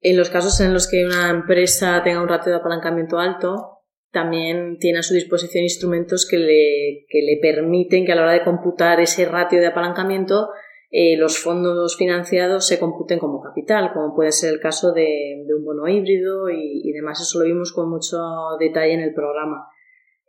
en 0.00 0.16
los 0.16 0.30
casos 0.30 0.60
en 0.60 0.72
los 0.72 0.88
que 0.88 1.04
una 1.04 1.30
empresa 1.30 2.02
tenga 2.02 2.22
un 2.22 2.28
ratio 2.28 2.52
de 2.52 2.58
apalancamiento 2.58 3.18
alto, 3.18 3.82
también 4.10 4.78
tiene 4.78 4.98
a 4.98 5.02
su 5.02 5.14
disposición 5.14 5.64
instrumentos 5.64 6.28
que 6.28 6.36
le, 6.36 7.06
que 7.08 7.22
le 7.22 7.38
permiten 7.40 8.04
que 8.04 8.12
a 8.12 8.14
la 8.14 8.22
hora 8.22 8.32
de 8.32 8.44
computar 8.44 9.00
ese 9.00 9.24
ratio 9.24 9.58
de 9.58 9.68
apalancamiento 9.68 10.50
eh, 10.94 11.16
los 11.16 11.38
fondos 11.38 11.96
financiados 11.96 12.66
se 12.66 12.78
computen 12.78 13.18
como 13.18 13.40
capital, 13.40 13.94
como 13.94 14.14
puede 14.14 14.30
ser 14.30 14.52
el 14.52 14.60
caso 14.60 14.92
de, 14.92 15.42
un 15.56 15.64
bono 15.64 15.88
híbrido 15.88 16.50
y, 16.50 16.92
demás. 16.92 17.18
Eso 17.18 17.38
lo 17.38 17.46
vimos 17.46 17.72
con 17.72 17.88
mucho 17.88 18.18
detalle 18.60 18.92
en 18.92 19.00
el 19.00 19.14
programa. 19.14 19.68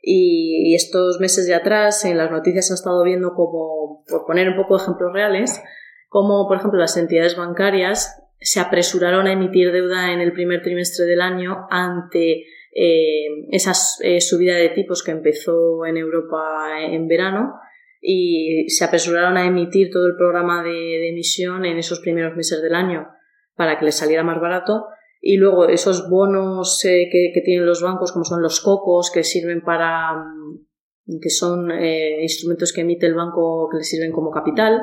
Y, 0.02 0.74
estos 0.74 1.20
meses 1.20 1.48
de 1.48 1.54
atrás, 1.54 2.06
en 2.06 2.18
las 2.18 2.32
noticias 2.32 2.72
ha 2.72 2.76
estado 2.76 3.04
viendo 3.04 3.34
como, 3.34 4.06
por 4.08 4.26
poner 4.26 4.48
un 4.48 4.56
poco 4.56 4.78
ejemplos 4.78 5.12
reales, 5.12 5.62
como 6.08 6.48
por 6.48 6.58
ejemplo 6.58 6.80
las 6.80 6.96
entidades 6.96 7.36
bancarias 7.36 8.24
se 8.40 8.62
apresuraron 8.62 9.28
a 9.28 9.34
emitir 9.34 9.72
deuda 9.72 10.14
en 10.14 10.22
el 10.22 10.32
primer 10.32 10.62
trimestre 10.62 11.06
del 11.06 11.22
año 11.22 11.68
ante 11.72 12.46
eh, 12.74 13.28
esa 13.52 13.74
eh, 14.02 14.22
subida 14.22 14.56
de 14.56 14.70
tipos 14.70 15.04
que 15.04 15.12
empezó 15.12 15.86
en 15.86 15.98
Europa 15.98 16.82
en 16.82 17.08
verano 17.08 17.60
y 18.06 18.70
se 18.70 18.84
apresuraron 18.84 19.38
a 19.38 19.48
emitir 19.48 19.90
todo 19.90 20.08
el 20.08 20.18
programa 20.18 20.62
de, 20.62 21.10
emisión 21.10 21.64
en 21.64 21.78
esos 21.78 22.02
primeros 22.02 22.36
meses 22.36 22.62
del 22.62 22.76
año 22.76 23.08
para 23.56 23.80
que 23.80 23.86
les 23.86 23.96
saliera 23.96 24.24
más 24.24 24.42
barato. 24.42 24.88
Y 25.22 25.38
luego 25.38 25.70
esos 25.70 26.10
bonos 26.10 26.84
eh, 26.84 27.08
que, 27.10 27.42
tienen 27.46 27.66
los 27.66 27.82
bancos 27.82 28.12
como 28.12 28.26
son 28.26 28.42
los 28.42 28.60
cocos 28.60 29.10
que 29.10 29.24
sirven 29.24 29.62
para 29.62 30.16
mm, 30.16 31.20
que 31.22 31.30
son 31.30 31.72
eh, 31.72 32.22
instrumentos 32.22 32.74
que 32.74 32.82
emite 32.82 33.06
el 33.06 33.16
banco 33.16 33.70
que 33.72 33.78
les 33.78 33.90
sirven 33.90 34.12
como 34.12 34.32
capital 34.32 34.82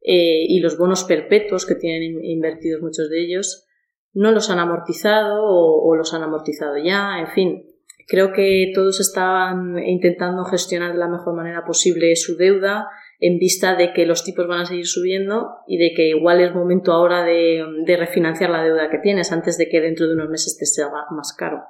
eh, 0.00 0.46
y 0.48 0.60
los 0.60 0.78
bonos 0.78 1.04
perpetuos 1.04 1.66
que 1.66 1.74
tienen 1.74 2.24
invertidos 2.24 2.82
muchos 2.82 3.08
de 3.10 3.22
ellos 3.24 3.66
no 4.12 4.30
los 4.30 4.50
han 4.50 4.58
amortizado 4.58 5.42
o 5.42 5.96
los 5.96 6.12
han 6.12 6.22
amortizado 6.22 6.76
ya 6.76 7.18
en 7.18 7.28
fin 7.28 7.64
Creo 8.10 8.32
que 8.32 8.72
todos 8.74 9.00
estaban 9.00 9.78
intentando 9.84 10.42
gestionar 10.46 10.92
de 10.92 10.98
la 10.98 11.08
mejor 11.08 11.36
manera 11.36 11.66
posible 11.66 12.16
su 12.16 12.38
deuda 12.38 12.88
en 13.18 13.38
vista 13.38 13.76
de 13.76 13.92
que 13.92 14.06
los 14.06 14.24
tipos 14.24 14.48
van 14.48 14.62
a 14.62 14.64
seguir 14.64 14.86
subiendo 14.86 15.58
y 15.66 15.76
de 15.76 15.92
que 15.94 16.08
igual 16.08 16.40
es 16.40 16.54
momento 16.54 16.92
ahora 16.92 17.22
de, 17.22 17.66
refinanciar 17.98 18.48
la 18.48 18.64
deuda 18.64 18.88
que 18.88 18.96
tienes 18.96 19.30
antes 19.30 19.58
de 19.58 19.68
que 19.68 19.82
dentro 19.82 20.06
de 20.06 20.14
unos 20.14 20.30
meses 20.30 20.56
te 20.58 20.64
sea 20.64 20.88
más 21.10 21.34
caro. 21.34 21.62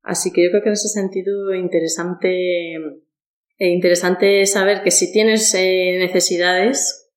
Así 0.00 0.32
que 0.32 0.42
yo 0.42 0.50
creo 0.50 0.62
que 0.62 0.70
en 0.70 0.72
ese 0.72 0.88
sentido 0.88 1.52
interesante, 1.52 2.74
eh, 2.76 3.68
interesante 3.68 4.46
saber 4.46 4.82
que 4.82 4.90
si 4.90 5.12
tienes 5.12 5.54
eh, 5.54 5.96
necesidades, 5.98 7.12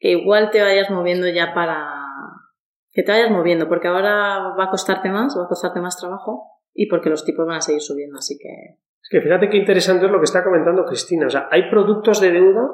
que 0.00 0.10
igual 0.10 0.50
te 0.50 0.62
vayas 0.62 0.90
moviendo 0.90 1.28
ya 1.28 1.54
para 1.54 1.94
que 2.90 3.04
te 3.04 3.12
vayas 3.12 3.30
moviendo, 3.30 3.68
porque 3.68 3.86
ahora 3.86 4.56
va 4.58 4.64
a 4.64 4.70
costarte 4.70 5.10
más, 5.10 5.38
va 5.38 5.44
a 5.44 5.48
costarte 5.48 5.80
más 5.80 5.96
trabajo 5.96 6.57
y 6.78 6.86
porque 6.86 7.10
los 7.10 7.24
tipos 7.24 7.44
van 7.44 7.56
a 7.56 7.60
seguir 7.60 7.80
subiendo, 7.82 8.18
así 8.18 8.38
que... 8.38 8.76
Es 9.02 9.08
que 9.10 9.20
fíjate 9.20 9.50
qué 9.50 9.56
interesante 9.56 10.06
es 10.06 10.12
lo 10.12 10.18
que 10.18 10.26
está 10.26 10.44
comentando 10.44 10.84
Cristina. 10.84 11.26
O 11.26 11.30
sea, 11.30 11.48
hay 11.50 11.68
productos 11.68 12.20
de 12.20 12.30
deuda 12.30 12.70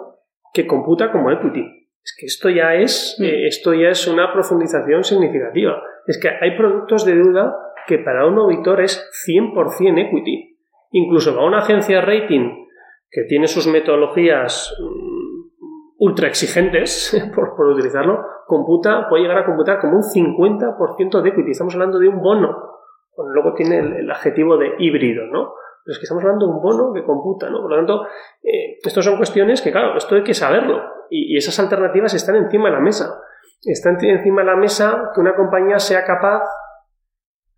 que 0.52 0.66
computa 0.66 1.10
como 1.10 1.30
equity. 1.30 1.88
Es 2.02 2.14
que 2.18 2.26
esto 2.26 2.50
ya 2.50 2.74
es, 2.74 3.16
mm. 3.18 3.24
eh, 3.24 3.46
esto 3.46 3.72
ya 3.72 3.88
es 3.88 4.06
una 4.06 4.30
profundización 4.30 5.04
significativa. 5.04 5.82
Es 6.06 6.20
que 6.20 6.28
hay 6.28 6.54
productos 6.54 7.06
de 7.06 7.14
deuda 7.14 7.56
que 7.86 7.98
para 7.98 8.26
un 8.26 8.36
auditor 8.36 8.82
es 8.82 9.10
100% 9.26 10.06
equity. 10.06 10.58
Incluso 10.90 11.34
para 11.34 11.46
una 11.46 11.60
agencia 11.60 11.96
de 11.96 12.02
rating 12.02 12.66
que 13.10 13.22
tiene 13.22 13.46
sus 13.46 13.66
metodologías 13.68 14.76
mm, 14.82 15.64
ultra 15.96 16.28
exigentes, 16.28 17.16
por, 17.34 17.56
por, 17.56 17.68
utilizarlo, 17.68 18.18
computa, 18.46 19.08
puede 19.08 19.22
llegar 19.22 19.38
a 19.38 19.46
computar 19.46 19.80
como 19.80 19.96
un 19.96 20.02
50% 20.02 21.22
de 21.22 21.28
equity. 21.30 21.52
Estamos 21.52 21.72
hablando 21.72 21.98
de 21.98 22.08
un 22.08 22.20
bono 22.20 22.73
luego 23.16 23.54
tiene 23.54 23.78
el, 23.78 24.10
adjetivo 24.10 24.56
de 24.56 24.74
híbrido, 24.78 25.26
¿no? 25.26 25.54
Pero 25.84 25.92
es 25.92 25.98
que 25.98 26.04
estamos 26.04 26.24
hablando 26.24 26.46
de 26.46 26.52
un 26.52 26.62
bono 26.62 26.92
que 26.94 27.04
computa, 27.04 27.50
¿no? 27.50 27.60
Por 27.60 27.70
lo 27.70 27.76
tanto, 27.76 28.06
eh, 28.42 28.78
estas 28.82 29.04
son 29.04 29.16
cuestiones 29.16 29.60
que, 29.60 29.70
claro, 29.70 29.96
esto 29.96 30.14
hay 30.14 30.24
que 30.24 30.34
saberlo. 30.34 30.82
Y, 31.10 31.36
esas 31.36 31.58
alternativas 31.58 32.14
están 32.14 32.36
encima 32.36 32.66
de 32.66 32.74
la 32.74 32.80
mesa. 32.80 33.20
Están 33.62 34.02
encima 34.02 34.42
de 34.42 34.46
la 34.46 34.56
mesa 34.56 35.10
que 35.14 35.20
una 35.20 35.34
compañía 35.34 35.78
sea 35.78 36.04
capaz 36.04 36.42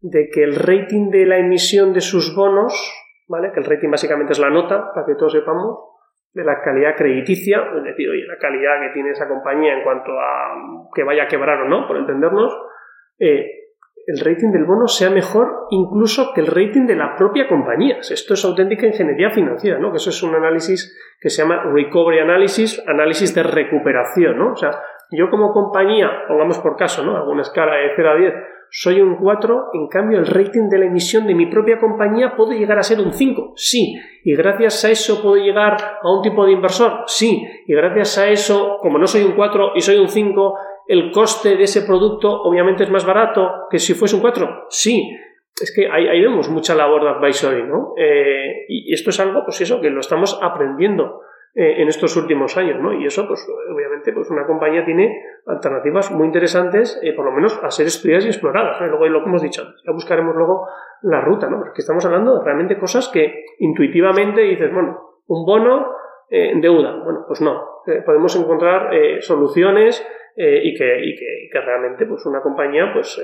de 0.01 0.29
que 0.29 0.42
el 0.42 0.57
rating 0.57 1.11
de 1.11 1.27
la 1.27 1.38
emisión 1.38 1.92
de 1.92 2.01
sus 2.01 2.35
bonos, 2.35 2.75
¿vale? 3.29 3.53
Que 3.53 3.61
el 3.61 3.66
rating 3.66 3.90
básicamente 3.90 4.33
es 4.33 4.38
la 4.38 4.51
nota, 4.51 4.92
para 4.92 5.07
que 5.07 5.14
todos 5.14 5.33
sepamos, 5.33 5.79
de 6.37 6.45
la 6.45 6.61
calidad 6.61 6.95
crediticia, 6.97 7.64
es 7.79 7.83
decir, 7.83 8.11
oye, 8.11 8.27
la 8.27 8.37
calidad 8.37 8.79
que 8.83 8.92
tiene 8.92 9.11
esa 9.11 9.27
compañía 9.27 9.73
en 9.73 9.83
cuanto 9.83 10.12
a 10.12 10.88
que 10.95 11.03
vaya 11.03 11.23
a 11.23 11.29
quebrar 11.29 11.62
o 11.62 11.69
no, 11.69 11.88
por 11.88 11.97
entendernos, 11.97 12.53
eh, 13.19 13.56
el 14.07 14.21
rating 14.21 14.53
del 14.53 14.64
bono 14.64 14.87
sea 14.87 15.11
mejor 15.11 15.66
incluso 15.71 16.33
que 16.35 16.40
el 16.40 16.47
rating 16.47 16.87
de 16.87 16.95
la 16.95 17.16
propia 17.16 17.49
compañía. 17.49 17.99
Esto 17.99 18.35
es 18.35 18.45
auténtica 18.45 18.87
ingeniería 18.87 19.31
financiera, 19.31 19.79
¿no? 19.79 19.90
Que 19.90 19.97
eso 19.97 20.11
es 20.11 20.23
un 20.23 20.35
análisis 20.35 20.97
que 21.21 21.29
se 21.29 21.42
llama 21.42 21.62
recovery 21.73 22.21
analysis, 22.21 22.83
análisis 22.87 23.35
de 23.35 23.42
recuperación, 23.42 24.38
¿no? 24.38 24.53
O 24.53 24.57
sea, 24.57 24.71
yo 25.11 25.29
como 25.31 25.53
compañía, 25.53 26.11
pongamos 26.29 26.59
por 26.59 26.77
caso, 26.77 27.05
¿no? 27.05 27.16
Alguna 27.16 27.42
escala 27.42 27.77
de 27.77 27.92
0 27.97 28.11
a 28.11 28.16
10, 28.16 28.35
soy 28.71 29.01
un 29.01 29.16
4, 29.16 29.71
en 29.75 29.88
cambio 29.88 30.19
el 30.19 30.27
rating 30.27 30.69
de 30.69 30.79
la 30.79 30.87
emisión 30.87 31.27
de 31.27 31.35
mi 31.35 31.47
propia 31.47 31.79
compañía 31.79 32.35
puede 32.37 32.59
llegar 32.59 32.79
a 32.79 32.83
ser 32.83 33.01
un 33.01 33.12
5, 33.12 33.53
sí, 33.55 33.97
y 34.25 34.35
gracias 34.35 34.85
a 34.85 34.90
eso 34.90 35.23
puedo 35.23 35.37
llegar 35.37 35.77
a 36.03 36.11
un 36.11 36.23
tipo 36.23 36.45
de 36.45 36.53
inversor, 36.53 37.05
sí, 37.07 37.47
y 37.66 37.75
gracias 37.75 38.19
a 38.19 38.29
eso, 38.29 38.79
como 38.81 38.99
no 38.99 39.07
soy 39.07 39.23
un 39.23 39.37
4 39.37 39.73
y 39.77 39.81
soy 39.81 39.99
un 39.99 40.09
5, 40.09 40.59
el 40.88 41.11
coste 41.11 41.57
de 41.57 41.64
ese 41.64 41.83
producto 41.83 42.42
obviamente 42.42 42.85
es 42.85 42.90
más 42.90 43.05
barato 43.05 43.66
que 43.70 43.79
si 43.79 43.94
fuese 43.94 44.16
un 44.16 44.22
4. 44.22 44.66
Sí, 44.68 45.11
es 45.61 45.72
que 45.75 45.90
ahí, 45.90 46.20
vemos 46.20 46.51
mucha 46.51 46.75
labor 46.75 47.03
de 47.03 47.11
advisory, 47.11 47.62
¿no? 47.62 47.94
Eh, 47.96 48.66
y 48.68 48.92
esto 48.92 49.11
es 49.11 49.18
algo, 49.20 49.42
pues 49.44 49.61
eso, 49.62 49.81
que 49.81 49.88
lo 49.88 50.01
estamos 50.01 50.38
aprendiendo 50.42 51.22
eh, 51.55 51.81
en 51.81 51.88
estos 51.88 52.14
últimos 52.16 52.59
años, 52.59 52.79
¿no? 52.81 52.92
Y 52.92 53.07
eso, 53.07 53.27
pues 53.27 53.46
obviamente, 53.72 54.12
pues 54.12 54.31
una 54.31 54.46
compañía 54.46 54.85
tiene 54.85 55.18
alternativas 55.46 56.12
muy 56.12 56.27
interesantes, 56.27 57.01
eh, 57.03 57.14
por 57.14 57.25
lo 57.25 57.33
menos 57.33 57.59
a 57.62 57.70
ser 57.70 57.87
estudiadas 57.87 58.27
y 58.27 58.29
exploradas. 58.29 58.79
Luego, 58.83 59.09
lo 59.09 59.22
que 59.22 59.31
hemos 59.31 59.42
dicho 59.42 59.62
ya 59.85 59.92
buscaremos 59.92 60.37
luego 60.37 60.68
la 61.03 61.22
ruta, 61.22 61.49
¿no? 61.49 61.59
Porque 61.59 61.81
estamos 61.81 62.05
hablando 62.05 62.38
de 62.38 62.44
realmente 62.44 62.79
cosas 62.79 63.09
que 63.09 63.46
intuitivamente 63.59 64.42
dices, 64.42 64.70
bueno, 64.72 65.22
un 65.27 65.46
bono, 65.46 65.87
deuda. 66.29 67.03
Bueno, 67.03 67.25
pues 67.27 67.40
no. 67.40 67.83
podemos 68.05 68.37
encontrar 68.37 68.90
soluciones 69.20 70.06
eh, 70.37 70.61
y, 70.65 70.75
que, 70.75 71.05
y, 71.05 71.17
que, 71.17 71.49
que, 71.51 71.61
realmente 71.61 72.05
pues 72.05 72.27
una 72.27 72.43
compañía 72.43 72.91
pues 72.93 73.19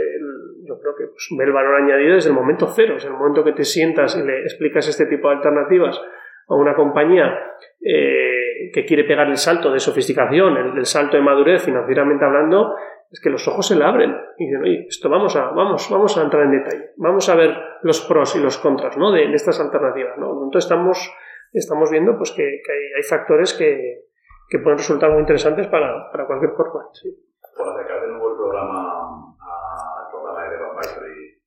yo 0.65 0.79
creo 0.79 0.95
que 0.97 1.07
pues, 1.07 1.29
ve 1.37 1.45
el 1.45 1.53
valor 1.53 1.83
añadido 1.83 2.15
desde 2.15 2.31
el 2.31 2.35
momento 2.35 2.67
cero, 2.75 2.97
es 2.97 3.05
el 3.05 3.13
momento 3.13 3.45
que 3.45 3.53
te 3.53 3.65
sientas 3.65 4.17
y 4.17 4.25
le 4.25 4.41
explicas 4.43 4.89
este 4.89 5.07
tipo 5.07 5.29
de 5.29 5.37
alternativas 5.37 6.01
a 6.49 6.55
una 6.55 6.75
compañía 6.75 7.39
eh, 7.81 8.71
que 8.73 8.85
quiere 8.85 9.05
pegar 9.05 9.29
el 9.29 9.37
salto 9.37 9.73
de 9.73 9.81
sofisticación, 9.81 10.77
el, 10.77 10.87
salto 10.87 11.17
de 11.17 11.23
madurez 11.23 11.65
financieramente 11.65 12.25
hablando, 12.25 12.75
es 13.11 13.21
que 13.21 13.31
los 13.31 13.47
ojos 13.47 13.67
se 13.67 13.77
le 13.77 13.85
abren 13.85 14.17
y 14.39 14.47
dicen, 14.47 14.63
oye, 14.63 14.87
esto 14.89 15.09
vamos 15.09 15.37
a, 15.37 15.51
vamos, 15.51 15.89
vamos 15.91 16.17
a 16.17 16.23
entrar 16.23 16.45
en 16.45 16.53
detalle, 16.53 16.91
vamos 16.97 17.29
a 17.29 17.35
ver 17.35 17.55
los 17.83 18.01
pros 18.07 18.35
y 18.37 18.41
los 18.41 18.59
contras 18.59 18.97
¿no? 18.97 19.13
de, 19.13 19.33
estas 19.35 19.61
alternativas. 19.61 20.17
¿no? 20.17 20.45
Entonces 20.45 20.65
estamos, 20.65 21.15
estamos 21.53 21.91
viendo 21.91 22.17
pues, 22.17 22.33
que, 22.33 22.43
hay, 22.43 22.93
hay 22.97 23.03
factores 23.03 23.53
que, 23.53 24.07
que 24.53 24.59
pueden 24.59 24.77
resultar 24.77 25.09
muy 25.09 25.21
interesantes 25.21 25.67
para, 25.69 26.13
para 26.13 26.27
cualquier 26.27 26.53
corporate. 26.53 26.93
Sí. 26.93 27.09
Por 27.57 27.73
acercar 27.73 28.03
de 28.03 28.09
nuevo 28.09 28.33
el 28.33 28.37
programa 28.37 29.33
al 29.41 30.11
programa 30.13 30.45
de 30.45 30.57
Advisory 30.61 31.41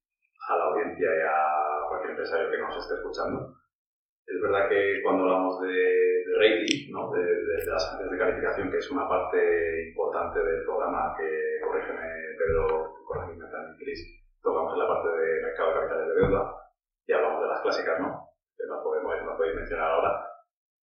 a 0.50 0.58
la 0.58 0.64
audiencia 0.74 1.06
y 1.06 1.22
a 1.22 1.88
cualquier 1.88 2.12
empresario 2.18 2.50
que 2.50 2.58
nos 2.58 2.76
esté 2.78 2.96
escuchando, 2.96 3.54
es 4.26 4.42
verdad 4.42 4.70
que 4.70 5.02
cuando 5.04 5.24
hablamos 5.24 5.62
de, 5.62 5.70
de 5.70 6.34
rating, 6.34 6.92
¿no? 6.92 7.12
de, 7.12 7.22
de, 7.22 7.66
las 7.70 7.86
agencias 7.86 8.10
de 8.10 8.18
calificación, 8.18 8.72
que 8.72 8.78
es 8.78 8.90
una 8.90 9.08
parte 9.08 9.90
importante 9.90 10.42
del 10.42 10.66
programa, 10.66 11.14
que, 11.16 11.62
corrígeme 11.62 12.10
Pedro, 12.42 12.90
corrígeme 13.06 13.46
también 13.52 13.78
Cris, 13.78 14.02
tocamos 14.42 14.74
en 14.74 14.80
la 14.80 14.88
parte 14.88 15.10
de 15.10 15.42
mercado 15.46 15.70
de 15.70 15.76
capitales 15.76 16.08
de 16.10 16.22
deuda 16.26 16.42
y 17.06 17.14
hablamos 17.14 17.42
de 17.42 17.50
las 17.50 17.62
clásicas, 17.62 18.00
¿no? 18.02 18.34
Que 18.58 18.66
no 18.66 18.82
podemos, 18.82 19.14
no 19.26 19.38
podéis 19.38 19.56
mencionar 19.58 19.92
ahora. 19.92 20.35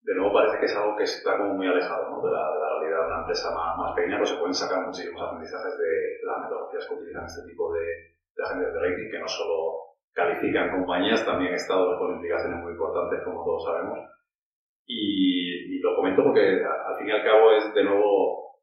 De 0.02 0.14
nuevo 0.14 0.32
parece 0.32 0.58
que 0.58 0.66
es 0.66 0.76
algo 0.76 0.96
que 0.96 1.04
está 1.04 1.38
como 1.38 1.54
muy 1.54 1.66
alejado 1.66 2.10
¿no? 2.10 2.22
de, 2.26 2.32
la, 2.32 2.42
de, 2.50 2.58
la, 2.58 2.68
realidad 2.80 3.00
de 3.00 3.06
una 3.06 3.20
empresa 3.20 3.54
más, 3.54 3.78
más 3.78 3.94
pequeña, 3.94 4.16
pero 4.16 4.26
se 4.26 4.36
pueden 4.36 4.54
sacar 4.54 4.84
muchísimos 4.84 5.22
aprendizajes 5.22 5.78
de 5.78 6.18
las 6.26 6.42
metodologías 6.42 6.86
que 6.88 6.94
utilizan 6.94 7.24
este 7.24 7.46
tipo 7.46 7.72
de, 7.72 7.86
de 8.34 8.42
agencias 8.42 8.74
de 8.74 8.80
rating, 8.80 9.10
que 9.10 9.20
no 9.20 9.28
solo 9.28 9.82
califican 10.12 10.70
compañías, 10.70 11.24
también 11.24 11.54
estados 11.54 11.98
con 11.98 12.16
implicaciones 12.16 12.60
muy 12.60 12.72
importantes, 12.72 13.22
como 13.24 13.44
todos 13.44 13.64
sabemos. 13.64 13.98
Y, 14.86 15.76
y, 15.76 15.78
lo 15.78 15.94
comento 15.94 16.24
porque 16.24 16.62
al 16.64 16.98
fin 16.98 17.08
y 17.08 17.12
al 17.12 17.22
cabo 17.22 17.52
es 17.52 17.72
de 17.72 17.84
nuevo 17.84 18.58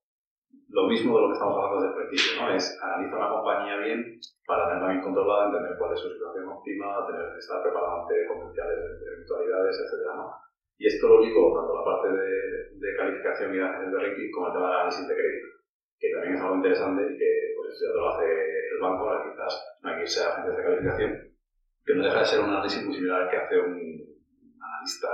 lo 0.70 0.88
mismo 0.88 1.16
de 1.16 1.22
lo 1.22 1.28
que 1.30 1.34
estamos 1.34 1.56
hablando 1.56 1.82
desde 1.82 1.90
el 1.90 2.08
principio, 2.08 2.44
¿no? 2.44 2.54
Es 2.54 2.78
analizar 2.84 3.18
una 3.18 3.30
compañía 3.30 3.78
bien 3.78 4.20
para 4.46 4.68
tenerla 4.68 4.90
bien 4.90 5.02
controlada, 5.02 5.48
entender 5.48 5.78
cuál 5.80 5.94
es 5.94 6.00
su 6.00 6.10
situación 6.10 6.50
óptima, 6.50 7.08
tener, 7.08 7.26
estar 7.38 7.64
preparado 7.64 8.02
ante 8.02 8.14
potenciales 8.28 8.78
eventualidades, 9.02 9.80
etc. 9.80 10.16
¿no? 10.16 10.49
Y 10.80 10.88
esto 10.88 11.10
lo 11.10 11.22
digo 11.22 11.52
tanto 11.60 11.76
la 11.76 11.84
parte 11.84 12.08
de, 12.08 12.96
calificación 12.96 13.54
y 13.54 13.58
de 13.58 13.64
agencias 13.64 13.92
de 13.92 14.00
ranking 14.00 14.32
como 14.32 14.48
el 14.48 14.54
tema 14.54 14.68
de 14.70 14.76
análisis 14.76 15.08
de 15.08 15.16
crédito, 15.16 15.48
que 16.00 16.08
también 16.12 16.36
es 16.36 16.42
algo 16.42 16.56
interesante 16.56 17.02
y 17.04 17.18
que 17.18 17.32
pues, 17.56 17.70
ya 17.84 17.92
lo 17.96 18.10
hace 18.10 18.26
el 18.26 18.80
banco, 18.80 19.04
ahora 19.04 19.24
quizás 19.28 19.80
no 19.84 19.90
hay 19.90 19.96
que 19.96 20.02
irse 20.02 20.24
a 20.24 20.28
agencias 20.32 20.56
de 20.58 20.64
calificación, 20.64 21.12
que 21.86 21.96
no 21.96 22.04
deja 22.04 22.20
de 22.20 22.26
ser 22.26 22.40
un 22.40 22.50
análisis 22.50 22.86
muy 22.86 22.96
similar 22.96 23.24
al 23.24 23.30
que 23.30 23.38
hace 23.38 23.60
un 23.60 23.76
analista 24.56 25.12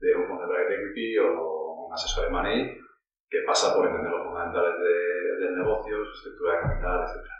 de 0.00 0.08
un 0.14 0.28
fondo 0.28 0.46
de 0.46 0.54
private 0.54 0.74
equity 0.74 1.18
o 1.18 1.86
un 1.86 1.92
asesor 1.92 2.24
de 2.24 2.30
money 2.30 2.78
que 3.28 3.38
pasa 3.46 3.74
por 3.74 3.86
entender 3.86 4.10
los 4.10 4.22
fundamentales 4.22 4.74
de, 4.78 5.46
del 5.46 5.58
negocio, 5.58 6.04
su 6.04 6.12
estructura 6.14 6.54
de 6.54 6.62
capital, 6.62 7.00
etc. 7.02 7.36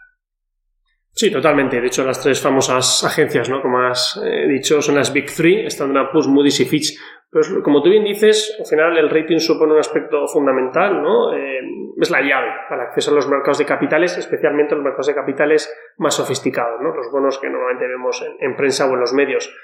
Sí, 1.16 1.30
totalmente. 1.30 1.80
De 1.80 1.86
hecho, 1.86 2.05
las 2.05 2.20
tres 2.20 2.42
famosas 2.42 3.03
agencias, 3.03 3.49
¿no? 3.49 3.62
Como 3.62 3.78
has 3.80 4.20
eh, 4.22 4.47
dicho, 4.49 4.82
son 4.82 4.97
las 4.97 5.11
Big 5.12 5.32
Three, 5.34 5.64
Standard 5.66 6.11
Poor's, 6.12 6.28
Moody's 6.28 6.61
y 6.61 6.66
Fitch. 6.66 6.99
Pero 7.37 7.62
como 7.62 7.82
tú 7.82 7.91
bien 7.91 8.05
dices, 8.05 8.57
al 8.59 8.64
final 8.64 8.97
el 8.97 9.11
rating 9.11 9.39
supone 9.39 9.74
un 9.74 9.78
aspecto 9.78 10.26
fundamental, 10.26 11.03
¿no? 11.03 11.34
Eh, 11.34 11.61
es 12.01 12.11
la 12.11 12.22
llave 12.22 12.49
para 12.66 12.84
acceso 12.84 13.11
a 13.11 13.14
los 13.14 13.28
mercados 13.28 13.59
de 13.59 13.66
capitales, 13.66 14.16
especialmente 14.16 14.74
los 14.74 14.82
mercados 14.82 15.09
de 15.09 15.14
capitales 15.14 15.70
más 15.99 16.14
sofisticados, 16.14 16.80
¿no? 16.80 16.95
Los 16.95 17.12
bonos 17.12 17.39
que 17.39 17.51
normalmente 17.51 17.87
vemos 17.87 18.22
en, 18.22 18.37
en 18.41 18.57
prensa 18.57 18.87
o 18.87 18.95
en 18.95 19.01
los 19.01 19.12
medios. 19.12 19.55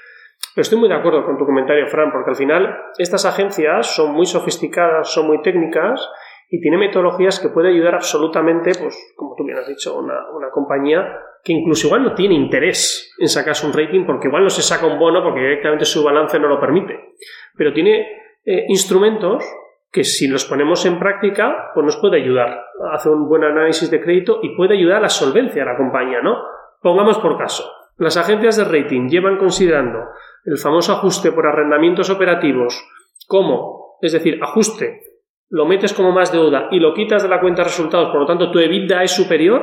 Pero 0.53 0.61
estoy 0.61 0.77
muy 0.77 0.87
de 0.87 0.95
acuerdo 0.95 1.25
con 1.25 1.35
tu 1.35 1.45
comentario, 1.45 1.87
Fran, 1.87 2.11
porque 2.11 2.29
al 2.29 2.35
final 2.35 2.77
estas 2.99 3.25
agencias 3.25 3.95
son 3.95 4.13
muy 4.13 4.27
sofisticadas, 4.27 5.11
son 5.11 5.25
muy 5.25 5.41
técnicas 5.41 6.07
y 6.51 6.61
tienen 6.61 6.79
metodologías 6.79 7.39
que 7.39 7.49
pueden 7.49 7.73
ayudar 7.73 7.95
absolutamente, 7.95 8.73
pues, 8.79 9.13
como 9.15 9.33
tú 9.35 9.45
bien 9.45 9.57
has 9.57 9.67
dicho, 9.67 9.97
una 9.97 10.51
compañía 10.51 11.07
que 11.43 11.51
incluso 11.51 11.87
igual 11.87 12.03
no 12.03 12.13
tiene 12.13 12.35
interés 12.35 13.13
en 13.19 13.27
sacarse 13.27 13.67
un 13.67 13.73
rating 13.73 14.05
porque 14.05 14.27
igual 14.27 14.43
no 14.43 14.49
se 14.49 14.61
saca 14.61 14.87
un 14.87 14.97
bono 14.97 15.21
porque 15.21 15.41
directamente 15.41 15.85
su 15.85 16.03
balance 16.03 16.39
no 16.39 16.47
lo 16.47 16.59
permite. 16.59 17.15
Pero 17.55 17.73
tiene 17.73 18.07
eh, 18.45 18.65
instrumentos 18.69 19.43
que 19.91 20.03
si 20.03 20.27
los 20.27 20.45
ponemos 20.45 20.85
en 20.85 20.99
práctica, 20.99 21.71
pues 21.73 21.85
nos 21.85 21.97
puede 21.97 22.21
ayudar 22.21 22.49
a 22.49 22.95
hacer 22.95 23.11
un 23.11 23.27
buen 23.27 23.43
análisis 23.43 23.91
de 23.91 24.01
crédito 24.01 24.39
y 24.41 24.55
puede 24.55 24.75
ayudar 24.75 24.97
a 24.97 25.01
la 25.01 25.09
solvencia 25.09 25.63
de 25.63 25.69
la 25.69 25.77
compañía, 25.77 26.21
¿no? 26.21 26.37
Pongamos 26.81 27.19
por 27.19 27.37
caso, 27.37 27.69
las 27.97 28.17
agencias 28.17 28.57
de 28.57 28.63
rating 28.63 29.07
llevan 29.07 29.37
considerando 29.37 29.99
el 30.45 30.57
famoso 30.57 30.93
ajuste 30.93 31.31
por 31.31 31.45
arrendamientos 31.45 32.09
operativos 32.09 32.83
como, 33.27 33.97
es 34.01 34.13
decir, 34.13 34.39
ajuste, 34.41 35.01
lo 35.49 35.65
metes 35.65 35.93
como 35.93 36.11
más 36.11 36.31
deuda 36.31 36.69
y 36.71 36.79
lo 36.79 36.93
quitas 36.93 37.21
de 37.21 37.29
la 37.29 37.39
cuenta 37.39 37.61
de 37.61 37.69
resultados, 37.69 38.09
por 38.09 38.21
lo 38.21 38.25
tanto 38.25 38.49
tu 38.49 38.59
EBITDA 38.59 39.03
es 39.03 39.11
superior 39.11 39.61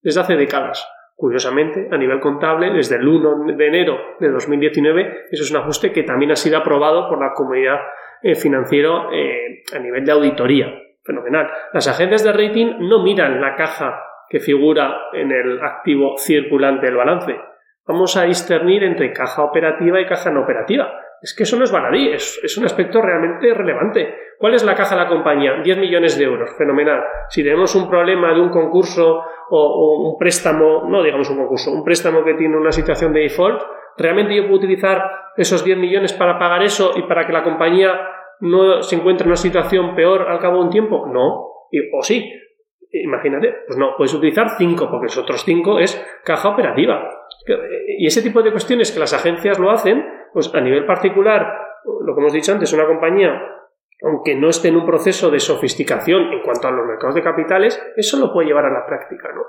desde 0.00 0.20
hace 0.20 0.36
décadas. 0.36 0.86
Curiosamente, 1.16 1.88
a 1.92 1.96
nivel 1.96 2.18
contable, 2.18 2.72
desde 2.72 2.96
el 2.96 3.06
1 3.06 3.56
de 3.56 3.66
enero 3.66 3.98
de 4.18 4.30
2019, 4.30 5.26
eso 5.30 5.44
es 5.44 5.50
un 5.50 5.58
ajuste 5.58 5.92
que 5.92 6.02
también 6.02 6.32
ha 6.32 6.36
sido 6.36 6.58
aprobado 6.58 7.08
por 7.08 7.20
la 7.20 7.32
comunidad 7.34 7.78
eh, 8.22 8.34
financiera 8.34 9.08
eh, 9.12 9.62
a 9.74 9.78
nivel 9.78 10.04
de 10.04 10.12
auditoría. 10.12 10.66
Fenomenal. 11.04 11.50
Las 11.72 11.86
agencias 11.86 12.24
de 12.24 12.32
rating 12.32 12.78
no 12.80 13.02
miran 13.02 13.40
la 13.40 13.54
caja 13.54 14.02
que 14.28 14.40
figura 14.40 15.02
en 15.12 15.30
el 15.30 15.62
activo 15.62 16.16
circulante 16.16 16.86
del 16.86 16.96
balance. 16.96 17.36
Vamos 17.86 18.16
a 18.16 18.24
discernir 18.24 18.82
entre 18.82 19.12
caja 19.12 19.44
operativa 19.44 20.00
y 20.00 20.06
caja 20.06 20.30
no 20.30 20.42
operativa. 20.42 20.90
Es 21.22 21.34
que 21.34 21.44
eso 21.44 21.56
no 21.56 21.64
es 21.64 21.72
baladí, 21.72 22.10
es, 22.10 22.40
es, 22.42 22.56
un 22.58 22.64
aspecto 22.64 23.00
realmente 23.00 23.52
relevante. 23.54 24.14
¿Cuál 24.38 24.54
es 24.54 24.64
la 24.64 24.74
caja 24.74 24.94
de 24.94 25.02
la 25.02 25.08
compañía? 25.08 25.60
10 25.62 25.78
millones 25.78 26.18
de 26.18 26.24
euros, 26.24 26.50
fenomenal. 26.58 27.00
Si 27.28 27.42
tenemos 27.42 27.74
un 27.74 27.88
problema 27.88 28.34
de 28.34 28.40
un 28.40 28.50
concurso 28.50 29.22
o, 29.50 30.10
un 30.10 30.18
préstamo, 30.18 30.84
no 30.88 31.02
digamos 31.02 31.30
un 31.30 31.38
concurso, 31.38 31.72
un 31.72 31.84
préstamo 31.84 32.24
que 32.24 32.34
tiene 32.34 32.56
una 32.56 32.72
situación 32.72 33.12
de 33.12 33.20
default, 33.20 33.62
¿realmente 33.96 34.34
yo 34.34 34.42
puedo 34.42 34.56
utilizar 34.56 35.02
esos 35.36 35.64
10 35.64 35.78
millones 35.78 36.12
para 36.12 36.38
pagar 36.38 36.62
eso 36.62 36.92
y 36.96 37.02
para 37.02 37.26
que 37.26 37.32
la 37.32 37.42
compañía 37.42 37.98
no 38.40 38.82
se 38.82 38.96
encuentre 38.96 39.24
en 39.24 39.30
una 39.30 39.36
situación 39.36 39.94
peor 39.94 40.28
al 40.28 40.40
cabo 40.40 40.58
de 40.58 40.64
un 40.64 40.70
tiempo? 40.70 41.06
No. 41.06 41.48
O 41.92 42.02
sí. 42.02 42.30
Imagínate, 42.96 43.52
pues 43.66 43.76
no, 43.76 43.94
puedes 43.96 44.14
utilizar 44.14 44.50
5, 44.56 44.88
porque 44.88 45.06
los 45.06 45.18
otros 45.18 45.42
5 45.44 45.80
es 45.80 46.20
caja 46.24 46.50
operativa. 46.50 47.10
Y 47.98 48.06
ese 48.06 48.22
tipo 48.22 48.40
de 48.40 48.52
cuestiones 48.52 48.92
que 48.92 49.00
las 49.00 49.12
agencias 49.12 49.58
lo 49.58 49.72
hacen, 49.72 50.04
pues 50.34 50.52
a 50.52 50.60
nivel 50.60 50.84
particular, 50.84 51.46
lo 52.04 52.14
que 52.14 52.20
hemos 52.20 52.32
dicho 52.32 52.52
antes, 52.52 52.72
una 52.72 52.86
compañía, 52.86 53.40
aunque 54.02 54.34
no 54.34 54.48
esté 54.48 54.68
en 54.68 54.76
un 54.76 54.84
proceso 54.84 55.30
de 55.30 55.38
sofisticación 55.38 56.32
en 56.32 56.42
cuanto 56.42 56.68
a 56.68 56.72
los 56.72 56.86
mercados 56.86 57.14
de 57.14 57.22
capitales, 57.22 57.80
eso 57.96 58.18
lo 58.18 58.32
puede 58.32 58.48
llevar 58.48 58.66
a 58.66 58.72
la 58.72 58.84
práctica, 58.84 59.32
¿no? 59.32 59.42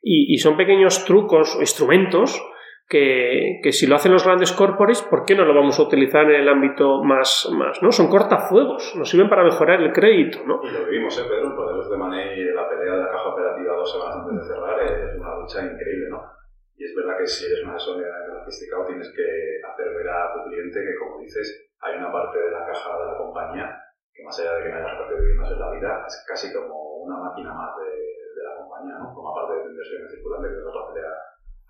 Y, 0.00 0.32
y 0.32 0.38
son 0.38 0.56
pequeños 0.56 1.04
trucos 1.04 1.56
o 1.56 1.60
instrumentos 1.60 2.40
que, 2.88 3.60
que, 3.62 3.72
si 3.72 3.86
lo 3.86 3.96
hacen 3.96 4.12
los 4.12 4.24
grandes 4.24 4.52
corporates, 4.52 5.02
¿por 5.02 5.26
qué 5.26 5.34
no 5.34 5.44
lo 5.44 5.54
vamos 5.54 5.78
a 5.78 5.82
utilizar 5.82 6.24
en 6.30 6.40
el 6.40 6.48
ámbito 6.48 7.02
más, 7.04 7.46
más 7.52 7.82
¿no? 7.82 7.92
Son 7.92 8.08
cortafuegos, 8.08 8.94
nos 8.96 9.10
sirven 9.10 9.28
para 9.28 9.44
mejorar 9.44 9.82
el 9.82 9.92
crédito, 9.92 10.38
¿no? 10.46 10.60
Y 10.62 10.70
lo 10.70 10.86
vivimos, 10.86 11.18
¿eh, 11.18 11.24
Pedro? 11.28 11.50
Modelos 11.50 11.90
de 11.90 11.96
Money, 11.98 12.44
la 12.54 12.66
pelea 12.66 12.94
de 12.94 13.02
la 13.02 13.10
caja 13.10 13.28
operativa 13.28 13.74
dos 13.74 13.92
semanas 13.92 14.16
antes 14.16 14.48
de 14.48 14.54
cerrar 14.54 14.80
es 14.80 15.20
una 15.20 15.34
lucha 15.34 15.60
increíble, 15.66 16.08
¿no? 16.08 16.37
Y 16.78 16.84
es 16.86 16.94
verdad 16.94 17.18
que 17.18 17.26
si 17.26 17.46
eres 17.46 17.64
una 17.64 17.74
asesor 17.74 17.98
sofisticado 17.98 18.86
tienes 18.86 19.10
que 19.10 19.60
hacer 19.66 19.94
ver 19.94 20.08
a 20.08 20.32
tu 20.32 20.48
cliente 20.48 20.78
que, 20.78 20.94
como 20.94 21.18
dices, 21.18 21.68
hay 21.80 21.98
una 21.98 22.12
parte 22.12 22.38
de 22.38 22.50
la 22.50 22.66
caja 22.66 22.98
de 22.98 23.06
la 23.06 23.18
compañía 23.18 23.82
que 24.18 24.24
más 24.24 24.38
allá 24.40 24.54
de 24.58 24.62
que 24.64 24.70
no 24.70 24.76
hayas 24.78 24.98
perdido 24.98 25.30
en 25.30 25.60
la 25.60 25.70
vida, 25.70 26.04
es 26.06 26.24
casi 26.26 26.52
como 26.52 27.06
una 27.06 27.18
máquina 27.18 27.54
más 27.54 27.70
de, 27.78 27.90
de 27.90 28.42
la 28.42 28.56
compañía, 28.56 28.98
¿no? 28.98 29.14
Como 29.14 29.32
parte 29.32 29.54
de 29.54 29.62
tu 29.62 29.68
inversión 29.70 30.10
circulante, 30.10 30.48
que 30.48 30.58
es 30.58 30.66
otra 30.66 30.92
pelea 30.92 31.12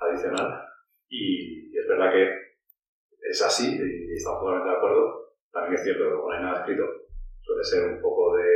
adicional. 0.00 0.64
Y, 1.08 1.68
y, 1.68 1.78
es 1.78 1.86
verdad 1.86 2.10
que 2.10 2.24
es 3.20 3.42
así, 3.42 3.76
y 3.76 4.16
estamos 4.16 4.40
totalmente 4.40 4.70
de 4.70 4.76
acuerdo. 4.76 5.28
También 5.52 5.74
es 5.74 5.84
cierto 5.84 6.04
que 6.04 6.16
como 6.16 6.28
no 6.28 6.36
hay 6.36 6.42
nada 6.42 6.60
escrito, 6.60 6.84
suele 7.42 7.64
ser 7.64 7.84
un 7.84 8.00
poco 8.00 8.36
de 8.36 8.48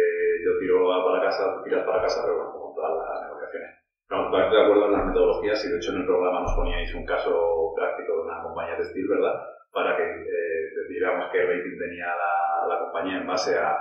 yo 0.44 0.58
tiro 0.58 0.88
para 0.88 1.24
casa, 1.24 1.56
tú 1.56 1.64
tiras 1.64 1.84
para 1.84 2.00
casa, 2.00 2.24
pero 2.24 2.36
bueno, 2.36 2.52
como 2.52 2.74
todas 2.74 2.96
las 2.96 3.28
negociaciones. 3.28 3.81
Estamos 4.12 4.28
totalmente 4.28 4.56
de 4.60 4.64
acuerdo 4.68 4.84
en 4.84 4.92
las 4.92 5.06
metodologías 5.08 5.64
y 5.64 5.70
de 5.72 5.76
hecho 5.80 5.92
en 5.92 6.00
el 6.04 6.04
programa 6.04 6.44
nos 6.44 6.52
poníais 6.52 6.94
un 6.94 7.06
caso 7.08 7.32
práctico 7.74 8.12
de 8.12 8.22
una 8.28 8.42
compañía 8.44 8.76
textil, 8.76 9.08
¿verdad? 9.08 9.40
Para 9.72 9.96
que 9.96 10.04
eh, 10.04 10.68
digamos 10.92 11.32
qué 11.32 11.40
rating 11.40 11.80
tenía 11.80 12.12
la, 12.12 12.68
la, 12.68 12.78
compañía 12.84 13.24
en 13.24 13.26
base 13.26 13.56
a 13.56 13.72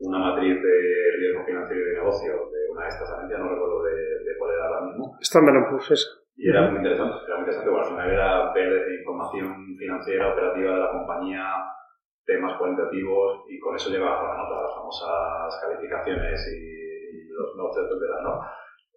una 0.00 0.18
matriz 0.18 0.60
de 0.60 0.76
riesgo 1.16 1.46
financiero 1.46 1.80
y 1.80 1.88
de 1.88 1.94
negocio 2.04 2.32
de 2.52 2.60
una 2.68 2.82
de 2.82 2.88
estas 2.88 3.16
agencias, 3.16 3.40
no 3.40 3.48
recuerdo 3.48 3.82
de, 3.84 3.96
de 3.96 4.36
cuál 4.36 4.52
era 4.52 4.66
ahora 4.66 4.80
mismo. 4.92 5.16
Standard 5.22 5.64
Poor's, 5.70 5.90
eso. 5.90 6.20
Y 6.36 6.50
era 6.50 6.68
muy 6.68 6.76
interesante, 6.76 7.16
era 7.24 7.36
muy 7.40 7.48
interesante, 7.48 7.70
porque 7.70 7.88
al 7.88 7.92
final 7.96 8.10
era 8.12 8.52
ver 8.52 8.92
información 8.92 9.72
financiera, 9.78 10.34
operativa 10.34 10.74
de 10.74 10.80
la 10.84 10.90
compañía, 10.90 11.48
temas 12.26 12.58
cualitativos, 12.58 13.48
y 13.48 13.58
con 13.58 13.74
eso 13.74 13.88
llegaba 13.88 14.20
a 14.20 14.36
la 14.36 14.36
nota, 14.36 14.68
las 14.68 14.74
famosas 14.76 15.60
calificaciones 15.64 16.44
y, 16.52 16.60
y 16.60 17.28
los 17.32 17.56
notes, 17.56 17.88
etcétera, 17.88 18.20
¿no? 18.20 18.36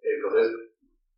Entonces, 0.02 0.65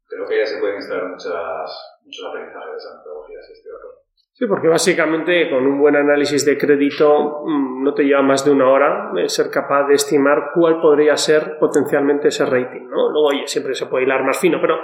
creo 0.09 0.27
que 0.27 0.39
ya 0.39 0.47
se 0.47 0.59
pueden 0.59 0.77
extraer 0.77 1.05
muchas, 1.05 1.99
muchos 2.05 2.27
aprendizajes 2.27 2.71
de 2.71 2.77
esas 2.77 2.97
metodologías, 2.99 3.49
de 3.49 3.71
acuerdo. 3.71 3.99
Sí, 4.33 4.47
porque 4.47 4.69
básicamente 4.69 5.51
con 5.51 5.67
un 5.67 5.81
buen 5.81 5.97
análisis 5.97 6.47
de 6.47 6.57
crédito 6.57 7.43
no 7.45 7.93
te 7.93 8.05
lleva 8.05 8.23
más 8.23 8.45
de 8.45 8.53
una 8.53 8.71
hora 8.71 9.11
ser 9.27 9.51
capaz 9.51 9.89
de 9.89 9.95
estimar 9.95 10.51
cuál 10.55 10.81
podría 10.81 11.17
ser 11.17 11.59
potencialmente 11.59 12.29
ese 12.29 12.47
rating, 12.47 12.89
¿no? 12.89 13.11
Luego, 13.11 13.27
oye, 13.31 13.47
siempre 13.47 13.75
se 13.75 13.87
puede 13.87 14.05
hilar 14.05 14.23
más 14.23 14.39
fino, 14.39 14.59
pero 14.61 14.77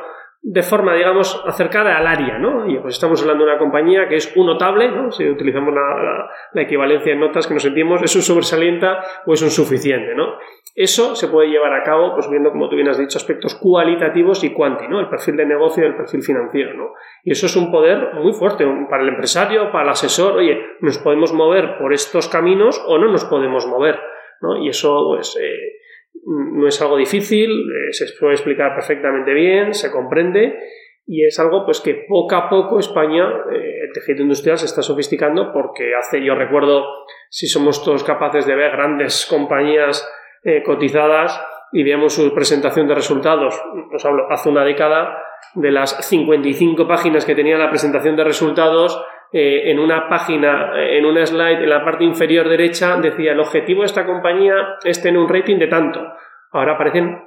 de 0.47 0.62
forma, 0.62 0.93
digamos, 0.93 1.43
acercada 1.47 1.97
al 1.97 2.07
área, 2.07 2.37
¿no? 2.37 2.68
Y 2.68 2.79
pues 2.81 2.95
estamos 2.97 3.22
hablando 3.22 3.45
de 3.45 3.51
una 3.53 3.59
compañía 3.59 4.09
que 4.09 4.16
es 4.16 4.37
un 4.37 4.47
notable, 4.47 4.91
¿no? 4.91 5.11
Si 5.11 5.27
utilizamos 5.27 5.72
la, 5.72 6.29
la, 6.53 6.62
equivalencia 6.62 7.12
en 7.14 7.20
notas 7.20 7.47
que 7.47 7.55
nos 7.55 7.62
sentimos, 7.62 8.03
¿es 8.03 8.14
un 8.14 8.22
sobresalienta 8.22 8.99
o 9.25 9.33
es 9.33 9.41
un 9.41 9.51
suficiente, 9.51 10.14
¿no? 10.14 10.37
Eso 10.75 11.14
se 11.14 11.29
puede 11.29 11.49
llevar 11.49 11.72
a 11.72 11.85
cabo, 11.85 12.14
pues 12.14 12.29
viendo, 12.29 12.51
como 12.51 12.68
tú 12.68 12.75
bien 12.75 12.89
has 12.89 12.99
dicho, 12.99 13.16
aspectos 13.16 13.55
cualitativos 13.55 14.43
y 14.43 14.53
cuanti, 14.53 14.89
¿no? 14.89 14.99
El 14.99 15.09
perfil 15.09 15.37
de 15.37 15.47
negocio 15.47 15.85
y 15.85 15.87
el 15.87 15.97
perfil 15.97 16.22
financiero, 16.22 16.75
¿no? 16.75 16.95
Y 17.22 17.31
eso 17.31 17.47
es 17.47 17.55
un 17.55 17.70
poder 17.70 18.14
muy 18.14 18.33
fuerte 18.33 18.66
para 18.91 19.05
el 19.05 19.11
empresario, 19.11 19.70
para 19.70 19.85
el 19.85 19.91
asesor. 19.91 20.37
Oye, 20.39 20.59
nos 20.81 20.99
podemos 20.99 21.33
mover 21.33 21.79
por 21.79 21.93
estos 21.93 22.29
caminos 22.29 22.83
o 22.89 22.99
no 22.99 23.11
nos 23.12 23.25
podemos 23.25 23.66
mover, 23.68 24.01
¿no? 24.41 24.57
Y 24.64 24.68
eso, 24.68 25.14
pues, 25.14 25.39
eh, 25.41 25.75
no 26.27 26.66
es 26.66 26.83
algo 26.83 26.97
difícil, 26.97 27.51
eh, 27.51 27.93
se 27.93 28.07
puede 28.18 28.35
explicar 28.35 28.75
perfectamente 28.75 29.33
bien, 29.33 29.75
se 29.75 29.93
comprende 29.93 30.59
y 31.07 31.25
es 31.25 31.39
algo 31.39 31.64
pues 31.64 31.81
que 31.81 32.07
poco 32.09 32.35
a 32.35 32.49
poco 32.49 32.79
España, 32.79 33.29
eh, 33.53 33.85
el 33.87 33.93
tejido 33.93 34.22
industrial 34.22 34.59
se 34.59 34.66
está 34.66 34.83
sofisticando 34.83 35.53
porque 35.53 35.95
hace, 35.95 36.25
yo 36.25 36.35
recuerdo, 36.35 36.85
si 37.29 37.47
somos 37.47 37.85
todos 37.85 38.05
capaces 38.05 38.47
de 38.47 38.55
ver 38.55 38.72
grandes 38.72 39.27
compañías 39.27 40.09
eh, 40.45 40.63
cotizadas 40.63 41.43
y 41.73 41.83
veamos 41.83 42.15
su 42.15 42.33
presentación 42.33 42.87
de 42.87 42.95
resultados, 42.95 43.61
os 43.93 44.05
hablo, 44.05 44.31
hace 44.31 44.49
una 44.49 44.65
década, 44.65 45.19
de 45.55 45.71
las 45.71 46.07
55 46.09 46.87
páginas 46.87 47.25
que 47.25 47.35
tenía 47.35 47.59
la 47.59 47.71
presentación 47.71 48.17
de 48.17 48.25
resultados, 48.25 49.05
eh, 49.33 49.71
en 49.71 49.81
una 49.81 50.09
página, 50.09 50.73
en 50.77 51.05
una 51.05 51.27
slide, 51.27 51.65
en 51.65 51.71
la 51.71 51.85
parte 51.85 52.05
inferior 52.05 52.49
derecha, 52.49 52.97
decía 53.01 53.33
el 53.33 53.41
objetivo 53.41 53.81
de 53.81 53.87
esta 53.87 54.07
compañía 54.07 54.77
es 54.85 55.03
tener 55.03 55.19
un 55.19 55.29
rating 55.29 55.59
de 55.59 55.67
tanto. 55.67 56.01
Ahora 56.53 56.75
aparecen 56.75 57.19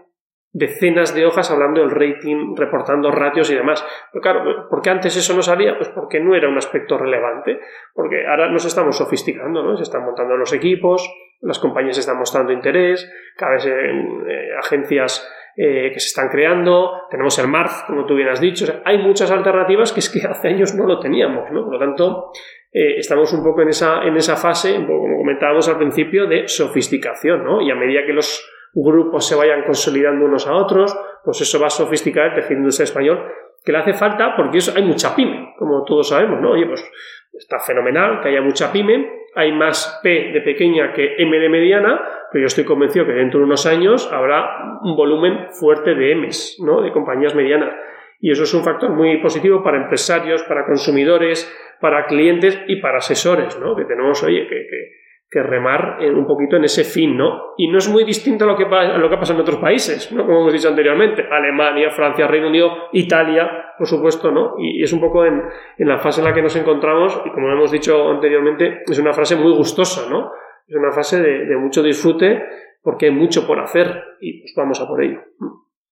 decenas 0.53 1.13
de 1.13 1.25
hojas 1.25 1.51
hablando 1.51 1.81
del 1.81 1.91
rating, 1.91 2.55
reportando 2.55 3.11
ratios 3.11 3.51
y 3.51 3.55
demás. 3.55 3.85
Pero 4.11 4.21
claro, 4.21 4.69
¿por 4.69 4.81
qué 4.81 4.89
antes 4.89 5.15
eso 5.17 5.35
no 5.35 5.41
salía? 5.41 5.77
Pues 5.77 5.89
porque 5.89 6.19
no 6.19 6.33
era 6.33 6.49
un 6.49 6.57
aspecto 6.57 6.97
relevante, 6.97 7.59
porque 7.93 8.25
ahora 8.25 8.49
nos 8.49 8.65
estamos 8.65 8.97
sofisticando, 8.97 9.61
¿no? 9.61 9.75
Se 9.75 9.83
están 9.83 10.03
montando 10.05 10.35
los 10.37 10.53
equipos, 10.53 11.07
las 11.41 11.59
compañías 11.59 11.97
están 11.97 12.17
mostrando 12.17 12.51
interés, 12.51 13.11
cada 13.35 13.53
vez 13.53 13.65
eh, 13.67 14.49
agencias 14.59 15.27
eh, 15.55 15.91
que 15.91 15.99
se 15.99 16.07
están 16.07 16.29
creando, 16.29 17.07
tenemos 17.09 17.37
el 17.39 17.47
MARF, 17.47 17.85
como 17.87 18.05
tú 18.05 18.15
bien 18.15 18.29
has 18.29 18.39
dicho, 18.39 18.65
hay 18.85 18.99
muchas 18.99 19.31
alternativas 19.31 19.91
que 19.91 20.01
es 20.01 20.09
que 20.09 20.27
hace 20.29 20.49
años 20.49 20.75
no 20.75 20.85
lo 20.85 20.99
teníamos, 20.99 21.51
¿no? 21.51 21.63
Por 21.63 21.73
lo 21.73 21.79
tanto, 21.79 22.31
eh, 22.71 22.97
estamos 22.97 23.33
un 23.33 23.43
poco 23.43 23.63
en 23.63 23.69
esa, 23.69 24.03
en 24.03 24.15
esa 24.17 24.35
fase, 24.35 24.75
como 24.75 25.17
comentábamos 25.17 25.67
al 25.67 25.77
principio, 25.77 26.27
de 26.27 26.47
sofisticación, 26.47 27.43
¿no? 27.43 27.61
Y 27.61 27.71
a 27.71 27.75
medida 27.75 28.05
que 28.05 28.13
los 28.13 28.47
grupos 28.73 29.27
se 29.27 29.35
vayan 29.35 29.63
consolidando 29.63 30.25
unos 30.25 30.45
a 30.45 30.53
otros, 30.53 30.95
pues 31.23 31.41
eso 31.41 31.59
va 31.59 31.67
a 31.67 31.71
sofisticar 31.71 32.27
el 32.27 32.35
tejido 32.35 32.59
industrial 32.59 32.87
español, 32.87 33.31
que 33.67 33.73
le 33.73 33.79
hace 33.79 33.93
falta 33.93 34.33
porque 34.37 34.59
eso, 34.59 34.71
hay 34.73 34.83
mucha 34.83 35.13
pyme, 35.13 35.53
como 35.57 35.83
todos 35.83 36.07
sabemos, 36.07 36.39
¿no? 36.39 36.51
Oye, 36.51 36.65
pues 36.67 36.89
está 37.37 37.59
fenomenal 37.59 38.21
que 38.21 38.29
haya 38.29 38.41
mucha 38.41 38.71
pyme, 38.71 39.25
hay 39.35 39.51
más 39.51 39.99
P 40.01 40.31
de 40.31 40.39
pequeña 40.39 40.93
que 40.93 41.15
M 41.17 41.37
de 41.37 41.49
mediana, 41.49 42.01
pero 42.31 42.43
yo 42.43 42.45
estoy 42.45 42.63
convencido 42.63 43.05
que 43.05 43.11
dentro 43.11 43.41
de 43.41 43.45
unos 43.45 43.65
años 43.65 44.09
habrá 44.09 44.79
un 44.83 44.95
volumen 44.95 45.47
fuerte 45.51 45.95
de 45.95 46.15
M's, 46.15 46.63
¿no? 46.65 46.81
De 46.81 46.93
compañías 46.93 47.35
medianas. 47.35 47.75
Y 48.21 48.31
eso 48.31 48.43
es 48.43 48.53
un 48.53 48.63
factor 48.63 48.89
muy 48.91 49.17
positivo 49.17 49.61
para 49.61 49.83
empresarios, 49.83 50.43
para 50.43 50.65
consumidores, 50.65 51.53
para 51.81 52.05
clientes 52.05 52.57
y 52.67 52.77
para 52.77 52.99
asesores, 52.99 53.59
¿no? 53.59 53.75
Que 53.75 53.83
tenemos, 53.83 54.23
oye, 54.23 54.47
que, 54.47 54.55
que 54.65 54.91
que 55.29 55.43
remar 55.43 55.97
un 55.99 56.25
poquito 56.25 56.55
en 56.55 56.63
ese 56.63 56.85
fin, 56.85 57.17
¿no? 57.17 57.53
Y 57.57 57.67
no 57.67 57.79
es 57.79 57.89
muy 57.89 58.05
distinto 58.05 58.45
a 58.45 58.47
lo 58.47 58.55
que, 58.55 58.63
a 58.63 58.97
lo 58.97 59.09
que 59.09 59.17
pasa 59.17 59.33
en 59.33 59.41
otros 59.41 59.57
países, 59.57 60.11
¿no? 60.13 60.25
Como 60.25 60.39
hemos 60.39 60.53
dicho 60.53 60.69
anteriormente, 60.69 61.27
Alemania, 61.29 61.89
Francia, 61.91 62.27
Reino 62.27 62.47
Unido, 62.47 62.71
Italia, 62.93 63.73
por 63.77 63.87
supuesto, 63.87 64.31
¿no? 64.31 64.55
Y, 64.57 64.81
es 64.81 64.93
un 64.93 65.01
poco 65.01 65.25
en, 65.25 65.43
en, 65.77 65.87
la 65.87 65.97
fase 65.97 66.21
en 66.21 66.27
la 66.27 66.33
que 66.33 66.41
nos 66.41 66.55
encontramos, 66.55 67.21
y 67.25 67.31
como 67.31 67.49
hemos 67.51 67.71
dicho 67.71 68.09
anteriormente, 68.09 68.83
es 68.85 68.99
una 68.99 69.11
fase 69.11 69.35
muy 69.35 69.51
gustosa, 69.51 70.09
¿no? 70.09 70.31
Es 70.65 70.75
una 70.75 70.91
fase 70.91 71.21
de, 71.21 71.45
de 71.45 71.57
mucho 71.57 71.83
disfrute, 71.83 72.43
porque 72.81 73.07
hay 73.07 73.11
mucho 73.11 73.45
por 73.45 73.59
hacer, 73.59 74.01
y 74.21 74.39
pues 74.41 74.53
vamos 74.55 74.79
a 74.79 74.87
por 74.87 75.03
ello. 75.03 75.19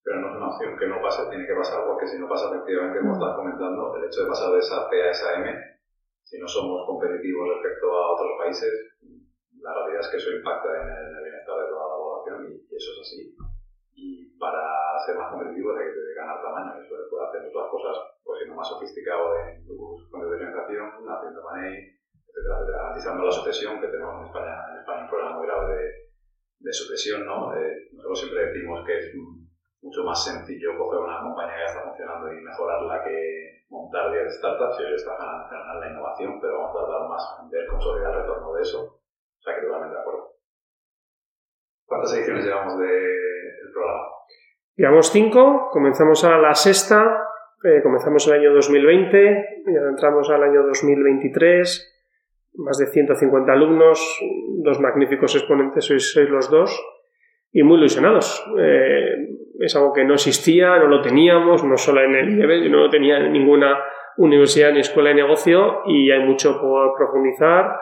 Pero 0.02 0.22
no 0.22 0.30
es 0.30 0.36
una 0.38 0.48
opción 0.48 0.78
que 0.80 0.88
no 0.88 1.02
pase, 1.02 1.30
tiene 1.30 1.46
que 1.46 1.56
pasar, 1.56 1.84
porque 1.86 2.08
si 2.08 2.18
no 2.20 2.30
pasa 2.30 2.56
efectivamente, 2.56 3.00
como 3.00 3.14
estás 3.14 3.36
comentando, 3.36 3.98
el 3.98 4.06
hecho 4.06 4.24
de 4.24 4.30
pasar 4.30 4.54
de 4.54 4.60
esa 4.60 4.90
P 4.90 5.04
a 5.04 5.12
esa 5.12 5.42
M, 5.42 5.76
si 6.24 6.40
no 6.40 6.48
somos 6.48 6.86
competitivos 6.88 7.50
respecto 7.50 7.86
a 7.92 8.14
otros 8.14 8.32
países, 8.42 8.95
la 9.66 9.74
realidad 9.74 10.02
es 10.02 10.10
que 10.14 10.18
eso 10.18 10.30
impacta 10.30 10.70
en 10.70 10.88
el, 10.94 11.24
bienestar 11.26 11.58
de 11.58 11.70
toda 11.74 11.90
la 11.90 11.98
población 11.98 12.38
y, 12.54 12.54
eso 12.70 12.90
es 12.94 13.00
así. 13.02 13.34
Y 13.98 14.38
para 14.38 14.62
ser 15.06 15.18
más 15.18 15.34
competitivo 15.34 15.74
hay 15.74 15.90
que 15.90 16.14
ganar 16.14 16.38
tamaño. 16.38 16.78
Eso 16.78 16.94
puede 17.10 17.26
hacer 17.26 17.50
otras 17.50 17.70
cosas, 17.74 17.98
pues 18.24 18.38
siendo 18.38 18.56
más 18.56 18.70
sofisticado 18.70 19.34
en 19.42 19.66
tus 19.66 20.06
fuentes 20.12 20.30
de 20.30 20.38
financiación, 20.38 20.86
haciendo 21.10 21.42
money, 21.42 21.98
etcétera, 22.30 22.62
Garantizando 22.62 23.26
la 23.26 23.32
sucesión, 23.32 23.82
que 23.82 23.88
tenemos 23.88 24.22
en 24.22 24.28
España, 24.28 24.54
en 24.70 24.78
España 24.78 25.02
un 25.02 25.10
problema 25.10 25.38
muy 25.38 25.48
grave 25.48 25.66
de, 25.74 25.86
de 26.60 26.74
sucesión, 26.74 27.26
¿no? 27.26 27.58
Eh, 27.58 27.90
nosotros 27.94 28.20
siempre 28.20 28.46
decimos 28.46 28.86
que 28.86 29.00
es 29.00 29.06
mucho 29.82 30.04
más 30.04 30.24
sencillo 30.24 30.78
coger 30.78 31.00
una 31.00 31.22
compañía 31.22 31.56
que 31.56 31.62
ya 31.62 31.72
está 31.74 31.90
funcionando 31.90 32.34
y 32.34 32.38
mejorarla 32.42 33.04
que 33.04 33.66
montar 33.70 34.12
10 34.12 34.30
startups. 34.38 34.80
Y 34.80 34.84
hoy 34.84 34.94
está 34.94 35.18
ganando 35.18 35.80
la 35.80 35.90
innovación, 35.90 36.40
pero 36.40 36.54
vamos 36.54 36.70
a 36.70 36.86
tardar 36.86 37.10
más 37.10 37.24
en 37.42 37.50
ver 37.50 37.66
consolidar 37.66 38.14
el 38.14 38.22
retorno 38.22 38.54
de 38.54 38.62
eso 38.62 39.05
o 39.40 39.44
sea 39.44 39.56
que 39.56 39.62
totalmente 39.62 39.96
de 39.96 40.02
acuerdo. 40.02 40.36
¿Cuántas 41.86 42.14
ediciones 42.14 42.46
llevamos 42.46 42.80
del 42.80 43.72
programa? 43.74 44.04
Llevamos 44.76 45.12
cinco, 45.12 45.70
comenzamos 45.72 46.24
a 46.26 46.38
la 46.38 46.54
sexta, 46.54 47.26
eh, 47.64 47.82
comenzamos 47.82 48.28
el 48.28 48.34
año 48.34 48.54
2020 48.54 49.64
y 49.66 49.76
entramos 49.76 50.30
al 50.30 50.44
año 50.44 50.64
2023, 50.64 52.12
más 52.56 52.78
de 52.78 52.88
150 52.88 53.52
alumnos, 53.52 54.20
dos 54.64 54.80
magníficos 54.80 55.36
exponentes, 55.36 55.86
sois, 55.86 56.16
los 56.30 56.50
dos, 56.50 56.84
y 57.52 57.64
muy 57.64 57.78
ilusionados. 57.78 58.46
Eh, 58.60 59.36
es 59.60 59.76
algo 59.76 59.94
que 59.94 60.04
no 60.04 60.16
existía, 60.16 60.78
no 60.78 60.88
lo 60.88 61.02
teníamos, 61.02 61.64
no 61.64 61.78
solo 61.78 62.02
en 62.02 62.16
el 62.16 62.38
IEB, 62.38 62.70
no 62.70 62.80
lo 62.80 62.90
tenía 62.90 63.18
en 63.18 63.32
ninguna 63.32 63.80
universidad 64.18 64.72
ni 64.72 64.80
escuela 64.80 65.10
de 65.10 65.16
negocio 65.16 65.82
y 65.86 66.12
hay 66.12 66.24
mucho 66.26 66.60
por 66.60 66.96
profundizar 66.96 67.78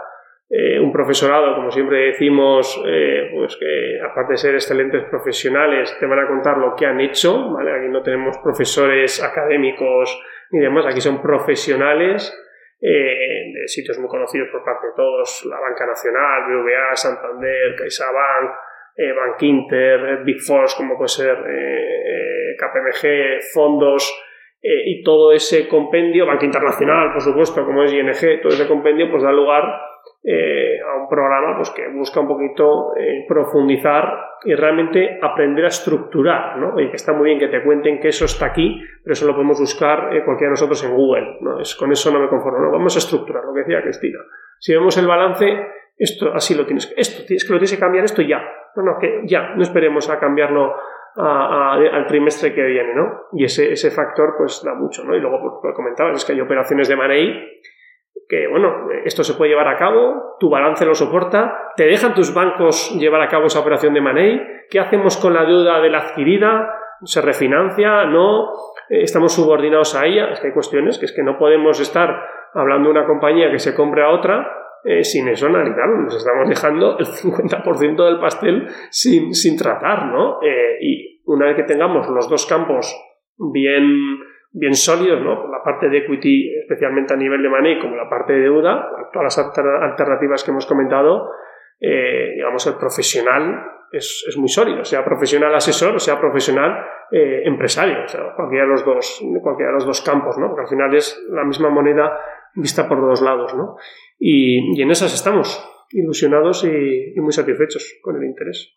eh, 0.50 0.80
un 0.80 0.92
profesorado, 0.92 1.56
como 1.56 1.72
siempre 1.72 2.12
decimos, 2.12 2.80
eh, 2.86 3.30
pues 3.34 3.58
que 3.58 4.00
aparte 4.04 4.34
de 4.34 4.38
ser 4.38 4.54
excelentes 4.54 5.04
profesionales, 5.06 5.96
te 6.00 6.06
van 6.06 6.20
a 6.20 6.28
contar 6.28 6.58
lo 6.58 6.76
que 6.76 6.86
han 6.86 7.00
hecho, 7.00 7.50
¿vale? 7.52 7.72
Aquí 7.72 7.88
no 7.90 8.04
tenemos 8.04 8.38
profesores 8.38 9.24
académicos 9.24 10.22
ni 10.52 10.60
demás, 10.60 10.86
aquí 10.86 11.02
son 11.02 11.22
profesionales 11.24 12.32
eh, 12.80 13.52
de 13.52 13.68
sitios 13.68 13.98
muy 13.98 14.10
conocidos 14.10 14.50
por 14.52 14.64
parte 14.64 14.88
de 14.88 14.94
todos, 14.96 15.44
la 15.50 15.60
Banca 15.60 15.88
Nacional, 15.88 16.44
BVA, 16.46 16.96
Santander, 16.96 17.76
CaixaBank, 17.76 18.52
Bank 18.96 19.42
Inter, 19.42 20.24
Big 20.24 20.40
Four, 20.40 20.66
como 20.78 20.96
puede 20.96 21.08
ser 21.08 21.36
KPMG, 22.60 23.42
fondos, 23.52 24.24
y 24.62 25.02
todo 25.02 25.32
ese 25.32 25.68
compendio, 25.68 26.28
Banca 26.28 26.46
Internacional, 26.46 27.12
por 27.12 27.24
supuesto, 27.24 27.66
como 27.66 27.82
es 27.84 27.92
ING, 27.92 28.42
todo 28.42 28.54
ese 28.54 28.68
compendio, 28.68 29.10
pues 29.10 29.24
da 29.24 29.32
lugar 29.32 29.64
eh, 30.26 30.80
a 30.80 31.02
un 31.02 31.10
programa 31.10 31.58
pues, 31.58 31.70
que 31.72 31.86
busca 31.90 32.22
un 32.22 32.30
poquito 32.30 32.96
eh, 32.96 33.26
profundizar 33.28 34.38
y 34.46 34.56
realmente 34.56 35.20
aprender 35.22 35.66
a 35.66 35.68
estructurar, 35.68 36.58
¿no? 36.58 36.80
Y 36.80 36.90
que 36.90 36.96
está 36.96 37.12
muy 37.12 37.26
bien 37.26 37.40
que 37.40 37.50
te 37.50 37.62
cuenten 37.62 38.00
que 38.00 38.08
eso 38.08 38.24
está 38.24 38.46
aquí, 38.46 38.82
pero 39.04 39.12
eso 39.12 39.28
lo 39.28 39.34
podemos 39.34 39.60
buscar 39.60 40.16
eh, 40.16 40.24
cualquiera 40.24 40.52
de 40.52 40.52
nosotros 40.52 40.82
en 40.86 40.96
Google, 40.96 41.38
¿no? 41.42 41.60
Es, 41.60 41.76
con 41.76 41.92
eso 41.92 42.10
no 42.10 42.22
me 42.22 42.30
conformo, 42.30 42.60
¿no? 42.60 42.72
Vamos 42.72 42.96
a 42.96 43.00
estructurar, 43.00 43.44
lo 43.44 43.54
que 43.54 43.60
decía 43.60 43.82
Cristina. 43.82 44.20
Si 44.60 44.74
vemos 44.74 44.98
el 44.98 45.08
balance, 45.08 45.46
esto 45.98 46.34
así 46.34 46.56
lo 46.56 46.66
tienes, 46.66 46.94
esto 46.96 47.26
tienes 47.26 47.44
que 47.44 47.52
lo 47.52 47.60
tienes 47.60 47.74
que 47.74 47.80
cambiar, 47.80 48.06
esto 48.06 48.22
ya. 48.22 48.42
No, 48.78 48.84
no, 48.84 48.98
que 49.00 49.24
ya, 49.26 49.56
no 49.56 49.62
esperemos 49.62 50.10
a 50.10 50.20
cambiarlo 50.20 50.74
al 51.16 52.08
trimestre 52.08 52.56
que 52.56 52.64
viene, 52.64 52.96
¿no? 52.96 53.28
Y 53.34 53.44
ese, 53.44 53.74
ese 53.74 53.92
factor 53.92 54.36
pues 54.38 54.64
da 54.66 54.74
mucho, 54.74 55.04
¿no? 55.04 55.16
Y 55.16 55.20
luego, 55.20 55.60
pues, 55.62 55.76
comentabas, 55.76 56.16
es 56.16 56.26
que 56.26 56.32
hay 56.32 56.40
operaciones 56.40 56.88
de 56.88 56.96
money 56.96 57.60
que, 58.28 58.48
bueno, 58.48 58.88
esto 59.06 59.24
se 59.24 59.34
puede 59.34 59.52
llevar 59.52 59.68
a 59.68 59.78
cabo, 59.78 60.38
tu 60.40 60.50
balance 60.50 60.86
lo 60.86 60.96
soporta, 60.96 61.72
te 61.76 61.86
dejan 61.86 62.14
tus 62.14 62.34
bancos 62.34 62.96
llevar 62.98 63.22
a 63.22 63.28
cabo 63.28 63.46
esa 63.46 63.60
operación 63.60 63.94
de 63.94 64.02
money, 64.02 64.42
¿qué 64.70 64.80
hacemos 64.80 65.18
con 65.18 65.34
la 65.34 65.46
deuda 65.46 65.80
de 65.82 65.90
la 65.90 66.00
adquirida? 66.00 66.74
¿Se 67.04 67.22
refinancia? 67.22 68.06
¿No? 68.06 68.52
¿Estamos 68.90 69.34
subordinados 69.34 69.96
a 69.96 70.06
ella? 70.06 70.30
Es 70.32 70.40
que 70.40 70.48
hay 70.48 70.54
cuestiones 70.54 70.98
que 70.98 71.06
es 71.06 71.14
que 71.14 71.24
no 71.24 71.38
podemos 71.38 71.80
estar 71.80 72.10
hablando 72.54 72.90
de 72.90 73.00
una 73.00 73.08
compañía 73.08 73.52
que 73.52 73.60
se 73.60 73.76
compre 73.76 74.04
a 74.04 74.10
otra 74.10 74.48
eh, 74.84 75.04
sin 75.04 75.28
eso 75.30 75.48
analizarlo. 75.48 76.02
Nos 76.02 76.16
estamos 76.16 76.48
dejando 76.50 76.98
el 77.00 77.06
50% 77.06 78.06
del 78.06 78.20
pastel 78.20 78.68
sin, 78.90 79.34
sin 79.34 79.58
tratar, 79.58 80.08
¿no? 80.08 80.42
Eh, 80.42 80.78
y 80.82 81.22
una 81.26 81.48
vez 81.48 81.56
que 81.56 81.64
tengamos 81.64 82.08
los 82.10 82.30
dos 82.30 82.46
campos 82.46 82.94
bien 83.38 84.20
bien 84.54 84.76
sólidos, 84.76 85.22
¿no? 85.22 85.42
Por 85.42 85.52
la 85.52 85.64
parte 85.64 85.90
de 85.90 85.98
equity, 85.98 86.56
especialmente 86.60 87.14
a 87.14 87.18
nivel 87.18 87.42
de 87.42 87.50
money, 87.50 87.80
como 87.80 87.96
la 87.96 88.08
parte 88.08 88.34
de 88.34 88.42
deuda, 88.42 88.88
todas 89.12 89.36
las 89.36 89.56
alternativas 89.82 90.44
que 90.44 90.52
hemos 90.52 90.68
comentado, 90.68 91.32
eh, 91.80 92.34
digamos, 92.36 92.66
el 92.68 92.76
profesional 92.76 93.66
es, 93.92 94.26
es, 94.28 94.38
muy 94.38 94.48
sólido, 94.48 94.84
sea 94.84 95.04
profesional 95.04 95.54
asesor 95.54 95.96
o 95.96 96.00
sea 96.00 96.20
profesional 96.20 96.84
eh, 97.12 97.42
empresario, 97.46 98.04
o 98.06 98.08
sea, 98.08 98.34
cualquiera 98.36 98.66
de 98.66 98.72
los 98.72 98.86
dos, 98.86 99.22
cualquiera 99.42 99.72
de 99.72 99.76
los 99.76 99.86
dos 99.86 100.02
campos, 100.02 100.38
¿no? 100.38 100.48
Porque 100.48 100.62
al 100.62 100.70
final 100.70 100.96
es 100.96 101.22
la 101.30 101.44
misma 101.44 101.70
moneda 101.70 102.18
vista 102.56 102.88
por 102.88 103.02
dos 103.02 103.22
lados, 103.22 103.54
¿no? 103.56 103.76
Y, 104.20 104.82
en 104.82 104.92
esas 104.92 105.14
estamos, 105.14 105.64
ilusionados 105.92 106.64
y 106.64 107.20
muy 107.20 107.32
satisfechos 107.32 108.00
con 108.02 108.16
el 108.16 108.24
interés. 108.24 108.74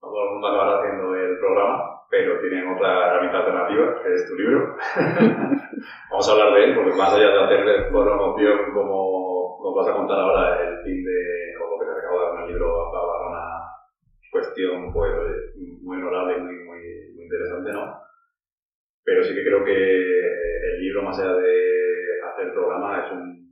todo 0.00 0.24
el 0.24 0.30
mundo 0.32 0.48
acabará 0.48 0.80
haciendo 0.80 1.14
el 1.14 1.38
programa, 1.38 1.97
pero 2.10 2.40
tienen 2.40 2.68
otra 2.68 3.10
herramienta 3.10 3.38
alternativa, 3.38 4.02
que 4.02 4.14
es 4.14 4.28
tu 4.28 4.34
libro. 4.36 4.76
Vamos 6.10 6.28
a 6.28 6.32
hablar 6.32 6.54
de 6.54 6.64
él, 6.64 6.74
porque 6.74 6.96
más 6.96 7.12
allá 7.12 7.28
de 7.28 7.44
hacerle 7.44 7.90
promoción 7.90 8.72
como 8.72 9.60
nos 9.62 9.74
vas 9.74 9.88
a 9.88 9.96
contar 9.96 10.18
ahora 10.18 10.62
el 10.62 10.82
fin 10.84 11.04
de, 11.04 11.56
o 11.60 11.70
lo 11.70 11.78
que 11.78 11.86
te 11.86 11.98
acabo 11.98 12.20
de 12.20 12.24
dar 12.24 12.34
en 12.34 12.42
el 12.42 12.48
libro, 12.48 12.92
va 12.92 12.98
a 12.98 13.28
una 13.28 13.44
cuestión 14.30 14.92
pues, 14.92 15.12
muy 15.82 15.96
honorable 15.98 16.38
y 16.38 16.40
muy, 16.40 16.54
muy, 16.64 16.80
muy 17.14 17.24
interesante, 17.24 17.72
¿no? 17.72 18.00
Pero 19.04 19.22
sí 19.22 19.34
que 19.34 19.44
creo 19.44 19.64
que 19.64 19.72
el 19.74 20.80
libro, 20.80 21.02
más 21.02 21.18
allá 21.18 21.34
de 21.34 22.22
hacer 22.30 22.46
el 22.46 22.52
programa, 22.52 23.04
es 23.04 23.12
un 23.12 23.48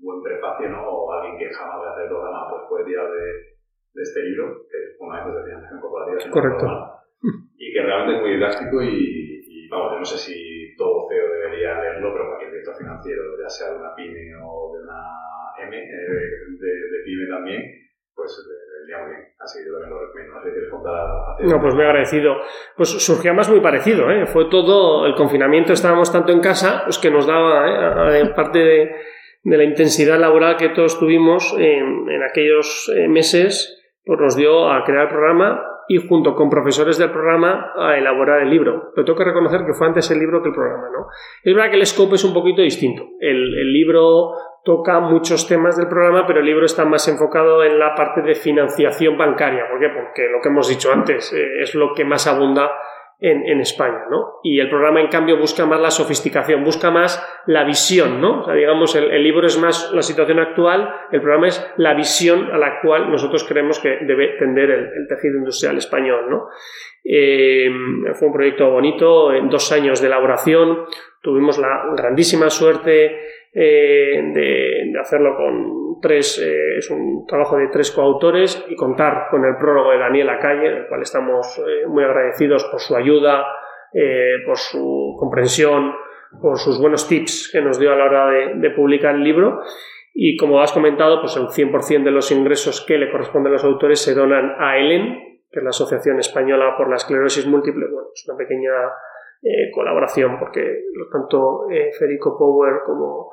buen 0.00 0.22
prefacio, 0.22 0.68
¿no? 0.68 0.82
O 0.88 1.12
alguien 1.12 1.38
que 1.38 1.54
jamás 1.54 1.80
va 1.80 1.88
a 1.88 1.92
hacer 1.92 2.04
el 2.04 2.10
programa, 2.10 2.50
pues 2.50 2.62
puede 2.68 2.84
tirar 2.84 3.10
de, 3.10 3.50
de 3.94 4.02
este 4.02 4.22
libro, 4.22 4.66
que 4.70 4.78
es 4.78 4.98
Fundamentos 4.98 5.36
de 5.36 5.44
Financiación 5.44 5.80
Corporativa. 5.80 6.32
Correcto. 6.32 6.66
Y 7.22 7.49
que 7.49 7.49
realmente 7.90 8.16
es 8.16 8.20
muy 8.22 8.30
didáctico 8.34 8.82
y, 8.82 9.42
y, 9.46 9.68
vamos, 9.68 9.92
yo 9.92 9.98
no 9.98 10.04
sé 10.04 10.18
si 10.18 10.76
todo 10.76 11.08
CEO 11.08 11.28
debería 11.28 11.80
leerlo, 11.80 12.12
pero 12.12 12.26
cualquier 12.28 12.50
director 12.52 12.76
financiero, 12.76 13.22
ya 13.40 13.48
sea 13.48 13.70
de 13.72 13.78
una 13.78 13.94
PYME 13.94 14.34
o 14.42 14.72
de 14.74 14.82
una 14.84 15.00
M, 15.58 15.76
eh, 15.76 15.88
de, 16.58 16.68
de, 16.68 17.04
PYME 17.04 17.26
también, 17.28 17.62
pues 18.14 18.30
vendría 18.78 19.04
muy 19.04 19.16
bien. 19.16 19.28
Así 19.38 19.58
que 19.58 19.66
yo 19.66 19.72
también 19.72 19.90
lo 19.90 20.00
recomiendo. 20.00 20.34
No 20.34 20.40
sé 20.40 20.48
si 20.48 20.52
quieres 20.52 20.70
contar 20.70 20.94
hacia 20.94 21.46
No, 21.46 21.60
pues 21.60 21.74
muy 21.74 21.84
agradecido. 21.84 22.36
Pues 22.76 22.88
surgió 22.90 23.34
más 23.34 23.50
muy 23.50 23.60
parecido, 23.60 24.10
¿eh? 24.10 24.26
Fue 24.26 24.48
todo, 24.48 25.06
el 25.06 25.14
confinamiento 25.14 25.72
estábamos 25.72 26.12
tanto 26.12 26.32
en 26.32 26.40
casa, 26.40 26.82
pues 26.84 26.98
que 26.98 27.10
nos 27.10 27.26
daba, 27.26 28.16
¿eh? 28.16 28.32
parte 28.34 28.58
de, 28.58 28.90
de, 29.42 29.56
la 29.56 29.64
intensidad 29.64 30.18
laboral 30.18 30.56
que 30.56 30.70
todos 30.70 30.98
tuvimos 30.98 31.54
en, 31.58 32.08
en 32.08 32.22
aquellos 32.22 32.90
eh, 32.94 33.08
meses, 33.08 33.76
pues 34.04 34.20
nos 34.20 34.36
dio 34.36 34.70
a 34.70 34.84
crear 34.84 35.04
el 35.04 35.08
programa 35.08 35.69
y 35.90 35.98
junto 36.06 36.36
con 36.36 36.48
profesores 36.48 36.98
del 36.98 37.10
programa 37.10 37.72
a 37.76 37.98
elaborar 37.98 38.42
el 38.42 38.48
libro. 38.48 38.92
Pero 38.94 39.04
tengo 39.04 39.18
que 39.18 39.24
reconocer 39.24 39.66
que 39.66 39.74
fue 39.74 39.88
antes 39.88 40.08
el 40.12 40.20
libro 40.20 40.40
que 40.40 40.50
el 40.50 40.54
programa, 40.54 40.88
¿no? 40.88 41.08
Es 41.42 41.52
verdad 41.52 41.68
que 41.68 41.78
el 41.78 41.84
scope 41.84 42.14
es 42.14 42.22
un 42.22 42.32
poquito 42.32 42.62
distinto. 42.62 43.02
El, 43.18 43.58
el 43.58 43.72
libro 43.72 44.30
toca 44.64 45.00
muchos 45.00 45.48
temas 45.48 45.76
del 45.76 45.88
programa, 45.88 46.28
pero 46.28 46.38
el 46.38 46.46
libro 46.46 46.64
está 46.64 46.84
más 46.84 47.08
enfocado 47.08 47.64
en 47.64 47.76
la 47.80 47.96
parte 47.96 48.22
de 48.22 48.36
financiación 48.36 49.18
bancaria. 49.18 49.64
¿Por 49.68 49.80
qué? 49.80 49.88
Porque 49.88 50.28
lo 50.30 50.40
que 50.40 50.48
hemos 50.48 50.68
dicho 50.68 50.92
antes 50.92 51.32
eh, 51.32 51.60
es 51.60 51.74
lo 51.74 51.92
que 51.92 52.04
más 52.04 52.24
abunda 52.28 52.70
en, 53.20 53.60
España, 53.60 54.04
¿no? 54.10 54.40
Y 54.42 54.60
el 54.60 54.70
programa, 54.70 55.00
en 55.00 55.08
cambio, 55.08 55.36
busca 55.36 55.66
más 55.66 55.80
la 55.80 55.90
sofisticación, 55.90 56.64
busca 56.64 56.90
más 56.90 57.22
la 57.46 57.64
visión, 57.64 58.20
¿no? 58.20 58.40
O 58.40 58.44
sea, 58.44 58.54
digamos, 58.54 58.96
el, 58.96 59.22
libro 59.22 59.46
es 59.46 59.58
más 59.58 59.92
la 59.92 60.02
situación 60.02 60.38
actual, 60.38 60.90
el 61.12 61.20
programa 61.20 61.48
es 61.48 61.72
la 61.76 61.92
visión 61.94 62.50
a 62.50 62.56
la 62.56 62.80
cual 62.80 63.10
nosotros 63.10 63.44
creemos 63.44 63.78
que 63.78 63.98
debe 64.06 64.38
tender 64.38 64.70
el, 64.70 65.06
tejido 65.08 65.36
industrial 65.36 65.76
español, 65.76 66.30
¿no? 66.30 66.48
Eh, 67.04 67.68
fue 68.14 68.28
un 68.28 68.34
proyecto 68.34 68.70
bonito, 68.70 69.34
en 69.34 69.50
dos 69.50 69.70
años 69.72 70.00
de 70.00 70.06
elaboración, 70.06 70.86
tuvimos 71.22 71.58
la 71.58 71.92
grandísima 71.96 72.48
suerte 72.48 73.18
eh, 73.52 74.22
de, 74.32 74.98
hacerlo 75.00 75.36
con 75.36 75.79
tres, 76.00 76.38
eh, 76.38 76.78
es 76.78 76.90
un 76.90 77.26
trabajo 77.26 77.56
de 77.56 77.68
tres 77.68 77.90
coautores 77.90 78.64
y 78.68 78.76
contar 78.76 79.28
con 79.30 79.44
el 79.44 79.56
prólogo 79.56 79.90
de 79.90 79.98
Daniel 79.98 80.28
Calle, 80.40 80.70
del 80.70 80.88
cual 80.88 81.02
estamos 81.02 81.58
eh, 81.58 81.86
muy 81.86 82.04
agradecidos 82.04 82.64
por 82.64 82.80
su 82.80 82.96
ayuda, 82.96 83.44
eh, 83.92 84.36
por 84.46 84.58
su 84.58 85.16
comprensión, 85.18 85.92
por 86.40 86.58
sus 86.58 86.80
buenos 86.80 87.08
tips 87.08 87.50
que 87.52 87.60
nos 87.60 87.78
dio 87.78 87.92
a 87.92 87.96
la 87.96 88.04
hora 88.04 88.26
de, 88.54 88.70
publicar 88.70 89.14
el 89.14 89.24
libro. 89.24 89.60
Y 90.12 90.36
como 90.36 90.60
has 90.60 90.72
comentado, 90.72 91.20
pues 91.20 91.36
el 91.36 91.48
100% 91.48 92.04
de 92.04 92.10
los 92.10 92.30
ingresos 92.32 92.84
que 92.86 92.98
le 92.98 93.10
corresponden 93.10 93.52
a 93.52 93.54
los 93.54 93.64
autores 93.64 94.00
se 94.00 94.14
donan 94.14 94.54
a 94.58 94.76
ELEN, 94.76 95.40
que 95.50 95.60
es 95.60 95.62
la 95.62 95.70
Asociación 95.70 96.18
Española 96.18 96.74
por 96.76 96.88
la 96.88 96.96
Esclerosis 96.96 97.46
Múltiple. 97.46 97.86
Bueno, 97.86 98.08
es 98.14 98.28
una 98.28 98.36
pequeña 98.36 98.72
colaboración 99.72 100.38
porque 100.38 100.82
tanto 101.10 101.66
Federico 101.98 102.36
Power 102.36 102.82
como, 102.84 103.30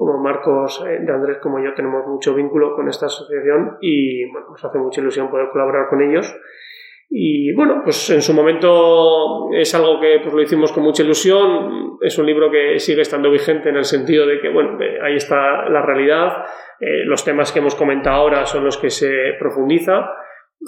como 0.00 0.16
Marcos 0.16 0.82
eh, 0.88 1.00
de 1.04 1.12
Andrés 1.12 1.36
como 1.42 1.62
yo 1.62 1.74
tenemos 1.74 2.06
mucho 2.06 2.34
vínculo 2.34 2.74
con 2.74 2.88
esta 2.88 3.04
asociación 3.04 3.76
y 3.82 4.24
bueno, 4.32 4.46
nos 4.48 4.64
hace 4.64 4.78
mucha 4.78 5.02
ilusión 5.02 5.28
poder 5.28 5.50
colaborar 5.50 5.90
con 5.90 6.00
ellos. 6.00 6.34
Y 7.10 7.52
bueno, 7.52 7.82
pues 7.84 8.08
en 8.08 8.22
su 8.22 8.32
momento 8.32 9.50
es 9.52 9.74
algo 9.74 10.00
que 10.00 10.20
pues, 10.22 10.32
lo 10.32 10.40
hicimos 10.40 10.72
con 10.72 10.84
mucha 10.84 11.02
ilusión. 11.02 11.98
Es 12.00 12.16
un 12.18 12.24
libro 12.24 12.50
que 12.50 12.78
sigue 12.78 13.02
estando 13.02 13.30
vigente 13.30 13.68
en 13.68 13.76
el 13.76 13.84
sentido 13.84 14.26
de 14.26 14.40
que, 14.40 14.48
bueno, 14.48 14.78
ahí 15.02 15.16
está 15.16 15.68
la 15.68 15.82
realidad. 15.82 16.46
Eh, 16.80 17.04
los 17.04 17.22
temas 17.22 17.52
que 17.52 17.58
hemos 17.58 17.74
comentado 17.74 18.16
ahora 18.16 18.46
son 18.46 18.64
los 18.64 18.78
que 18.78 18.88
se 18.88 19.34
profundiza. 19.38 20.08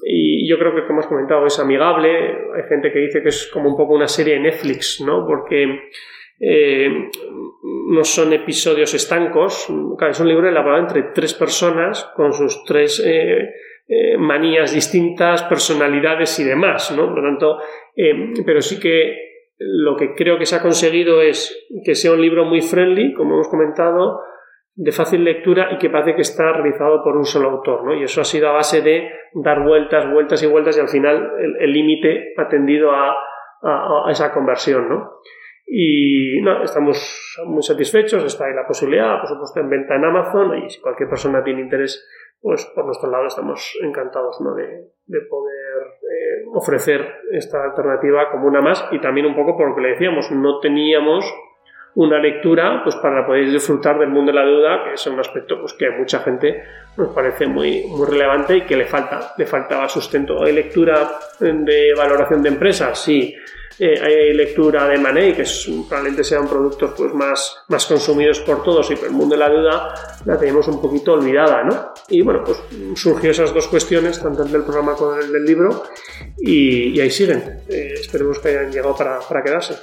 Y 0.05 0.47
yo 0.47 0.59
creo 0.59 0.75
que, 0.75 0.85
como 0.87 1.01
has 1.01 1.07
comentado, 1.07 1.47
es 1.47 1.59
amigable. 1.59 2.11
Hay 2.55 2.69
gente 2.69 2.93
que 2.93 2.99
dice 2.99 3.23
que 3.23 3.29
es 3.31 3.49
como 3.51 3.71
un 3.71 3.77
poco 3.77 3.95
una 3.95 4.09
serie 4.09 4.35
de 4.35 4.41
Netflix, 4.41 5.01
¿no? 5.01 5.25
Porque 5.25 5.91
eh, 6.45 7.09
no 7.89 8.03
son 8.03 8.33
episodios 8.33 8.93
estancos. 8.95 9.69
Es 10.11 10.21
un 10.21 10.29
libro 10.29 10.49
elaborado 10.49 10.83
entre 10.83 11.03
tres 11.15 11.35
personas 11.35 12.11
con 12.17 12.33
sus 12.33 12.65
tres 12.65 13.01
eh, 13.05 13.49
eh, 13.87 14.19
manías 14.19 14.75
distintas, 14.75 15.45
personalidades 15.45 16.39
y 16.41 16.45
demás, 16.45 16.93
¿no? 16.97 17.07
Por 17.07 17.23
lo 17.23 17.29
tanto, 17.29 17.59
pero 18.45 18.61
sí 18.61 18.81
que 18.81 19.17
lo 19.59 19.97
que 19.97 20.15
creo 20.15 20.39
que 20.39 20.47
se 20.47 20.57
ha 20.57 20.63
conseguido 20.63 21.23
es 21.23 21.69
que 21.85 21.95
sea 21.95 22.13
un 22.13 22.21
libro 22.21 22.45
muy 22.45 22.61
friendly, 22.61 23.15
como 23.15 23.35
hemos 23.35 23.49
comentado, 23.49 24.21
de 24.75 24.91
fácil 24.91 25.23
lectura 25.23 25.69
y 25.73 25.79
que 25.79 25.91
parece 25.91 26.17
que 26.17 26.23
está 26.23 26.53
realizado 26.53 27.05
por 27.05 27.17
un 27.17 27.25
solo 27.25 27.51
autor, 27.51 27.85
¿no? 27.85 27.95
Y 27.95 28.03
eso 28.03 28.21
ha 28.21 28.25
sido 28.25 28.49
a 28.49 28.53
base 28.53 28.81
de 28.81 29.11
dar 29.35 29.63
vueltas, 29.63 30.11
vueltas 30.11 30.43
y 30.43 30.47
vueltas 30.47 30.77
y 30.77 30.81
al 30.81 30.89
final 30.89 31.31
el 31.61 31.73
límite 31.73 32.35
ha 32.37 32.49
tendido 32.49 32.91
a, 32.91 33.11
a, 33.63 34.07
a, 34.07 34.11
esa 34.11 34.33
conversión, 34.33 34.89
¿no? 34.89 35.21
Y 35.75 36.39
no, 36.43 36.63
estamos 36.63 37.39
muy 37.47 37.63
satisfechos, 37.63 38.23
está 38.25 38.45
ahí 38.45 38.53
la 38.53 38.67
posibilidad, 38.67 39.19
por 39.19 39.29
supuesto, 39.31 39.59
en 39.59 39.71
venta 39.71 39.97
en 39.97 40.05
Amazon 40.05 40.59
y 40.59 40.69
si 40.69 40.83
cualquier 40.83 41.09
persona 41.09 41.43
tiene 41.43 41.63
interés, 41.63 42.07
pues 42.43 42.71
por 42.75 42.85
nuestro 42.85 43.11
lado 43.11 43.27
estamos 43.27 43.79
encantados 43.83 44.39
¿no? 44.43 44.55
de, 44.55 44.91
de 45.07 45.21
poder 45.23 45.83
eh, 46.03 46.45
ofrecer 46.53 47.15
esta 47.31 47.65
alternativa 47.65 48.31
como 48.31 48.49
una 48.49 48.61
más 48.61 48.87
y 48.91 49.01
también 49.01 49.25
un 49.25 49.35
poco 49.35 49.57
por 49.57 49.71
lo 49.71 49.75
que 49.75 49.81
le 49.81 49.89
decíamos, 49.93 50.31
no 50.31 50.61
teníamos 50.61 51.25
una 51.95 52.19
lectura 52.19 52.83
pues 52.83 52.97
para 52.97 53.27
poder 53.27 53.51
disfrutar 53.51 53.99
del 53.99 54.11
mundo 54.11 54.31
de 54.31 54.39
la 54.39 54.45
deuda, 54.45 54.85
que 54.85 54.93
es 54.93 55.07
un 55.07 55.19
aspecto 55.19 55.59
pues 55.59 55.73
que 55.73 55.87
a 55.87 55.93
mucha 55.93 56.19
gente 56.19 56.65
nos 56.99 57.15
parece 57.15 57.47
muy, 57.47 57.85
muy 57.89 58.07
relevante 58.07 58.59
y 58.59 58.63
que 58.67 58.77
le 58.77 58.85
falta, 58.85 59.33
le 59.39 59.47
faltaba 59.47 59.89
sustento. 59.89 60.45
¿Hay 60.45 60.53
lectura 60.53 61.09
de 61.41 61.95
valoración 61.97 62.43
de 62.43 62.51
empresas? 62.51 63.03
Sí. 63.03 63.35
Eh, 63.85 64.01
hay 64.01 64.33
lectura 64.33 64.87
de 64.87 64.97
Money, 64.97 65.33
que 65.35 65.43
es, 65.43 65.69
probablemente 65.89 66.23
sean 66.23 66.47
productos 66.47 66.93
pues, 66.97 67.13
más, 67.15 67.65
más 67.67 67.85
consumidos 67.85 68.39
por 68.39 68.63
todos 68.63 68.89
y 68.93 68.95
por 68.95 69.09
el 69.09 69.13
mundo 69.13 69.35
de 69.35 69.41
la 69.41 69.49
deuda 69.49 69.95
la 70.25 70.39
tenemos 70.39 70.69
un 70.69 70.81
poquito 70.81 71.15
olvidada, 71.15 71.65
¿no? 71.65 71.93
Y 72.09 72.23
bueno, 72.23 72.45
pues 72.45 72.59
surgió 72.95 73.33
esas 73.33 73.53
dos 73.53 73.67
cuestiones, 73.67 74.23
tanto 74.23 74.45
el 74.45 74.53
del 74.53 74.63
programa 74.63 74.95
como 74.95 75.17
el 75.17 75.33
del 75.33 75.45
libro, 75.45 75.83
y, 76.39 76.97
y 76.97 77.01
ahí 77.01 77.11
siguen. 77.11 77.65
Eh, 77.69 77.95
esperemos 77.95 78.39
que 78.39 78.51
hayan 78.51 78.71
llegado 78.71 78.95
para, 78.95 79.19
para 79.19 79.43
quedarse. 79.43 79.75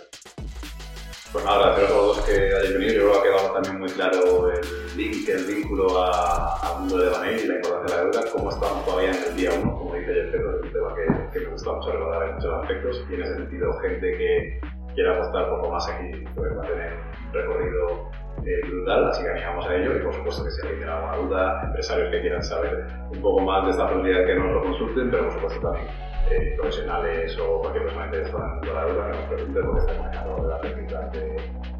Pues 1.33 1.43
nada, 1.43 1.73
agradecer 1.73 1.85
a 1.85 1.87
todos 1.89 2.19
que 2.19 2.31
hayáis 2.31 2.73
venido. 2.75 2.93
Yo 2.93 2.99
creo 3.01 3.11
que 3.11 3.19
ha 3.19 3.23
quedado 3.23 3.53
también 3.53 3.79
muy 3.79 3.89
claro 3.89 4.49
el 4.49 4.97
link, 4.97 5.27
el 5.27 5.43
vínculo 5.43 6.05
al 6.05 6.79
mundo 6.79 6.99
de 6.99 7.09
Baney 7.09 7.41
y 7.43 7.47
la 7.47 7.55
importancia 7.55 7.97
de 7.97 8.03
la 8.03 8.09
deuda, 8.09 8.31
cómo 8.31 8.49
estamos 8.49 8.85
todavía 8.85 9.11
en 9.11 9.23
el 9.25 9.35
día 9.35 9.51
uno, 9.61 9.77
como 9.77 9.93
dice 9.95 10.13
Jeff 10.13 10.35
es 10.35 10.63
un 10.63 10.71
tema 10.71 10.95
que, 10.95 11.18
que, 11.31 11.39
me 11.39 11.51
gusta 11.51 11.71
mucho 11.71 11.91
recordar 11.91 12.29
en 12.29 12.35
muchos 12.35 12.53
aspectos. 12.53 13.05
Y 13.09 13.13
en 13.15 13.21
ese 13.21 13.35
sentido, 13.35 13.73
gente 13.79 14.17
que 14.17 14.61
quiera 14.95 15.15
apostar 15.15 15.49
un 15.49 15.57
poco 15.57 15.71
más 15.71 15.89
aquí, 15.89 16.23
pues 16.35 16.57
va 16.57 16.63
a 16.63 16.67
tener 16.67 16.93
un 16.93 17.33
recorrido 17.33 18.09
eh, 18.45 18.67
brutal, 18.67 19.09
así 19.09 19.23
que 19.23 19.29
animamos 19.29 19.67
a 19.67 19.75
ello. 19.75 19.97
Y 19.97 19.99
por 20.01 20.13
supuesto 20.13 20.43
que 20.43 20.51
si 20.51 20.61
alguien 20.61 20.79
tiene 20.79 20.91
alguna 20.91 21.15
duda, 21.17 21.61
empresarios 21.65 22.11
que 22.11 22.21
quieran 22.21 22.43
saber 22.43 22.87
un 23.11 23.21
poco 23.21 23.41
más 23.41 23.65
de 23.65 23.71
esta 23.71 23.87
profundidad, 23.87 24.25
que 24.25 24.35
nos 24.35 24.51
lo 24.53 24.63
consulten, 24.63 25.11
pero 25.11 25.23
por 25.23 25.33
supuesto 25.33 25.61
también 25.61 26.09
eh, 26.31 26.53
profesionales 26.57 27.37
o 27.39 27.59
cualquier 27.59 27.85
persona 27.85 28.05
interesada 28.05 28.53
en 28.53 28.61
de 28.61 28.73
la 28.73 28.85
deuda 28.85 29.11
que 29.11 29.17
nos 29.17 29.25
pregunte 29.25 29.61
porque 29.61 29.79
estamos 29.79 30.01
manejando 30.01 30.43
de 30.43 30.49
la 30.49 30.61
técnica 30.61 30.99
de, 31.11 31.19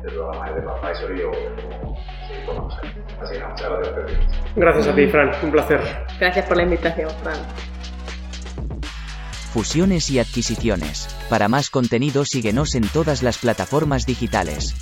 del 0.02 0.14
programa 0.14 0.52
de 0.52 0.60
Advisory 0.60 1.22
o 1.22 1.32
de 1.32 1.78
cómo 1.82 1.98
seguir 2.28 2.46
formamos 2.46 2.80
ahí. 2.82 3.04
Así 3.22 3.38
que 3.38 3.46
muchas 3.46 3.70
gracias. 3.70 4.56
Gracias 4.56 4.88
a 4.88 4.96
ti, 4.96 5.08
Fran. 5.08 5.32
Un 5.44 5.52
placer. 5.52 5.82
Gracias 6.20 6.46
por 6.48 6.58
la 6.58 6.64
invitación, 6.64 7.10
Fran. 7.22 7.79
Fusiones 9.54 10.12
y 10.12 10.20
adquisiciones. 10.20 11.08
Para 11.28 11.48
más 11.48 11.72
contenido 11.72 12.24
síguenos 12.24 12.76
en 12.76 12.88
todas 12.88 13.24
las 13.24 13.40
plataformas 13.40 14.06
digitales. 14.06 14.76